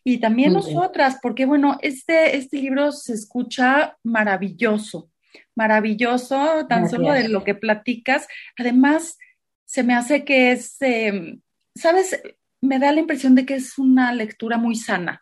Y 0.04 0.20
también 0.20 0.54
nosotras, 0.54 1.18
porque 1.24 1.46
bueno, 1.46 1.80
este, 1.82 2.38
este 2.38 2.58
libro 2.58 2.92
se 2.92 3.14
escucha 3.14 3.98
maravilloso, 4.04 5.10
maravilloso, 5.56 6.68
tan 6.70 6.88
solo 6.88 7.14
de 7.14 7.30
lo 7.30 7.44
que 7.44 7.56
platicas. 7.56 8.28
Además, 8.60 9.18
se 9.66 9.82
me 9.82 9.96
hace 9.96 10.24
que 10.24 10.52
es, 10.52 10.80
em, 10.82 11.42
¿sabes? 11.76 12.22
Me 12.62 12.78
da 12.78 12.92
la 12.92 13.00
impresión 13.00 13.34
de 13.34 13.44
que 13.44 13.56
es 13.56 13.80
una 13.80 14.14
lectura 14.14 14.60
muy 14.60 14.76
sana. 14.76 15.21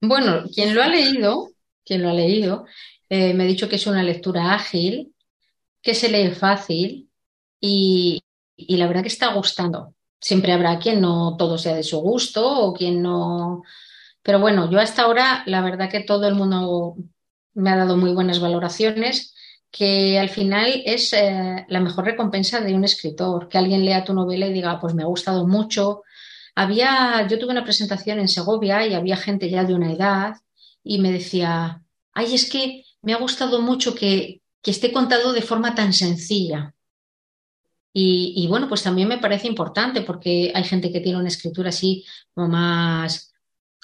Bueno, 0.00 0.44
quien 0.54 0.74
lo 0.74 0.82
ha 0.82 0.88
leído, 0.88 1.50
quien 1.84 2.02
lo 2.02 2.08
ha 2.10 2.14
leído, 2.14 2.64
eh, 3.08 3.34
me 3.34 3.44
ha 3.44 3.46
dicho 3.46 3.68
que 3.68 3.76
es 3.76 3.86
una 3.86 4.02
lectura 4.02 4.54
ágil, 4.54 5.14
que 5.82 5.94
se 5.94 6.10
lee 6.10 6.32
fácil 6.34 7.10
y, 7.60 8.22
y 8.56 8.76
la 8.76 8.86
verdad 8.88 9.02
que 9.02 9.08
está 9.08 9.34
gustando. 9.34 9.94
Siempre 10.20 10.52
habrá 10.52 10.78
quien 10.78 11.00
no 11.00 11.36
todo 11.38 11.58
sea 11.58 11.74
de 11.76 11.82
su 11.82 11.98
gusto 12.00 12.46
o 12.48 12.74
quien 12.74 13.02
no. 13.02 13.62
Pero 14.22 14.40
bueno, 14.40 14.70
yo 14.70 14.80
hasta 14.80 15.02
ahora 15.02 15.42
la 15.46 15.62
verdad 15.62 15.90
que 15.90 16.00
todo 16.00 16.28
el 16.28 16.34
mundo 16.34 16.96
me 17.54 17.70
ha 17.70 17.76
dado 17.76 17.96
muy 17.96 18.12
buenas 18.14 18.40
valoraciones, 18.40 19.34
que 19.70 20.18
al 20.18 20.30
final 20.30 20.82
es 20.86 21.12
eh, 21.12 21.66
la 21.68 21.80
mejor 21.80 22.04
recompensa 22.06 22.60
de 22.60 22.74
un 22.74 22.84
escritor, 22.84 23.48
que 23.48 23.58
alguien 23.58 23.84
lea 23.84 24.04
tu 24.04 24.14
novela 24.14 24.46
y 24.46 24.52
diga, 24.52 24.80
pues 24.80 24.94
me 24.94 25.02
ha 25.02 25.06
gustado 25.06 25.46
mucho. 25.46 26.02
Había, 26.60 27.26
yo 27.26 27.38
tuve 27.38 27.52
una 27.52 27.64
presentación 27.64 28.18
en 28.18 28.28
Segovia 28.28 28.86
y 28.86 28.92
había 28.92 29.16
gente 29.16 29.48
ya 29.48 29.64
de 29.64 29.72
una 29.72 29.92
edad 29.92 30.34
y 30.84 30.98
me 30.98 31.10
decía, 31.10 31.82
ay, 32.12 32.34
es 32.34 32.50
que 32.50 32.84
me 33.00 33.14
ha 33.14 33.16
gustado 33.16 33.62
mucho 33.62 33.94
que, 33.94 34.42
que 34.60 34.70
esté 34.70 34.92
contado 34.92 35.32
de 35.32 35.40
forma 35.40 35.74
tan 35.74 35.94
sencilla. 35.94 36.74
Y, 37.94 38.46
bueno, 38.48 38.68
pues 38.68 38.82
también 38.82 39.08
me 39.08 39.16
parece 39.16 39.48
importante 39.48 40.02
porque 40.02 40.52
hay 40.54 40.64
gente 40.64 40.92
que 40.92 41.00
tiene 41.00 41.18
una 41.18 41.28
escritura 41.28 41.70
así 41.70 42.04
como 42.34 42.48
más 42.48 43.32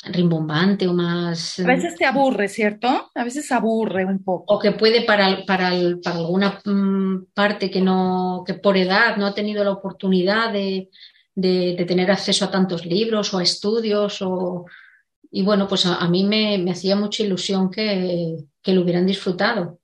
rimbombante 0.05 0.87
o 0.87 0.93
más... 0.93 1.59
A 1.59 1.64
veces 1.64 1.97
te 1.97 2.05
aburre, 2.05 2.47
¿cierto? 2.47 3.11
A 3.14 3.24
veces 3.24 3.51
aburre 3.53 4.05
un 4.05 4.22
poco. 4.22 4.55
O 4.55 4.59
que 4.59 4.72
puede 4.72 5.01
para, 5.01 5.47
para, 5.47 5.70
para 6.05 6.16
alguna 6.18 6.61
mm, 6.62 7.33
parte 7.33 7.70
que 7.70 7.81
no, 7.81 8.45
que 8.47 8.53
por 8.53 8.77
edad 8.77 9.16
no 9.16 9.24
ha 9.24 9.35
tenido 9.35 9.64
la 9.64 9.72
oportunidad 9.72 10.53
de, 10.53 10.91
de, 11.37 11.84
tener 11.87 12.11
acceso 12.11 12.45
a 12.45 12.51
tantos 12.51 12.84
libros 12.84 13.32
o 13.32 13.39
a 13.39 13.43
estudios 13.43 14.20
o... 14.22 14.66
Y 15.30 15.43
bueno, 15.43 15.68
pues 15.68 15.84
a, 15.84 16.09
mí 16.09 16.24
me, 16.24 16.57
me, 16.57 16.70
hacía 16.70 16.97
mucha 16.97 17.22
ilusión 17.22 17.70
que, 17.70 18.37
que 18.62 18.72
lo 18.72 18.82
hubieran 18.82 19.07
disfrutado. 19.07 19.80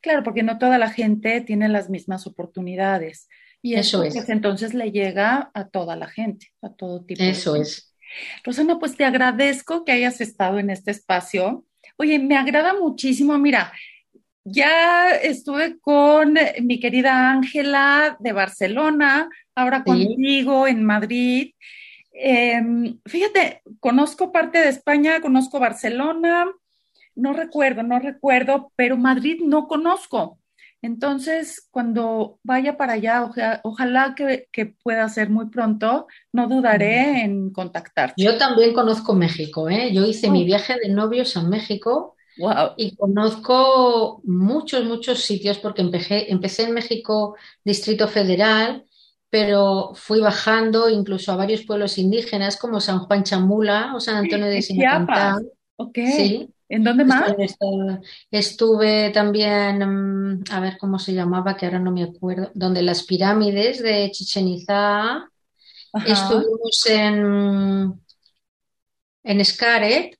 Claro, 0.00 0.22
porque 0.24 0.42
no 0.42 0.58
toda 0.58 0.78
la 0.78 0.90
gente 0.90 1.40
tiene 1.42 1.68
las 1.68 1.90
mismas 1.90 2.26
oportunidades. 2.26 3.28
Y 3.62 3.74
eso, 3.74 4.02
es. 4.02 4.14
Pues, 4.14 4.28
entonces 4.28 4.74
le 4.74 4.90
llega 4.90 5.50
a 5.54 5.68
toda 5.68 5.96
la 5.96 6.08
gente, 6.08 6.52
a 6.60 6.70
todo 6.70 7.04
tipo. 7.04 7.22
Eso 7.22 7.56
es. 7.56 7.94
Rosana, 8.42 8.78
pues 8.78 8.96
te 8.96 9.04
agradezco 9.04 9.84
que 9.84 9.92
hayas 9.92 10.20
estado 10.20 10.58
en 10.58 10.70
este 10.70 10.90
espacio. 10.90 11.64
Oye, 11.96 12.18
me 12.18 12.36
agrada 12.36 12.74
muchísimo. 12.74 13.38
Mira, 13.38 13.72
ya 14.44 15.10
estuve 15.10 15.78
con 15.80 16.34
mi 16.62 16.78
querida 16.78 17.30
Ángela 17.30 18.16
de 18.20 18.32
Barcelona, 18.32 19.28
ahora 19.54 19.82
contigo 19.82 20.66
en 20.66 20.84
Madrid. 20.84 21.52
Em, 22.12 22.98
fíjate, 23.06 23.62
conozco 23.80 24.30
parte 24.30 24.58
de 24.58 24.68
España, 24.68 25.20
conozco 25.20 25.58
Barcelona, 25.58 26.46
no 27.16 27.32
recuerdo, 27.32 27.82
no 27.82 27.98
recuerdo, 27.98 28.70
pero 28.76 28.96
Madrid 28.96 29.40
no 29.42 29.66
conozco. 29.66 30.38
Entonces, 30.82 31.66
cuando 31.70 32.38
vaya 32.42 32.76
para 32.76 32.92
allá, 32.92 33.30
ojalá 33.62 34.14
que, 34.14 34.76
pueda 34.82 35.08
ser 35.08 35.30
muy 35.30 35.46
pronto, 35.46 36.06
no 36.30 36.46
dudaré 36.46 37.22
en 37.22 37.50
contactarte. 37.50 38.22
Yo 38.22 38.36
también 38.36 38.74
conozco 38.74 39.14
México, 39.14 39.70
¿eh? 39.70 39.94
Yo 39.94 40.04
hice 40.04 40.28
mi 40.28 40.42
oh. 40.42 40.44
viaje 40.44 40.76
de 40.78 40.90
novios 40.90 41.38
a 41.38 41.42
México 41.42 42.14
y 42.76 42.96
conozco 42.96 44.20
muchos, 44.24 44.84
muchos 44.84 45.20
sitios 45.20 45.58
porque 45.58 45.82
empecé, 45.82 46.30
empecé 46.30 46.64
en 46.64 46.74
México, 46.74 47.36
Distrito 47.64 48.08
Federal, 48.08 48.84
pero 49.30 49.92
fui 49.94 50.20
bajando 50.20 50.88
incluso 50.88 51.32
a 51.32 51.36
varios 51.36 51.62
pueblos 51.62 51.98
indígenas 51.98 52.56
como 52.56 52.80
San 52.80 53.00
Juan 53.00 53.24
Chamula 53.24 53.92
o 53.94 54.00
San 54.00 54.16
Antonio 54.16 54.46
de 54.46 54.62
Sinacantán. 54.62 55.46
Ok. 55.76 55.98
Sí. 56.16 56.48
¿En 56.68 56.82
dónde 56.82 57.04
más? 57.04 57.34
Estuve, 58.30 59.10
también, 59.10 59.78
mm, 59.78 60.44
a 60.50 60.60
ver 60.60 60.76
cómo 60.78 60.98
se 60.98 61.12
llamaba, 61.12 61.56
que 61.56 61.66
ahora 61.66 61.78
no 61.78 61.92
me 61.92 62.02
acuerdo, 62.02 62.50
donde 62.54 62.82
las 62.82 63.02
pirámides 63.02 63.82
de 63.82 64.10
Chichen 64.10 64.48
Itza. 64.48 65.30
Estuvimos 66.06 66.86
en, 66.88 68.00
en 69.22 69.44
Xcaret, 69.44 70.18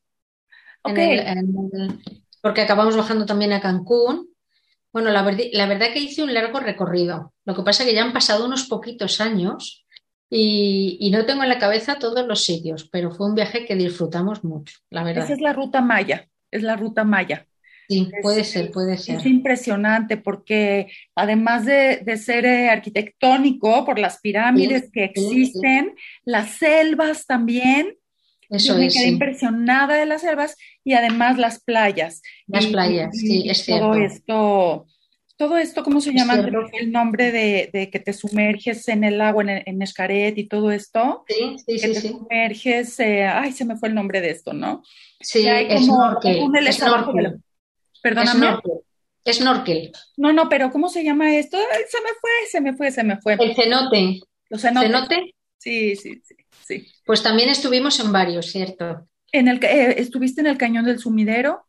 porque 2.43 2.61
acabamos 2.61 2.97
bajando 2.97 3.27
también 3.27 3.53
a 3.53 3.61
Cancún. 3.61 4.29
Bueno, 4.93 5.11
la, 5.11 5.23
la 5.53 5.67
verdad 5.67 5.93
que 5.93 5.99
hice 5.99 6.23
un 6.23 6.33
largo 6.33 6.61
recorrido. 6.61 7.33
Lo 7.45 7.55
que 7.55 7.63
pasa 7.63 7.83
es 7.83 7.89
que 7.89 7.95
ya 7.95 8.05
han 8.05 8.13
pasado 8.13 8.47
unos 8.47 8.65
poquitos 8.65 9.21
años 9.21 9.85
y, 10.31 10.99
y, 11.01 11.11
no 11.11 11.27
tengo 11.27 11.43
en 11.43 11.49
la 11.49 11.59
cabeza 11.59 11.99
todos 11.99 12.27
los 12.27 12.45
sitios, 12.45 12.89
pero 12.91 13.11
fue 13.11 13.27
un 13.29 13.35
viaje 13.35 13.67
que 13.67 13.75
disfrutamos 13.75 14.45
mucho, 14.45 14.79
la 14.91 15.03
verdad. 15.03 15.25
Esa 15.25 15.35
es 15.35 15.41
la 15.41 15.53
ruta 15.53 15.81
Maya 15.81 16.29
es 16.55 16.63
la 16.63 16.77
ruta 16.77 17.05
Maya. 17.05 17.47
Sí, 17.89 18.11
puede 18.23 18.45
ser, 18.45 18.71
puede 18.71 18.97
ser. 18.97 19.17
Es 19.17 19.27
impresionante 19.27 20.17
porque 20.17 20.91
además 21.15 21.67
de, 21.67 22.17
ser 22.17 22.47
eh, 22.47 22.71
arquitectónico 22.71 23.85
por 23.85 23.99
las 23.99 24.21
pirámides 24.21 24.91
que 24.91 25.05
existen, 25.05 25.95
las 26.25 26.53
selvas 26.53 27.27
también. 27.27 27.99
Eso 28.49 28.79
me 28.79 28.89
quedé 28.89 29.09
impresionada 29.09 29.97
de 29.97 30.07
las 30.07 30.23
selvas 30.23 30.57
y 30.85 30.93
además 30.93 31.39
las 31.39 31.63
playas. 31.63 32.23
Las 32.47 32.67
playas, 32.67 33.17
sí, 33.19 33.49
es 33.49 33.65
cierto. 33.65 33.87
Todo 33.87 33.95
esto, 33.95 34.87
todo 35.37 35.59
esto, 35.59 35.83
¿cómo 35.83 36.01
se 36.01 36.13
llama? 36.13 36.35
El 36.35 36.93
nombre 36.93 37.33
de, 37.33 37.91
que 37.91 37.99
te 37.99 38.13
sumerges 38.13 38.87
en 38.89 39.03
el 39.03 39.21
agua, 39.21 39.43
en, 39.43 39.63
en 39.65 39.83
Escaret 39.83 40.37
y 40.39 40.47
todo 40.47 40.71
esto. 40.71 41.25
Sí, 41.27 41.57
sí, 41.59 41.81
que 41.81 41.89
te 41.89 42.01
sumerges, 42.01 43.01
eh, 43.01 43.25
ay, 43.25 43.53
se 43.53 43.65
me 43.65 43.77
fue 43.77 43.89
el 43.89 43.95
nombre 43.95 44.21
de 44.21 44.31
esto, 44.31 44.53
¿no? 44.53 44.83
Sí, 45.21 45.47
es 45.49 45.85
snorkel. 45.85 46.39
es 46.67 46.77
snorkel. 46.77 47.41
Perdóname. 48.03 48.59
Es 49.25 49.39
snorkel. 49.39 49.91
No, 50.19 50.35
no, 50.35 50.51
pero 50.51 50.71
¿cómo 50.71 50.91
se 50.91 51.03
llama 51.03 51.35
esto? 51.35 51.57
se 51.89 52.01
me 52.03 52.11
fue, 52.21 52.31
se 52.51 52.61
me 52.61 52.77
fue, 52.77 52.91
se 52.91 53.03
me 53.03 53.17
fue. 53.17 53.37
El 53.41 53.57
cenote. 53.57 54.21
¿Los 54.51 54.61
cenotes? 54.61 54.91
¿Cenote? 54.91 55.35
Sí, 55.57 55.97
sí, 55.97 56.21
sí, 56.23 56.35
sí. 56.63 56.87
Pues 57.07 57.23
también 57.23 57.49
estuvimos 57.49 57.99
en 58.01 58.13
varios, 58.13 58.53
¿cierto? 58.53 59.09
En 59.35 59.49
el, 59.49 59.57
eh, 59.65 59.97
¿Estuviste 59.99 60.43
en 60.43 60.47
el 60.47 60.57
Cañón 60.57 60.85
del 60.85 61.01
Sumidero? 61.01 61.67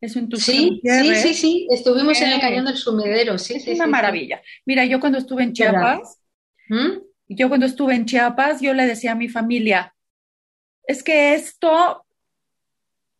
Eso 0.00 0.20
en 0.20 0.28
tu 0.28 0.36
Sí, 0.36 0.80
sí, 0.84 1.14
sí, 1.16 1.34
sí, 1.34 1.66
estuvimos 1.68 2.20
en 2.20 2.30
el 2.30 2.40
Cañón 2.40 2.64
del 2.64 2.76
Sumidero, 2.76 3.38
sí, 3.38 3.58
sí. 3.58 3.72
Es 3.72 3.76
una 3.76 3.88
maravilla. 3.88 4.40
Mira, 4.64 4.84
yo 4.84 5.00
cuando 5.00 5.18
estuve 5.18 5.42
en 5.42 5.52
Chiapas, 5.52 6.20
¿Mm? 6.68 7.00
yo 7.26 7.48
cuando 7.48 7.66
estuve 7.66 7.96
en 7.96 8.06
Chiapas, 8.06 8.60
yo 8.60 8.72
le 8.72 8.86
decía 8.86 9.12
a 9.12 9.16
mi 9.16 9.28
familia, 9.28 9.96
es 10.84 11.02
que 11.02 11.34
esto 11.34 12.06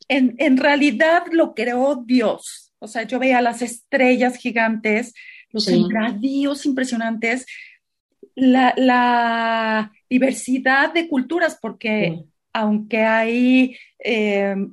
en, 0.07 0.57
realidad 0.57 1.25
lo 1.33 1.53
creó 1.53 2.05
Dios. 2.07 2.73
O 2.79 2.87
sea, 2.87 3.03
yo 3.03 3.19
veía 3.19 3.41
las 3.41 3.63
estrellas 3.63 4.37
gigantes, 4.37 5.13
los 5.51 5.65
sí. 5.65 5.85
impresionantes, 6.65 7.47
la, 8.37 9.91
diversidad 10.09 10.93
de 10.95 11.09
culturas, 11.09 11.59
porque 11.61 12.27
aunque 12.53 13.03
hay, 13.05 13.77
em, 13.99 14.71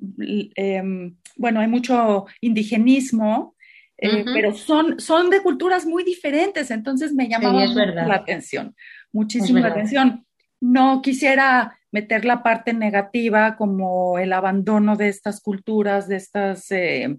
em, 0.55 1.15
bueno, 1.37 1.59
hay 1.59 1.67
mucho 1.67 2.25
indigenismo, 2.41 3.55
eh, 3.97 4.23
pero 4.33 4.53
son, 4.53 4.99
son 4.99 5.29
de 5.29 5.41
culturas 5.41 5.85
muy 5.85 6.03
diferentes, 6.03 6.71
entonces 6.71 7.13
me 7.13 7.27
llamaba 7.27 7.65
la 7.65 8.15
atención, 8.15 8.75
muchísimo 9.11 9.59
la 9.59 9.69
atención. 9.69 10.25
No 10.61 11.01
quisiera 11.01 11.77
meter 11.91 12.23
la 12.23 12.43
parte 12.43 12.73
negativa 12.73 13.57
como 13.57 14.19
el 14.19 14.31
abandono 14.31 14.95
de 14.95 15.09
estas 15.09 15.41
culturas, 15.41 16.07
de 16.07 16.15
estas 16.17 16.71
eh, 16.71 17.17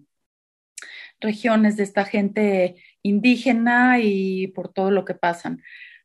regiones, 1.21 1.77
de 1.77 1.83
esta 1.83 2.05
gente 2.05 2.77
indígena 3.03 3.99
y 4.01 4.49
por 4.49 4.73
todo 4.73 4.91
lo 4.91 5.05
que 5.05 5.15
pasan. 5.15 5.63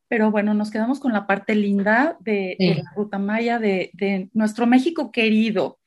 Pero 0.07 0.31
bueno, 0.31 0.53
nos 0.53 0.71
quedamos 0.71 0.99
con 0.99 1.13
la 1.13 1.25
parte 1.25 1.55
linda 1.55 2.17
de, 2.19 2.55
la 2.59 2.91
ruta 2.95 3.17
maya, 3.17 3.59
de, 3.59 4.29
nuestro 4.33 4.67
México 4.67 5.11
querido, 5.11 5.79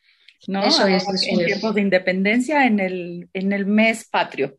¿no? 0.46 0.64
Eso 0.64 0.86
es, 0.86 1.04
en 1.28 1.44
tiempos 1.44 1.74
de 1.74 1.82
independencia, 1.82 2.66
en 2.66 2.80
el, 2.80 3.28
en 3.32 3.52
el 3.52 3.66
mes 3.66 4.08
patrio. 4.08 4.56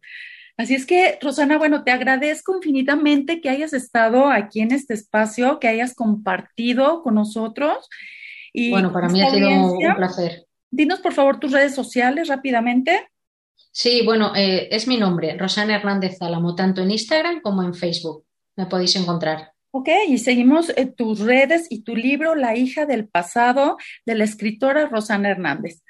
Así 0.60 0.76
es 0.76 0.86
que, 0.86 1.18
Rosana, 1.22 1.58
bueno, 1.58 1.86
te 1.86 1.92
agradezco 1.92 2.54
infinitamente 2.54 3.40
que 3.40 3.50
hayas 3.50 3.72
estado 3.72 4.28
aquí 4.28 4.60
en 4.60 4.74
este 4.74 4.94
espacio, 4.94 5.58
que 5.58 5.70
hayas 5.70 5.96
compartido 5.96 7.02
con 7.02 7.16
nosotros. 7.16 7.88
Y 8.52 8.72
bueno, 8.72 8.92
para 8.92 9.08
mí 9.08 9.22
ha 9.22 9.30
sido 9.30 9.50
un 9.50 9.96
placer. 9.96 10.46
Dinos, 10.70 11.00
por 11.00 11.14
favor, 11.14 11.40
tus 11.40 11.54
redes 11.54 11.74
sociales 11.74 12.28
rápidamente. 12.28 13.08
Sí, 13.72 14.02
bueno, 14.04 14.36
eh, 14.36 14.68
es 14.72 14.86
mi 14.86 14.98
nombre, 14.98 15.38
Rosana 15.38 15.76
Hernández 15.76 16.22
Álamo, 16.22 16.56
tanto 16.56 16.82
en 16.82 16.92
Instagram 16.92 17.40
como 17.42 17.64
en 17.64 17.74
Facebook. 17.74 18.26
Me 18.60 18.66
podéis 18.66 18.98
encontrar. 18.98 19.54
Ok, 19.72 19.88
y 20.10 20.18
seguimos 20.18 20.74
eh, 20.76 20.86
tus 20.86 21.22
redes 21.22 21.68
y 21.70 21.84
tu 21.84 21.96
libro, 21.96 22.36
La 22.36 22.58
hija 22.58 22.86
del 22.86 23.08
pasado, 23.08 23.78
de 24.06 24.16
la 24.16 24.26
escritora 24.26 24.88
Rosana 24.88 25.30
Hernández. 25.30 25.82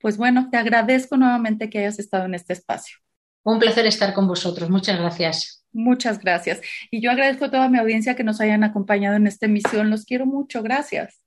Pues 0.00 0.16
bueno, 0.16 0.48
te 0.50 0.56
agradezco 0.56 1.16
nuevamente 1.16 1.70
que 1.70 1.78
hayas 1.78 2.00
estado 2.00 2.24
en 2.24 2.34
este 2.34 2.52
espacio. 2.52 2.96
Un 3.44 3.60
placer 3.60 3.86
estar 3.86 4.12
con 4.12 4.26
vosotros. 4.26 4.68
Muchas 4.68 4.98
gracias. 4.98 5.64
Muchas 5.72 6.18
gracias. 6.18 6.60
Y 6.90 7.00
yo 7.00 7.12
agradezco 7.12 7.44
a 7.44 7.50
toda 7.52 7.68
mi 7.68 7.78
audiencia 7.78 8.16
que 8.16 8.24
nos 8.24 8.40
hayan 8.40 8.64
acompañado 8.64 9.14
en 9.14 9.28
esta 9.28 9.46
emisión. 9.46 9.88
Los 9.88 10.04
quiero 10.04 10.26
mucho. 10.26 10.64
Gracias. 10.64 11.20